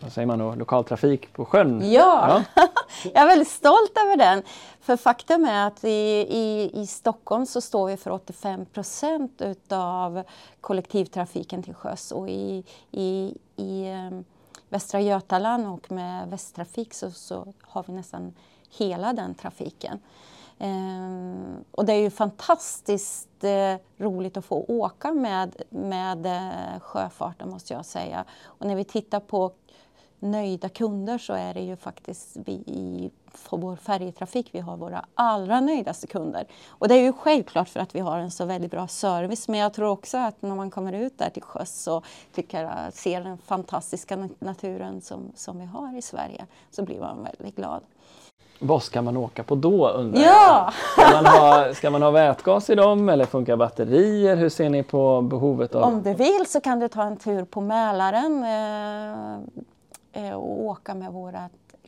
vad 0.00 0.12
säger 0.12 0.26
man 0.26 0.38
då, 0.38 0.54
lokaltrafik 0.54 1.32
på 1.32 1.44
sjön. 1.44 1.92
Ja, 1.92 2.42
ja. 2.54 2.64
jag 3.14 3.22
är 3.22 3.26
väldigt 3.26 3.48
stolt 3.48 3.92
över 4.04 4.16
den. 4.16 4.42
För 4.80 4.96
faktum 4.96 5.44
är 5.44 5.66
att 5.66 5.84
i, 5.84 5.88
i, 5.88 6.70
i 6.74 6.86
Stockholm 6.86 7.46
så 7.46 7.60
står 7.60 7.86
vi 7.86 7.96
för 7.96 8.10
85 8.10 8.66
procent 8.66 9.42
utav 9.42 10.22
kollektivtrafiken 10.60 11.62
till 11.62 11.74
sjöss 11.74 12.12
och 12.12 12.28
i, 12.28 12.64
i, 12.90 13.34
i 13.56 13.92
um, 13.92 14.24
Västra 14.68 15.00
Götaland 15.00 15.66
och 15.66 15.92
med 15.92 16.30
Västtrafik 16.30 16.94
så, 16.94 17.10
så 17.10 17.52
har 17.62 17.84
vi 17.86 17.92
nästan 17.92 18.34
hela 18.70 19.12
den 19.12 19.34
trafiken. 19.34 19.98
Ehm, 20.62 21.64
och 21.70 21.84
det 21.84 21.92
är 21.92 22.00
ju 22.00 22.10
fantastiskt 22.10 23.44
eh, 23.44 23.74
roligt 23.98 24.36
att 24.36 24.44
få 24.44 24.64
åka 24.68 25.12
med, 25.12 25.62
med 25.70 26.26
eh, 26.26 26.80
sjöfarten 26.80 27.50
måste 27.50 27.74
jag 27.74 27.86
säga. 27.86 28.24
Och 28.44 28.66
när 28.66 28.76
vi 28.76 28.84
tittar 28.84 29.20
på 29.20 29.52
nöjda 30.18 30.68
kunder 30.68 31.18
så 31.18 31.32
är 31.32 31.54
det 31.54 31.60
ju 31.60 31.76
faktiskt 31.76 32.36
vi 32.36 32.52
i 32.52 33.10
vår 33.50 33.76
färjetrafik 33.76 34.48
vi 34.52 34.60
har 34.60 34.76
våra 34.76 35.04
allra 35.14 35.60
nöjdaste 35.60 36.06
kunder. 36.06 36.46
Och 36.68 36.88
det 36.88 36.94
är 36.94 37.02
ju 37.02 37.12
självklart 37.12 37.68
för 37.68 37.80
att 37.80 37.94
vi 37.94 38.00
har 38.00 38.18
en 38.18 38.30
så 38.30 38.44
väldigt 38.44 38.70
bra 38.70 38.88
service 38.88 39.48
men 39.48 39.60
jag 39.60 39.74
tror 39.74 39.88
också 39.88 40.18
att 40.18 40.42
när 40.42 40.54
man 40.54 40.70
kommer 40.70 40.92
ut 40.92 41.18
där 41.18 41.30
till 41.30 41.42
sjöss 41.42 41.86
och 41.86 42.04
tycker, 42.32 42.90
ser 42.90 43.20
den 43.20 43.38
fantastiska 43.38 44.28
naturen 44.38 45.00
som, 45.00 45.32
som 45.34 45.58
vi 45.58 45.64
har 45.64 45.96
i 45.96 46.02
Sverige 46.02 46.46
så 46.70 46.82
blir 46.82 47.00
man 47.00 47.22
väldigt 47.22 47.56
glad. 47.56 47.82
Vad 48.62 48.82
ska 48.82 49.02
man 49.02 49.16
åka 49.16 49.42
på 49.42 49.54
då 49.54 49.88
undrar 49.88 50.22
ja! 50.22 50.72
jag? 50.96 51.06
Ska 51.06 51.22
man, 51.22 51.26
ha, 51.26 51.74
ska 51.74 51.90
man 51.90 52.02
ha 52.02 52.10
vätgas 52.10 52.70
i 52.70 52.74
dem 52.74 53.08
eller 53.08 53.24
funkar 53.24 53.56
batterier? 53.56 54.36
Hur 54.36 54.48
ser 54.48 54.70
ni 54.70 54.82
på 54.82 55.22
behovet 55.22 55.74
av? 55.74 55.82
Om 55.82 56.02
du 56.02 56.14
vill 56.14 56.46
så 56.46 56.60
kan 56.60 56.80
du 56.80 56.88
ta 56.88 57.02
en 57.02 57.16
tur 57.16 57.44
på 57.44 57.60
Mälaren 57.60 58.44
eh, 58.44 60.26
eh 60.26 60.34
och 60.34 60.60
åka 60.60 60.94
med 60.94 61.12
vårt 61.12 61.34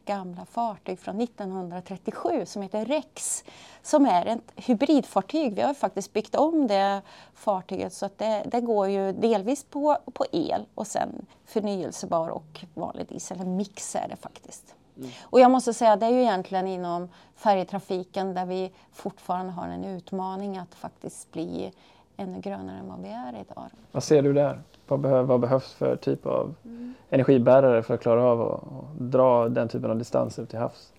gamla 0.04 0.44
fartyg 0.44 0.98
från 0.98 1.20
1937 1.20 2.46
som 2.46 2.62
heter 2.62 2.84
Rex. 2.84 3.44
Som 3.82 4.06
är 4.06 4.26
ett 4.26 4.52
hybridfartyg. 4.56 5.54
Vi 5.54 5.62
har 5.62 5.74
faktiskt 5.74 6.12
byggt 6.12 6.34
om 6.34 6.66
det 6.66 7.02
fartyget 7.34 7.92
så 7.92 8.06
att 8.06 8.18
det, 8.18 8.42
det 8.46 8.60
går 8.60 8.88
ju 8.88 9.12
delvis 9.12 9.64
på, 9.64 9.98
på 10.12 10.24
el 10.32 10.66
och 10.74 10.86
sen 10.86 11.26
förnyelsebar 11.46 12.28
och 12.28 12.64
vanlig 12.74 13.06
diesel. 13.08 13.40
En 13.40 13.56
mix 13.56 13.96
är 13.96 14.08
det 14.08 14.16
faktiskt. 14.16 14.74
Och 15.22 15.40
jag 15.40 15.50
måste 15.50 15.74
säga 15.74 15.96
det 15.96 16.06
är 16.06 16.10
ju 16.10 16.20
egentligen 16.20 16.66
inom 16.66 17.08
färjetrafiken 17.36 18.34
där 18.34 18.46
vi 18.46 18.72
fortfarande 18.92 19.52
har 19.52 19.68
en 19.68 19.84
utmaning 19.84 20.58
att 20.58 20.74
faktiskt 20.74 21.32
bli 21.32 21.72
ännu 22.16 22.40
grönare 22.40 22.78
än 22.78 22.88
vad 22.88 23.00
vi 23.02 23.08
är 23.08 23.40
idag. 23.40 23.64
Vad 23.92 24.02
ser 24.02 24.22
du 24.22 24.32
där? 24.32 24.60
Vad, 24.88 25.00
behöv, 25.00 25.26
vad 25.26 25.40
behövs 25.40 25.72
för 25.72 25.96
typ 25.96 26.26
av 26.26 26.54
mm. 26.64 26.94
energibärare 27.10 27.82
för 27.82 27.94
att 27.94 28.00
klara 28.00 28.24
av 28.24 28.40
att 28.40 28.62
dra 28.98 29.48
den 29.48 29.68
typen 29.68 29.90
av 29.90 29.98
distanser 29.98 30.44
till 30.44 30.58
havs? 30.58 30.92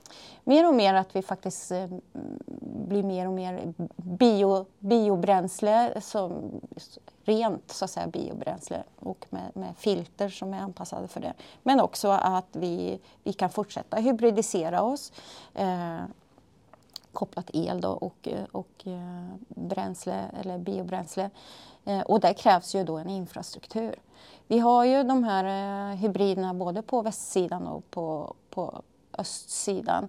Mer 0.43 0.67
och 0.67 0.73
mer 0.73 0.93
att 0.93 1.15
vi 1.15 1.21
faktiskt 1.21 1.71
eh, 1.71 1.87
blir 2.87 3.03
mer 3.03 3.27
och 3.27 3.33
mer 3.33 3.73
bio, 3.95 4.65
biobränsle 4.79 6.01
som 6.01 6.61
rent 7.23 7.71
så 7.71 7.85
att 7.85 7.91
säga, 7.91 8.07
biobränsle 8.07 8.83
och 8.99 9.25
med, 9.29 9.51
med, 9.53 9.73
filter 9.77 10.29
som 10.29 10.53
är 10.53 10.59
anpassade 10.59 11.07
för 11.07 11.21
det. 11.21 11.33
Men 11.63 11.79
också 11.79 12.07
att 12.09 12.47
vi, 12.51 12.99
vi 13.23 13.33
kan 13.33 13.49
fortsätta 13.49 13.97
hybridisera 13.97 14.81
oss 14.81 15.11
eh, 15.53 15.99
kopplat 17.13 17.49
el 17.53 17.81
då 17.81 17.89
och, 17.89 18.27
eh, 18.27 18.43
och 18.51 18.87
eh, 18.87 19.35
bränsle 19.47 20.25
eller 20.41 20.57
biobränsle. 20.57 21.29
Eh, 21.85 22.01
och 22.01 22.19
där 22.19 22.33
krävs 22.33 22.75
ju 22.75 22.83
då 22.83 22.97
en 22.97 23.09
infrastruktur. 23.09 23.95
Vi 24.47 24.59
har 24.59 24.85
ju 24.85 25.03
de 25.03 25.23
här 25.23 25.45
eh, 25.91 25.95
hybriderna 25.95 26.53
både 26.53 26.81
på 26.81 27.01
västsidan 27.01 27.67
och 27.67 27.91
på, 27.91 28.35
på 28.49 28.81
östsidan. 29.17 30.07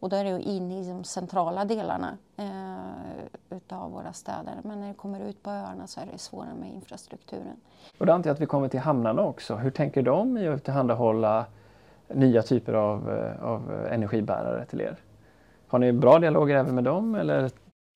Och 0.00 0.10
då 0.10 0.16
är 0.16 0.24
det 0.24 0.30
ju 0.30 0.40
inne 0.40 0.80
i 0.80 0.88
de 0.88 1.04
centrala 1.04 1.64
delarna 1.64 2.18
eh, 2.36 3.56
utav 3.56 3.90
våra 3.90 4.12
städer. 4.12 4.54
Men 4.62 4.80
när 4.80 4.88
det 4.88 4.94
kommer 4.94 5.20
ut 5.20 5.42
på 5.42 5.50
öarna 5.50 5.86
så 5.86 6.00
är 6.00 6.06
det 6.12 6.18
svårare 6.18 6.54
med 6.60 6.72
infrastrukturen. 6.74 7.56
Och 7.98 8.06
då 8.06 8.12
antar 8.12 8.30
jag 8.30 8.34
att 8.34 8.40
vi 8.40 8.46
kommer 8.46 8.68
till 8.68 8.80
hamnarna 8.80 9.22
också. 9.22 9.54
Hur 9.54 9.70
tänker 9.70 10.02
de 10.02 10.38
i 10.38 10.48
att 10.48 10.64
tillhandahålla 10.64 11.46
nya 12.08 12.42
typer 12.42 12.72
av, 12.72 13.10
eh, 13.10 13.44
av 13.44 13.86
energibärare 13.90 14.66
till 14.66 14.80
er? 14.80 14.96
Har 15.68 15.78
ni 15.78 15.92
bra 15.92 16.18
dialoger 16.18 16.56
även 16.56 16.74
med 16.74 16.84
dem? 16.84 17.14
Eller? 17.14 17.50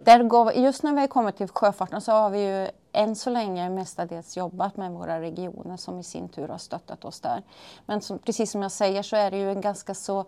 Där 0.05 0.23
går, 0.23 0.53
just 0.53 0.83
när 0.83 1.01
vi 1.01 1.09
kommit 1.09 1.37
till 1.37 1.49
sjöfarten 1.49 2.01
så 2.01 2.13
har 2.13 2.31
vi 2.31 2.39
ju 2.39 2.69
än 2.93 3.17
så 3.17 3.31
länge 3.31 3.71
mestadels 3.71 4.37
jobbat 4.37 4.77
med 4.77 4.93
våra 4.93 5.21
regioner 5.21 5.77
som 5.77 5.99
i 5.99 6.03
sin 6.03 6.29
tur 6.29 6.49
har 6.49 6.59
stöttat 6.59 7.05
oss 7.05 7.21
där. 7.21 7.43
Men 7.87 8.01
som, 8.01 8.19
precis 8.19 8.51
som 8.51 8.63
jag 8.63 8.73
säger 8.73 9.03
så 9.03 9.17
är 9.17 9.31
det 9.31 9.39
ju 9.39 9.51
en 9.51 9.61
ganska 9.61 9.95
så 9.95 10.25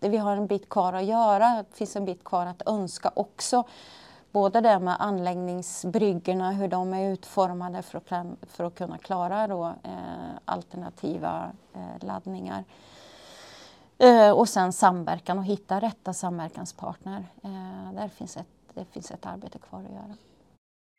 vi 0.00 0.16
har 0.16 0.36
en 0.36 0.46
bit 0.46 0.68
kvar 0.68 0.92
att 0.92 1.04
göra. 1.04 1.64
Det 1.70 1.76
finns 1.76 1.96
en 1.96 2.04
bit 2.04 2.24
kvar 2.24 2.46
att 2.46 2.62
önska 2.66 3.12
också. 3.14 3.64
Både 4.32 4.60
det 4.60 4.78
med 4.78 4.96
anläggningsbryggorna, 4.98 6.52
hur 6.52 6.68
de 6.68 6.94
är 6.94 7.12
utformade 7.12 7.82
för 7.82 7.98
att, 7.98 8.26
för 8.42 8.64
att 8.64 8.74
kunna 8.74 8.98
klara 8.98 9.46
då, 9.46 9.66
eh, 9.66 10.30
alternativa 10.44 11.52
eh, 11.74 12.06
laddningar. 12.06 12.64
Eh, 13.98 14.30
och 14.30 14.48
sen 14.48 14.72
samverkan 14.72 15.38
och 15.38 15.44
hitta 15.44 15.80
rätta 15.80 16.12
samverkanspartner. 16.12 17.26
Eh, 17.42 17.92
där 17.94 18.08
finns 18.08 18.36
ett, 18.36 18.46
det 18.74 18.84
finns 18.84 19.10
ett 19.10 19.26
arbete 19.26 19.58
kvar 19.58 19.78
att 19.78 19.92
göra. 19.92 20.16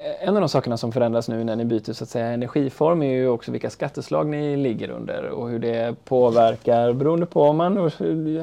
Eh, 0.04 0.28
en 0.28 0.36
av 0.36 0.42
de 0.42 0.50
sakerna 0.50 0.78
som 0.78 0.92
förändras 0.92 1.30
nu 1.30 1.44
när 1.44 1.56
ni 1.56 1.66
byter 1.66 1.94
så 1.94 2.04
att 2.04 2.10
säga, 2.10 2.26
energiform 2.26 3.02
är 3.02 3.12
ju 3.12 3.28
också 3.28 3.52
vilka 3.52 3.70
skatteslag 3.70 4.28
ni 4.28 4.58
ligger 4.58 4.90
under 4.90 5.24
och 5.30 5.50
hur 5.50 5.60
det 5.60 5.96
påverkar 6.06 6.94
beroende 6.94 7.26
på 7.26 7.42
om 7.42 7.58
man 7.58 7.78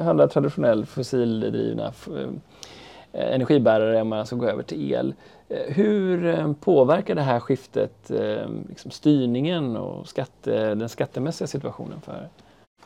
handlar 0.01 0.27
traditionell 0.27 0.85
fossildrivna 0.85 1.93
eh, 2.07 3.33
energibärare 3.33 4.01
om 4.01 4.07
man 4.07 4.19
alltså 4.19 4.35
går 4.35 4.49
över 4.49 4.63
till 4.63 4.91
el. 4.91 5.13
Eh, 5.49 5.73
hur 5.73 6.53
påverkar 6.53 7.15
det 7.15 7.21
här 7.21 7.39
skiftet 7.39 8.11
liksom 8.69 8.91
styrningen 8.91 9.77
och 9.77 10.07
skatte, 10.07 10.75
den 10.75 10.89
skattemässiga 10.89 11.47
situationen 11.47 12.01
för 12.01 12.29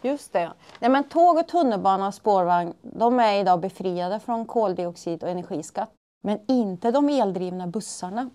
Just 0.02 0.34
det. 0.34 0.52
Nej, 0.80 0.90
men 0.90 1.04
tåg, 1.04 1.38
och 1.38 1.48
tunnelbana 1.48 2.08
och 2.08 2.14
spårvagn 2.14 2.74
de 2.82 3.20
är 3.20 3.40
idag 3.40 3.60
befriade 3.60 4.20
från 4.20 4.46
koldioxid 4.46 5.24
och 5.24 5.30
energiskatt. 5.30 5.90
Men 6.24 6.40
inte 6.48 6.92
de 6.92 7.10
eldrivna 7.10 7.68
bussarna. 7.68 8.30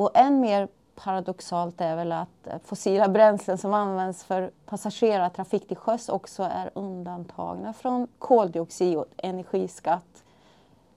Och 0.00 0.10
än 0.14 0.40
mer 0.40 0.68
paradoxalt 0.94 1.80
är 1.80 1.96
väl 1.96 2.12
att 2.12 2.46
eh, 2.46 2.58
fossila 2.64 3.08
bränslen 3.08 3.58
som 3.58 3.74
används 3.74 4.24
för 4.24 4.50
passagerartrafik 4.66 5.68
till 5.68 5.76
sjöss 5.76 6.08
också 6.08 6.42
är 6.42 6.70
undantagna 6.74 7.72
från 7.72 8.08
koldioxid 8.18 8.96
och 8.96 9.06
energiskatt, 9.16 10.24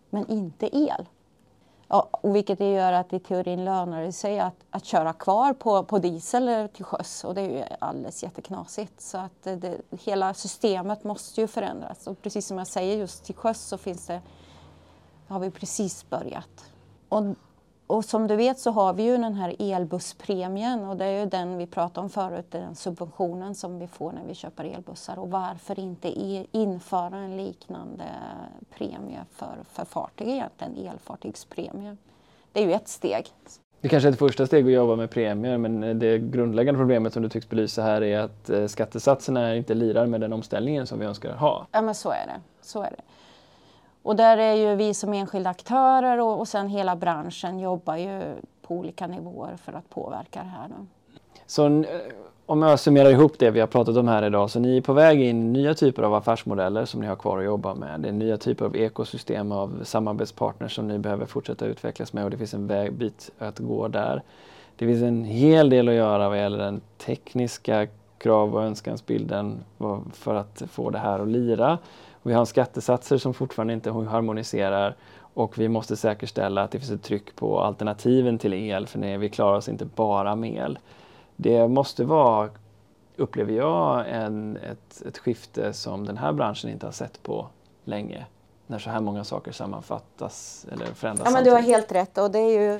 men 0.10 0.32
inte 0.32 0.78
el. 0.78 1.10
Ja, 1.88 2.10
och 2.12 2.36
vilket 2.36 2.60
det 2.60 2.72
gör 2.74 2.94
att 2.94 3.14
i 3.14 3.20
teorin 3.20 3.66
lönar 3.66 4.02
det 4.02 4.12
sig 4.12 4.40
att, 4.40 4.56
att 4.70 4.86
köra 4.86 5.14
kvar 5.14 5.54
på, 5.54 5.84
på 5.84 6.00
diesel 6.00 6.70
till 6.70 6.86
sjöss 6.86 7.24
och 7.24 7.36
det 7.36 7.42
är 7.42 7.50
ju 7.50 7.64
alldeles 7.80 8.24
jätteknasigt. 8.24 9.02
Så 9.02 9.18
att 9.18 9.48
eh, 9.48 9.56
det, 9.56 9.78
hela 9.92 10.34
systemet 10.34 11.04
måste 11.04 11.42
ju 11.42 11.48
förändras 11.48 12.08
och 12.08 12.22
precis 12.22 12.48
som 12.48 12.58
jag 12.58 12.68
säger 12.68 12.98
just 12.98 13.26
till 13.26 13.36
sjöss 13.36 13.62
så 13.62 13.78
finns 13.78 14.08
det, 14.08 14.22
har 15.28 15.40
vi 15.40 15.52
precis 15.52 16.10
börjat. 16.10 16.72
Och, 17.10 17.24
och 17.88 18.06
som 18.06 18.28
du 18.28 18.36
vet 18.36 18.60
så 18.60 18.72
har 18.72 18.94
vi 18.94 19.04
ju 19.04 19.18
den 19.18 19.34
här 19.34 19.56
elbusspremien 19.60 20.86
och 20.86 20.98
det 20.98 21.06
är 21.06 21.20
ju 21.20 21.26
den 21.26 21.58
vi 21.58 21.68
pratade 21.68 22.04
om 22.04 22.10
förut, 22.10 22.46
den 22.50 22.76
subventionen 22.76 23.56
som 23.56 23.80
vi 23.80 23.88
får 23.88 24.12
när 24.12 24.26
vi 24.28 24.36
köper 24.36 24.64
elbussar 24.64 25.20
och 25.20 25.32
varför 25.32 25.80
inte 25.80 26.08
införa 26.52 27.18
en 27.18 27.38
liknande 27.38 28.04
premie 28.78 29.26
för, 29.32 29.58
för 29.72 29.86
fartyg 29.86 30.28
egentligen, 30.28 30.88
elfartygspremie. 30.88 31.98
Det 32.52 32.64
är 32.64 32.68
ju 32.68 32.74
ett 32.74 32.88
steg. 32.88 33.26
Det 33.82 33.90
kanske 33.90 34.10
är 34.10 34.14
ett 34.14 34.20
första 34.20 34.48
steg 34.48 34.66
att 34.66 34.72
jobba 34.72 34.96
med 34.96 35.10
premier 35.10 35.58
men 35.58 36.00
det 36.00 36.20
grundläggande 36.20 36.80
problemet 36.80 37.14
som 37.14 37.24
du 37.24 37.30
tycks 37.30 37.50
belysa 37.50 37.82
här 37.82 38.04
är 38.04 38.20
att 38.20 38.50
eh, 38.50 38.68
skattesatserna 38.68 39.56
inte 39.56 39.74
lirar 39.74 40.06
med 40.06 40.22
den 40.22 40.34
omställningen 40.34 40.88
som 40.88 41.00
vi 41.00 41.06
önskar 41.06 41.36
ha. 41.36 41.68
Ja 41.72 41.82
men 41.82 41.96
så 41.96 42.10
är 42.10 42.26
det. 42.26 42.42
Så 42.62 42.82
är 42.82 42.92
det. 42.92 43.02
Och 44.04 44.16
där 44.16 44.38
är 44.38 44.54
ju 44.54 44.76
vi 44.76 44.94
som 44.94 45.14
enskilda 45.14 45.50
aktörer 45.50 46.20
och, 46.20 46.40
och 46.40 46.48
sen 46.48 46.68
hela 46.68 46.96
branschen 46.96 47.60
jobbar 47.60 47.96
ju 47.96 48.22
på 48.68 48.76
olika 48.76 49.08
nivåer 49.08 49.56
för 49.56 49.74
att 49.74 49.90
påverka 49.90 50.40
det 50.44 50.50
här. 50.50 50.68
Då. 50.68 50.86
Så 51.46 51.66
eh, 51.68 51.84
om 52.46 52.62
jag 52.62 52.80
summerar 52.80 53.10
ihop 53.10 53.40
det 53.40 53.52
vi 53.52 53.60
har 53.60 53.68
pratat 53.68 53.98
om 53.98 54.08
här 54.08 54.24
idag 54.24 54.50
så 54.50 54.60
ni 54.60 54.78
är 54.78 54.82
på 54.82 54.94
väg 54.94 55.22
in 55.22 55.44
i 55.44 55.62
nya 55.62 55.74
typer 55.74 56.04
av 56.04 56.14
affärsmodeller 56.14 56.86
som 56.86 57.02
ni 57.02 57.08
har 57.08 57.16
kvar 57.16 57.40
att 57.40 57.46
jobba 57.46 57.76
med. 57.76 58.00
Det 58.00 58.08
är 58.08 58.14
nya 58.14 58.38
typer 58.38 58.66
av 58.66 58.76
ekosystem 58.76 59.52
av 59.52 59.80
samarbetspartners 59.84 60.76
som 60.76 60.88
ni 60.88 61.00
behöver 61.00 61.26
fortsätta 61.26 61.66
utvecklas 61.66 62.14
med 62.14 62.24
och 62.24 62.32
det 62.32 62.38
finns 62.38 62.54
en 62.54 62.68
väg, 62.68 62.94
bit 62.94 63.32
att 63.40 63.60
gå 63.60 63.88
där. 63.88 64.24
Det 64.76 64.86
finns 64.86 65.04
en 65.04 65.24
hel 65.24 65.70
del 65.70 65.90
att 65.90 65.96
göra 65.96 66.30
vad 66.30 66.38
gäller 66.38 66.58
den 66.58 66.82
tekniska 66.98 67.88
krav 68.18 68.56
och 68.56 68.64
önskansbilden 68.64 69.64
för 70.14 70.36
att 70.36 70.64
få 70.72 70.90
det 70.90 70.98
här 70.98 71.20
att 71.20 71.28
lira. 71.28 71.78
Vi 72.24 72.34
har 72.34 72.46
skattesatser 72.46 73.18
som 73.18 73.34
fortfarande 73.34 73.74
inte 73.74 73.92
harmoniserar 73.92 74.96
och 75.34 75.58
vi 75.58 75.70
måste 75.70 75.96
säkerställa 75.96 76.64
att 76.64 76.72
det 76.72 76.80
finns 76.80 76.92
ett 76.92 77.04
tryck 77.04 77.36
på 77.36 77.60
alternativen 77.60 78.38
till 78.38 78.54
el 78.54 78.88
för 78.88 79.00
nej, 79.00 79.18
vi 79.18 79.30
klarar 79.30 79.58
oss 79.58 79.70
inte 79.70 79.86
bara 79.86 80.36
med 80.36 80.54
el. 80.54 80.80
Det 81.36 81.68
måste 81.68 82.04
vara, 82.04 82.50
upplever 83.16 83.54
jag, 83.54 84.06
en, 84.10 84.58
ett, 84.58 85.02
ett 85.06 85.18
skifte 85.18 85.74
som 85.74 86.06
den 86.06 86.18
här 86.18 86.34
branschen 86.34 86.70
inte 86.70 86.86
har 86.86 86.92
sett 86.92 87.24
på 87.24 87.48
länge. 87.84 88.26
När 88.68 88.80
så 88.80 88.90
här 88.90 89.02
många 89.02 89.24
saker 89.24 89.52
sammanfattas 89.52 90.66
eller 90.72 90.86
förändras 90.86 91.26
Ja, 91.26 91.32
men 91.32 91.44
du 91.44 91.52
har 91.52 91.62
helt 91.62 91.92
rätt 91.92 92.18
och 92.18 92.32
det 92.32 92.40
är 92.40 92.62
ju 92.62 92.76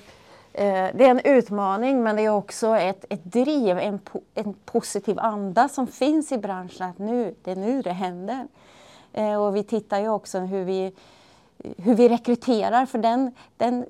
eh, 0.54 0.96
det 0.96 1.06
är 1.06 1.10
en 1.10 1.22
utmaning 1.24 2.04
men 2.04 2.16
det 2.16 2.22
är 2.22 2.30
också 2.30 2.76
ett, 2.76 3.06
ett 3.10 3.24
driv, 3.24 3.78
en, 3.80 4.00
po 4.00 4.22
en 4.34 4.54
positiv 4.54 5.20
anda 5.20 5.70
som 5.70 5.88
finns 5.88 6.32
i 6.32 6.38
branschen 6.38 6.90
att 6.90 6.98
nu, 6.98 7.36
det 7.44 7.52
är 7.52 7.56
nu 7.56 7.82
det 7.82 7.92
händer. 7.92 8.48
Eh, 9.14 9.36
och 9.36 9.56
vi 9.56 9.64
tittar 9.64 10.00
ju 10.00 10.10
också 10.10 10.40
hur 10.40 10.64
vi, 10.64 10.94
hur 11.78 11.96
vi 11.96 12.10
rekryterar 12.10 12.86
för 12.86 13.00
den, 13.00 13.32
den, 13.58 13.86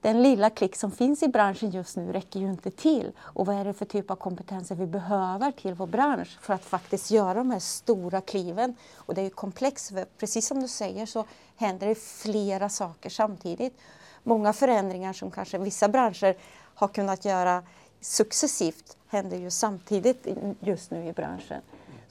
den 0.00 0.22
lilla 0.22 0.50
klick 0.50 0.76
som 0.76 0.90
finns 0.90 1.22
i 1.22 1.28
branschen 1.28 1.70
just 1.70 1.96
nu 1.96 2.12
räcker 2.12 2.40
ju 2.40 2.50
inte 2.50 2.70
till. 2.70 3.12
Och 3.18 3.46
vad 3.46 3.56
är 3.56 3.64
det 3.64 3.72
för 3.72 3.84
typ 3.84 4.10
av 4.10 4.16
kompetenser 4.16 4.74
vi 4.74 4.86
behöver 4.86 5.52
till 5.52 5.74
vår 5.74 5.86
bransch 5.86 6.38
för 6.40 6.54
att 6.54 6.64
faktiskt 6.64 7.10
göra 7.10 7.34
de 7.34 7.50
här 7.50 7.58
stora 7.58 8.20
kliven? 8.20 8.76
Och 8.96 9.14
det 9.14 9.20
är 9.20 9.24
ju 9.24 9.30
komplext, 9.30 9.92
precis 10.18 10.46
som 10.46 10.60
du 10.62 10.68
säger 10.68 11.06
så 11.06 11.24
händer 11.56 11.86
det 11.86 11.98
flera 11.98 12.68
saker 12.68 13.10
samtidigt. 13.10 13.78
Många 14.22 14.52
förändringar 14.52 15.12
som 15.12 15.30
kanske 15.30 15.58
vissa 15.58 15.88
branscher 15.88 16.36
har 16.74 16.88
kunnat 16.88 17.24
göra 17.24 17.62
successivt 18.00 18.96
händer 19.08 19.36
ju 19.36 19.50
samtidigt 19.50 20.26
just 20.60 20.90
nu 20.90 21.08
i 21.08 21.12
branschen. 21.12 21.62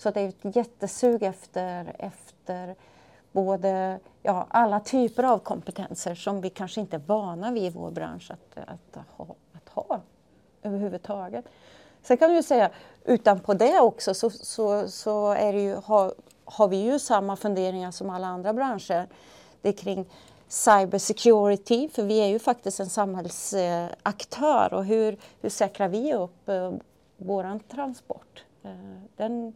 Så 0.03 0.11
det 0.11 0.21
är 0.21 0.27
ett 0.27 0.55
jättesug 0.55 1.23
efter, 1.23 1.95
efter 1.99 2.75
både 3.31 3.99
ja, 4.21 4.47
alla 4.49 4.79
typer 4.79 5.23
av 5.23 5.39
kompetenser 5.39 6.15
som 6.15 6.41
vi 6.41 6.49
kanske 6.49 6.81
inte 6.81 6.95
är 6.95 7.01
vana 7.07 7.51
vid 7.51 7.63
i 7.63 7.69
vår 7.69 7.91
bransch 7.91 8.31
att, 8.31 8.57
att, 8.67 9.05
ha, 9.17 9.35
att 9.53 9.69
ha 9.69 10.01
överhuvudtaget. 10.63 11.45
Sen 12.01 12.17
kan 12.17 12.29
du 12.29 12.35
ju 12.35 12.43
säga, 12.43 12.69
utanpå 13.05 13.53
det 13.53 13.79
också 13.79 14.13
så, 14.13 14.29
så, 14.29 14.87
så 14.87 15.31
är 15.31 15.53
det 15.53 15.61
ju, 15.61 15.75
har, 15.75 16.13
har 16.45 16.67
vi 16.67 16.77
ju 16.77 16.99
samma 16.99 17.35
funderingar 17.35 17.91
som 17.91 18.09
alla 18.09 18.27
andra 18.27 18.53
branscher. 18.53 19.07
Det 19.61 19.69
är 19.69 19.73
kring 19.73 20.09
cybersecurity, 20.47 21.89
för 21.89 22.03
vi 22.03 22.19
är 22.19 22.27
ju 22.27 22.39
faktiskt 22.39 22.79
en 22.79 22.89
samhällsaktör 22.89 24.73
och 24.73 24.85
hur, 24.85 25.17
hur 25.41 25.49
säkrar 25.49 25.87
vi 25.87 26.13
upp 26.13 26.49
eh, 26.49 26.71
vår 27.17 27.59
transport? 27.69 28.45
Eh, 28.63 28.71
den, 29.15 29.55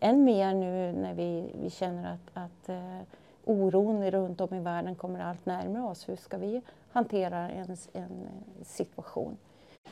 än 0.00 0.24
mer 0.24 0.54
nu 0.54 0.92
när 0.92 1.14
vi, 1.14 1.44
vi 1.62 1.70
känner 1.70 2.12
att, 2.12 2.44
att 2.44 2.68
eh, 2.68 3.00
oron 3.44 4.10
runt 4.10 4.40
om 4.40 4.54
i 4.54 4.60
världen 4.60 4.94
kommer 4.94 5.20
allt 5.20 5.46
närmare 5.46 5.82
oss. 5.82 6.08
Hur 6.08 6.16
ska 6.16 6.38
vi 6.38 6.62
hantera 6.92 7.50
en, 7.50 7.76
en 7.92 8.26
situation? 8.62 9.36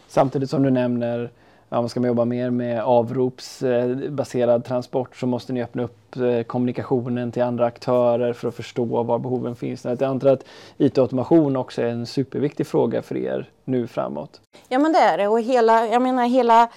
Samtidigt 0.07 0.51
som 0.51 0.63
du 0.63 0.71
nämner 0.71 1.31
ja, 1.69 1.89
ska 1.89 2.01
man 2.01 2.09
jobba 2.09 2.25
mer 2.25 2.51
med 2.51 2.83
avropsbaserad 2.83 4.65
transport 4.65 5.17
så 5.17 5.27
måste 5.27 5.53
ni 5.53 5.63
öppna 5.63 5.83
upp 5.83 6.17
eh, 6.17 6.43
kommunikationen 6.43 7.33
till 7.33 7.43
andra 7.43 7.67
aktörer 7.67 8.33
för 8.33 8.49
att 8.49 8.55
förstå 8.55 9.03
var 9.03 9.19
behoven 9.19 9.57
finns. 9.57 9.85
Jag 9.85 10.03
antar 10.03 10.29
att 10.29 10.45
IT-automation 10.77 11.57
också 11.57 11.83
är 11.83 11.87
en 11.87 12.07
superviktig 12.07 12.67
fråga 12.67 13.03
för 13.03 13.17
er 13.17 13.51
nu 13.65 13.87
framåt. 13.87 14.41
Ja 14.69 14.79
men 14.79 14.93
det 14.93 14.99
är 14.99 15.19
det 15.19 15.29
och 15.29 15.41
hela, 15.41 15.87
jag 15.87 16.03
menar 16.03 16.25
hela 16.25 16.69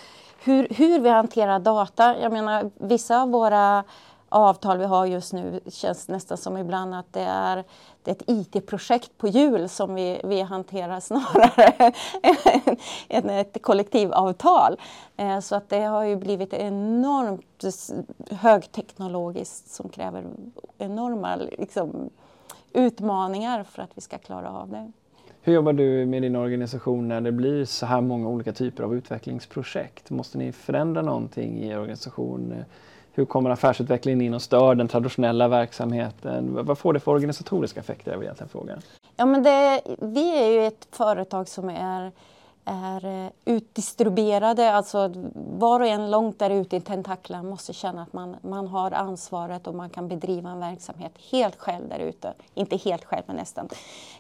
hur, 0.44 0.68
hur 0.70 1.00
vi 1.00 1.10
hanterar 1.10 1.60
data. 1.60 2.20
Jag 2.20 2.32
menar, 2.32 2.72
vissa 2.76 3.22
av 3.22 3.30
våra 3.30 3.84
avtal 4.30 4.78
vi 4.78 4.86
har 4.86 5.06
just 5.06 5.34
nu 5.34 5.60
känns 5.70 6.08
nästan 6.08 6.38
som 6.38 6.58
ibland 6.58 6.96
att 6.96 7.14
det 7.14 7.22
är, 7.22 7.64
det 8.04 8.12
är 8.12 8.16
ett 8.16 8.24
IT-projekt 8.28 9.18
på 9.18 9.28
hjul 9.28 9.70
som 9.70 9.96
vi, 9.96 10.22
vi 10.24 10.42
hanterar 10.42 11.00
snarare 11.00 11.94
än 13.08 13.30
ett 13.30 13.62
kollektivavtal. 13.62 14.78
Eh, 15.18 15.39
så 15.39 15.56
att 15.56 15.70
det 15.70 15.82
har 15.82 16.04
ju 16.04 16.16
blivit 16.16 16.54
enormt 16.54 17.64
högteknologiskt 18.30 19.72
som 19.72 19.89
kräver 19.89 20.26
enorma 20.78 21.36
liksom, 21.36 22.10
utmaningar 22.74 23.64
för 23.64 23.82
att 23.82 23.92
vi 23.94 24.02
ska 24.02 24.18
klara 24.18 24.52
av 24.52 24.70
det. 24.70 24.92
Hur 25.44 25.54
jobbar 25.54 25.74
du 25.74 26.06
med 26.06 26.22
din 26.22 26.36
organisation 26.36 27.08
när 27.08 27.22
det 27.22 27.32
blir 27.32 27.66
så 27.66 27.86
här 27.86 28.02
många 28.02 28.28
olika 28.28 28.54
typer 28.54 28.84
av 28.84 28.96
utvecklingsprojekt? 28.96 30.10
Måste 30.10 30.38
ni 30.38 30.52
förändra 30.52 31.02
någonting 31.02 31.60
i 31.60 31.68
er 31.68 31.80
organisation? 31.80 32.64
Hur 33.14 33.26
kommer 33.26 33.50
affärsutvecklingen 33.50 34.22
in 34.22 34.34
och 34.34 34.42
stör 34.42 34.76
den 34.76 34.88
traditionella 34.88 35.48
verksamheten? 35.48 36.66
Vad 36.66 36.78
får 36.78 36.94
det 36.94 37.00
för 37.00 37.12
organisatoriska 37.12 37.80
effekter? 37.80 38.12
är 38.12 38.24
egentligen 38.24 38.50
fråga. 38.50 38.78
Ja, 39.16 39.26
men 39.26 39.44
det, 39.44 39.82
vi 40.02 40.44
är 40.44 40.52
ju 40.52 40.68
ett 40.68 40.88
företag 40.92 41.48
som 41.48 41.70
är 41.70 42.12
är 42.66 43.26
eh, 43.26 43.32
utdistribuerade, 43.45 44.74
alltså 44.74 45.12
var 45.34 45.80
och 45.80 45.88
en 45.88 46.12
långt 46.12 46.39
där 46.39 46.49
ute 46.49 46.76
i 46.76 46.82
tentaklerna 46.82 47.43
måste 47.43 47.74
känna 47.74 48.01
att 48.01 48.14
man, 48.14 48.36
man 48.41 48.68
har 48.68 48.91
ansvaret 48.91 49.68
och 49.68 49.76
man 49.76 49.89
kan 49.89 50.07
bedriva 50.07 50.49
en 50.49 50.59
verksamhet 50.59 51.12
helt 51.32 51.55
själv 51.55 51.89
där 51.89 51.99
ute. 51.99 52.34
Inte 52.53 52.78
helt 52.78 53.05
själv, 53.05 53.24
men 53.26 53.36
nästan. 53.36 53.70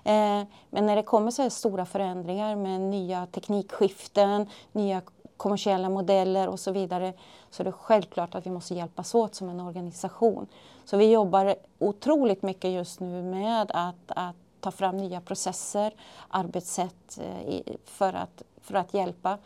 Eh, 0.03 0.43
men 0.69 0.85
när 0.85 0.95
det 0.95 1.03
kommer 1.03 1.31
så 1.31 1.41
här 1.41 1.49
stora 1.49 1.85
förändringar 1.85 2.55
med 2.55 2.81
nya 2.81 3.25
teknikskiften, 3.25 4.49
nya 4.71 5.01
kommersiella 5.37 5.89
modeller 5.89 6.47
och 6.47 6.59
så 6.59 6.71
vidare 6.71 7.13
så 7.49 7.63
är 7.63 7.65
det 7.65 7.71
självklart 7.71 8.35
att 8.35 8.45
vi 8.45 8.49
måste 8.51 8.73
hjälpas 8.73 9.15
åt 9.15 9.35
som 9.35 9.49
en 9.49 9.59
organisation. 9.59 10.47
Så 10.85 10.97
vi 10.97 11.11
jobbar 11.11 11.55
otroligt 11.79 12.41
mycket 12.41 12.71
just 12.71 12.99
nu 12.99 13.23
med 13.23 13.71
att, 13.73 13.95
att 14.07 14.35
ta 14.61 14.71
fram 14.71 14.97
nya 14.97 15.21
processer, 15.21 15.93
arbetssätt 16.29 17.19
eh, 17.21 17.59
för 17.85 18.13
att, 18.13 18.43
för 18.61 18.75
att 18.75 18.93
hjälpa 18.93 19.37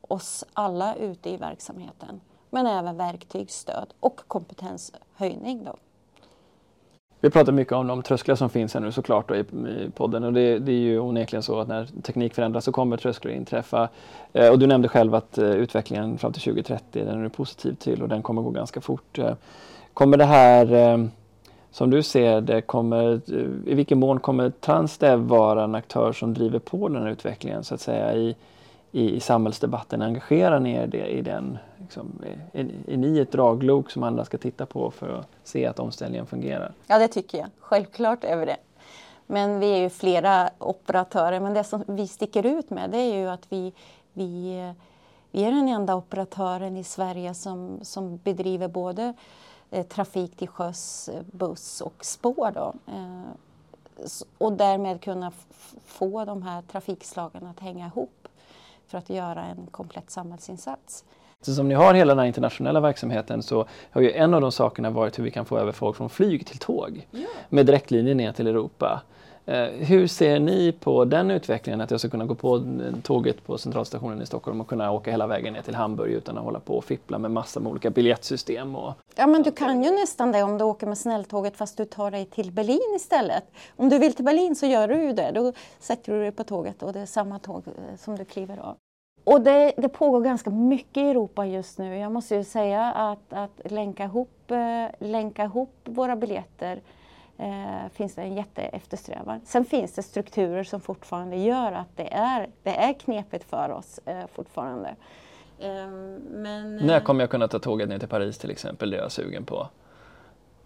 oss 0.00 0.44
alla 0.52 0.94
ute 0.94 1.30
i 1.30 1.36
verksamheten. 1.36 2.20
Men 2.50 2.66
även 2.66 2.96
verktyg, 2.96 3.50
stöd 3.50 3.94
och 4.00 4.20
kompetenshöjning. 4.26 5.64
Då. 5.64 5.76
Vi 7.20 7.30
pratar 7.30 7.52
mycket 7.52 7.72
om 7.72 7.86
de 7.86 8.02
trösklar 8.02 8.34
som 8.34 8.50
finns 8.50 8.74
här 8.74 8.80
nu 8.80 8.92
såklart 8.92 9.28
då 9.28 9.36
i, 9.36 9.40
i 9.40 9.90
podden 9.94 10.24
och 10.24 10.32
det, 10.32 10.58
det, 10.58 10.72
är 10.72 10.76
ju 10.76 11.00
onekligen 11.00 11.42
så 11.42 11.60
att 11.60 11.68
när 11.68 11.86
teknik 12.02 12.34
förändras 12.34 12.64
så 12.64 12.72
kommer 12.72 12.96
trösklar 12.96 13.32
inträffa. 13.32 13.88
Eh, 14.32 14.48
och 14.48 14.58
du 14.58 14.66
nämnde 14.66 14.88
själv 14.88 15.14
att 15.14 15.38
eh, 15.38 15.50
utvecklingen 15.50 16.18
fram 16.18 16.32
till 16.32 16.42
2030 16.42 17.04
den 17.04 17.18
är 17.18 17.22
du 17.22 17.28
positiv 17.28 17.74
till 17.74 18.02
och 18.02 18.08
den 18.08 18.22
kommer 18.22 18.42
gå 18.42 18.50
ganska 18.50 18.80
fort. 18.80 19.18
Eh, 19.18 19.34
kommer 19.94 20.16
det 20.16 20.24
här 20.24 20.72
eh, 20.72 21.06
som 21.70 21.90
du 21.90 22.02
ser 22.02 22.40
det, 22.40 22.60
kommer, 22.60 23.20
i 23.66 23.74
vilken 23.74 23.98
mån 23.98 24.20
kommer 24.20 24.50
Transdev 24.50 25.18
vara 25.18 25.64
en 25.64 25.74
aktör 25.74 26.12
som 26.12 26.34
driver 26.34 26.58
på 26.58 26.88
den 26.88 27.02
här 27.02 27.10
utvecklingen 27.10 27.64
så 27.64 27.74
att 27.74 27.80
säga 27.80 28.14
i, 28.14 28.36
i, 28.92 29.16
i 29.16 29.20
samhällsdebatten? 29.20 30.02
Engagerar 30.02 30.60
ni 30.60 30.72
er 30.72 30.94
i 30.94 31.22
den? 31.22 31.58
Liksom, 31.76 32.22
är, 32.52 32.68
är 32.86 32.96
ni 32.96 33.18
ett 33.18 33.32
draglok 33.32 33.90
som 33.90 34.02
andra 34.02 34.24
ska 34.24 34.38
titta 34.38 34.66
på 34.66 34.90
för 34.90 35.18
att 35.18 35.28
se 35.44 35.66
att 35.66 35.78
omställningen 35.78 36.26
fungerar? 36.26 36.72
Ja, 36.86 36.98
det 36.98 37.08
tycker 37.08 37.38
jag. 37.38 37.48
Självklart 37.60 38.24
är 38.24 38.36
vi 38.36 38.46
det. 38.46 38.56
Men 39.26 39.60
vi 39.60 39.72
är 39.72 39.78
ju 39.78 39.90
flera 39.90 40.50
operatörer, 40.58 41.40
men 41.40 41.54
det 41.54 41.64
som 41.64 41.84
vi 41.86 42.06
sticker 42.06 42.46
ut 42.46 42.70
med 42.70 42.90
det 42.90 42.98
är 42.98 43.18
ju 43.18 43.28
att 43.28 43.46
vi, 43.48 43.72
vi, 44.12 44.54
vi 45.30 45.44
är 45.44 45.50
den 45.50 45.68
enda 45.68 45.94
operatören 45.94 46.76
i 46.76 46.84
Sverige 46.84 47.34
som, 47.34 47.78
som 47.82 48.16
bedriver 48.16 48.68
både 48.68 49.14
trafik 49.88 50.36
till 50.36 50.48
sjöss, 50.48 51.08
eh, 51.08 51.22
buss 51.32 51.80
och 51.80 52.04
spår. 52.04 52.52
Då. 52.54 52.74
Eh, 52.86 53.30
och 54.38 54.52
därmed 54.52 55.00
kunna 55.00 55.32
få 55.84 56.24
de 56.24 56.42
här 56.42 56.62
trafikslagen 56.62 57.46
att 57.46 57.60
hänga 57.60 57.86
ihop 57.86 58.28
för 58.86 58.98
att 58.98 59.10
göra 59.10 59.44
en 59.44 59.66
komplett 59.70 60.10
samhällsinsats. 60.10 61.04
Eftersom 61.40 61.68
ni 61.68 61.74
har 61.74 61.94
hela 61.94 62.14
den 62.14 62.18
här 62.18 62.26
internationella 62.26 62.80
verksamheten 62.80 63.42
så 63.42 63.66
har 63.90 64.00
ju 64.00 64.12
en 64.12 64.34
av 64.34 64.40
de 64.40 64.52
sakerna 64.52 64.90
varit 64.90 65.18
hur 65.18 65.24
vi 65.24 65.30
kan 65.30 65.44
få 65.44 65.58
över 65.58 65.72
folk 65.72 65.96
från 65.96 66.10
flyg 66.10 66.46
till 66.46 66.58
tåg 66.58 67.06
ja. 67.10 67.26
med 67.48 67.66
direktlinjer 67.66 68.14
ner 68.14 68.32
till 68.32 68.46
Europa. 68.46 69.02
Eh, 69.48 69.68
hur 69.68 70.06
ser 70.06 70.40
ni 70.40 70.72
på 70.72 71.04
den 71.04 71.30
utvecklingen, 71.30 71.80
att 71.80 71.90
jag 71.90 72.00
ska 72.00 72.08
kunna 72.08 72.24
gå 72.24 72.34
på 72.34 72.64
tåget 73.02 73.46
på 73.46 73.58
centralstationen 73.58 74.22
i 74.22 74.26
Stockholm 74.26 74.60
och 74.60 74.68
kunna 74.68 74.92
åka 74.92 75.10
hela 75.10 75.26
vägen 75.26 75.52
ner 75.52 75.62
till 75.62 75.74
Hamburg 75.74 76.12
utan 76.12 76.38
att 76.38 76.44
hålla 76.44 76.60
på 76.60 76.76
och 76.76 76.84
fippla 76.84 77.18
med 77.18 77.30
massa 77.30 77.60
med 77.60 77.70
olika 77.70 77.90
biljettsystem? 77.90 78.76
Och... 78.76 78.92
Ja 79.16 79.26
men 79.26 79.42
du 79.42 79.52
kan 79.52 79.82
ju 79.82 79.90
nästan 79.90 80.32
det 80.32 80.42
om 80.42 80.58
du 80.58 80.64
åker 80.64 80.86
med 80.86 80.98
snälltåget 80.98 81.56
fast 81.56 81.76
du 81.76 81.84
tar 81.84 82.10
dig 82.10 82.26
till 82.26 82.52
Berlin 82.52 82.94
istället. 82.96 83.44
Om 83.76 83.88
du 83.88 83.98
vill 83.98 84.14
till 84.14 84.24
Berlin 84.24 84.56
så 84.56 84.66
gör 84.66 84.88
du 84.88 85.02
ju 85.02 85.12
det. 85.12 85.30
Då 85.34 85.52
sätter 85.78 86.12
du 86.12 86.20
dig 86.20 86.32
på 86.32 86.44
tåget 86.44 86.82
och 86.82 86.92
det 86.92 87.00
är 87.00 87.06
samma 87.06 87.38
tåg 87.38 87.62
eh, 87.66 87.96
som 87.98 88.16
du 88.16 88.24
kliver 88.24 88.58
av. 88.58 88.76
Och 89.24 89.40
det, 89.40 89.72
det, 89.76 89.88
pågår 89.88 90.20
ganska 90.20 90.50
mycket 90.50 90.96
i 90.96 91.10
Europa 91.10 91.46
just 91.46 91.78
nu. 91.78 91.98
Jag 91.98 92.12
måste 92.12 92.34
ju 92.34 92.44
säga 92.44 92.92
att, 92.92 93.32
att 93.32 93.60
länka, 93.70 94.04
ihop, 94.04 94.50
eh, 94.50 95.08
länka 95.08 95.44
ihop 95.44 95.74
våra 95.84 96.16
biljetter 96.16 96.80
eh, 97.38 97.88
finns 97.92 98.14
det 98.14 98.22
en 98.22 98.34
jätteeftersträvan. 98.34 99.40
Sen 99.44 99.64
finns 99.64 99.92
det 99.92 100.02
strukturer 100.02 100.64
som 100.64 100.80
fortfarande 100.80 101.36
gör 101.36 101.72
att 101.72 101.96
det 101.96 102.12
är, 102.12 102.48
det 102.62 102.76
är 102.76 102.92
knepigt 102.92 103.44
för 103.44 103.70
oss 103.70 104.00
eh, 104.04 104.26
fortfarande. 104.34 104.88
Eh, 105.58 105.86
men, 106.30 106.76
När 106.76 107.00
kommer 107.00 107.20
jag 107.20 107.30
kunna 107.30 107.48
ta 107.48 107.58
tåget 107.58 107.88
ner 107.88 107.98
till 107.98 108.08
Paris 108.08 108.38
till 108.38 108.50
exempel? 108.50 108.90
Det 108.90 108.96
är 108.96 109.02
jag 109.02 109.12
sugen 109.12 109.44
på. 109.44 109.68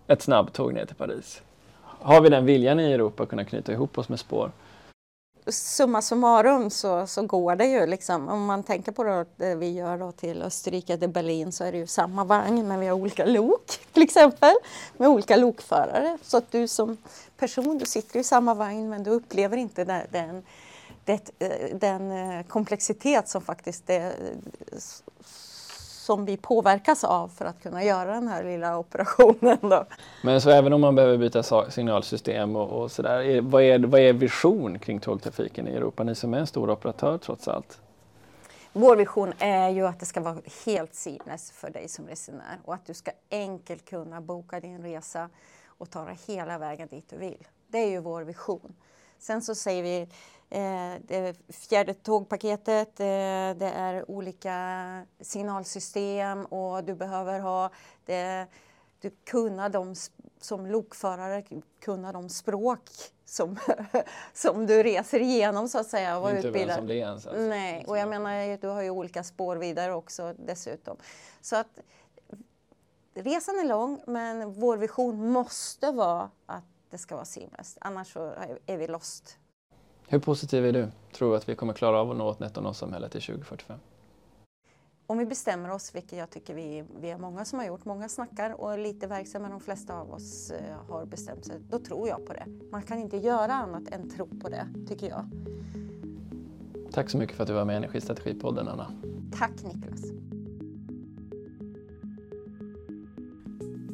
Ett 0.07 0.23
snabbtåg 0.23 0.75
ner 0.75 0.87
till 0.87 0.97
Paris. 0.97 1.43
Har 1.83 2.21
vi 2.21 2.29
den 2.29 2.45
viljan 2.45 2.81
i 2.81 2.93
Europa 2.93 3.23
att 3.23 3.29
kunna 3.29 3.45
knyta 3.45 3.73
ihop 3.73 3.99
oss 3.99 4.09
med 4.09 4.19
spår? 4.19 4.51
Summa 5.47 6.03
summarum 6.03 6.71
så, 6.71 7.07
så 7.07 7.23
går 7.23 7.57
det 7.57 7.67
ju 7.67 7.87
liksom. 7.87 8.29
Om 8.29 8.45
man 8.45 8.63
tänker 8.63 8.93
på 8.93 9.27
det 9.37 9.55
vi 9.55 9.73
gör 9.73 9.99
då 9.99 10.13
till 10.13 10.43
Österrike, 10.43 10.99
till 10.99 11.09
Berlin 11.09 11.53
så 11.53 11.65
är 11.65 11.73
det 11.73 11.79
ju 11.79 11.87
samma 11.87 12.25
vagn 12.25 12.69
men 12.69 12.81
vi 12.81 12.87
har 12.87 12.95
olika 12.95 13.25
lok 13.25 13.67
till 13.93 14.03
exempel 14.03 14.55
med 14.97 15.09
olika 15.09 15.37
lokförare. 15.37 16.19
Så 16.23 16.37
att 16.37 16.53
du 16.53 16.69
som 16.69 16.97
person, 17.37 17.79
du 17.79 17.87
sitter 17.87 18.21
i 18.21 18.25
samma 18.25 18.55
vagn 18.55 18.89
men 18.89 19.03
du 19.03 19.11
upplever 19.11 19.57
inte 19.57 19.85
den, 19.85 20.43
den, 21.05 21.23
eh, 21.39 21.77
den 21.77 22.11
eh, 22.11 22.47
komplexitet 22.47 23.29
som 23.29 23.43
faktiskt 23.43 23.91
är 23.91 24.13
som 26.03 26.25
vi 26.25 26.37
påverkas 26.37 27.05
av 27.05 27.29
för 27.29 27.45
att 27.45 27.63
kunna 27.63 27.85
göra 27.85 28.15
den 28.15 28.29
här 28.29 28.45
lilla 28.45 28.79
operationen. 28.79 29.59
Då. 29.61 29.85
Men 30.23 30.41
så 30.41 30.51
även 30.51 30.73
om 30.73 30.81
man 30.81 30.95
behöver 30.95 31.19
byta 31.19 31.71
signalsystem 31.71 32.57
och, 32.57 32.83
och 32.83 32.91
sådär, 32.91 33.41
vad 33.41 33.63
är, 33.63 33.79
vad 33.79 34.01
är 34.01 34.13
vision 34.13 34.79
kring 34.79 35.01
tågtrafiken 35.01 35.69
i 35.69 35.71
Europa? 35.71 36.05
Ni 36.05 36.15
som 36.15 36.35
är 36.35 36.39
en 36.39 36.47
stor 36.47 36.71
operatör 36.71 37.19
trots 37.19 37.49
allt. 37.49 37.81
Vår 38.73 38.97
vision 38.97 39.33
är 39.39 39.69
ju 39.69 39.87
att 39.87 40.01
det 40.01 40.07
ska 40.07 40.21
vara 40.21 40.37
helt 40.67 40.95
seamless 40.95 41.51
för 41.51 41.71
dig 41.71 41.89
som 41.89 42.07
resenär 42.07 42.59
och 42.65 42.75
att 42.75 42.87
du 42.87 42.95
ska 42.95 43.11
enkelt 43.31 43.85
kunna 43.91 44.21
boka 44.21 44.61
din 44.61 44.83
resa 44.83 45.29
och 45.67 45.91
ta 45.91 46.05
dig 46.05 46.19
hela 46.27 46.59
vägen 46.59 46.89
dit 46.89 47.11
du 47.11 47.17
vill. 47.17 47.49
Det 47.69 47.79
är 47.79 47.91
ju 47.91 48.01
vår 48.01 48.23
vision. 48.23 48.75
Sen 49.19 49.43
så 49.43 49.55
säger 49.55 49.83
vi 49.83 50.09
det 51.07 51.37
fjärde 51.49 51.95
tågpaketet, 51.95 53.01
eh, 53.01 53.05
det 53.57 53.73
är 53.75 54.11
olika 54.11 55.07
signalsystem 55.21 56.45
och 56.45 56.85
du 56.85 56.95
behöver 56.95 57.41
ha 57.41 57.71
det, 58.05 58.47
du 59.01 59.11
kunna 59.25 59.69
de, 59.69 59.95
som 60.41 60.67
lokförare 60.67 61.45
kunna 61.81 62.13
de 62.13 62.29
språk 62.29 62.91
som, 63.25 63.59
som 64.35 64.67
du 64.67 64.83
reser 64.83 65.21
igenom 65.21 65.69
så 65.69 65.79
att 65.79 65.89
säga. 65.89 66.19
Och 66.19 66.31
Inte 66.31 66.49
utbildad. 66.49 66.69
vem 66.69 66.77
som 66.77 66.87
det 66.87 66.95
ens. 66.95 67.27
Alltså. 67.27 67.43
Nej, 67.43 67.85
och 67.87 67.99
jag 67.99 68.09
menar 68.09 68.57
du 68.61 68.69
har 68.69 68.83
ju 68.83 68.91
olika 68.91 69.25
spår 69.25 69.57
vidare 69.57 69.95
också 69.95 70.35
dessutom. 70.39 70.97
Så 71.41 71.57
att 71.57 71.79
resan 73.15 73.59
är 73.59 73.65
lång 73.65 74.03
men 74.07 74.53
vår 74.53 74.77
vision 74.77 75.31
måste 75.31 75.93
vara 75.93 76.31
att 76.47 76.65
det 76.91 76.99
ska 76.99 77.15
vara 77.15 77.25
seamless. 77.25 77.79
Annars 77.81 78.13
så 78.13 78.33
är 78.67 78.77
vi 78.77 78.87
lost. 78.87 79.39
Hur 80.09 80.19
positiv 80.19 80.67
är 80.67 80.73
du? 80.73 80.89
Tror 81.13 81.31
du 81.31 81.37
att 81.37 81.49
vi 81.49 81.55
kommer 81.55 81.73
klara 81.73 81.99
av 81.99 82.11
att 82.11 82.17
nå 82.17 82.31
ett 82.31 82.41
netto-noll-samhälle 82.41 83.09
till 83.09 83.23
2045? 83.23 83.79
Om 85.07 85.19
vi 85.19 85.27
bestämmer 85.27 85.71
oss, 85.71 85.95
vilket 85.95 86.19
jag 86.19 86.31
tycker 86.31 86.55
vi, 86.55 86.85
vi 87.01 87.11
är 87.11 87.19
många 87.19 87.45
som 87.45 87.59
har 87.59 87.67
gjort, 87.67 87.85
många 87.85 88.09
snackar 88.09 88.61
och 88.61 88.73
är 88.73 88.79
lite 88.79 89.07
verksamma, 89.07 89.49
de 89.49 89.61
flesta 89.61 89.95
av 89.95 90.13
oss 90.13 90.51
eh, 90.51 90.77
har 90.89 91.07
bestämt 91.07 91.45
sig, 91.45 91.57
då 91.71 91.79
tror 91.79 92.09
jag 92.09 92.27
på 92.27 92.33
det. 92.33 92.45
Man 92.71 92.83
kan 92.83 92.99
inte 92.99 93.17
göra 93.17 93.53
annat 93.53 93.89
än 93.89 94.11
tro 94.11 94.27
på 94.41 94.49
det, 94.49 94.67
tycker 94.89 95.09
jag. 95.09 95.31
Tack 96.93 97.11
så 97.11 97.19
mycket 97.19 97.37
för 97.37 97.43
att 97.43 97.49
du 97.49 97.55
var 97.55 97.65
med 97.65 97.75
i 97.75 97.77
Energistrategipodden, 97.77 98.69
Anna. 98.69 98.93
Tack 99.39 99.53
Niklas. 99.63 100.03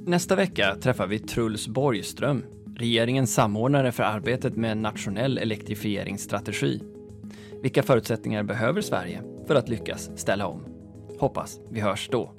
Nästa 0.06 0.36
vecka 0.36 0.76
träffar 0.82 1.06
vi 1.06 1.18
Truls 1.18 1.68
Borgström 1.68 2.44
regeringens 2.78 3.34
samordnare 3.34 3.92
för 3.92 4.02
arbetet 4.02 4.56
med 4.56 4.72
en 4.72 4.82
nationell 4.82 5.38
elektrifieringsstrategi. 5.38 6.82
Vilka 7.62 7.82
förutsättningar 7.82 8.42
behöver 8.42 8.80
Sverige 8.80 9.22
för 9.46 9.54
att 9.54 9.68
lyckas 9.68 10.10
ställa 10.16 10.46
om? 10.46 10.64
Hoppas 11.18 11.60
vi 11.70 11.80
hörs 11.80 12.08
då. 12.12 12.37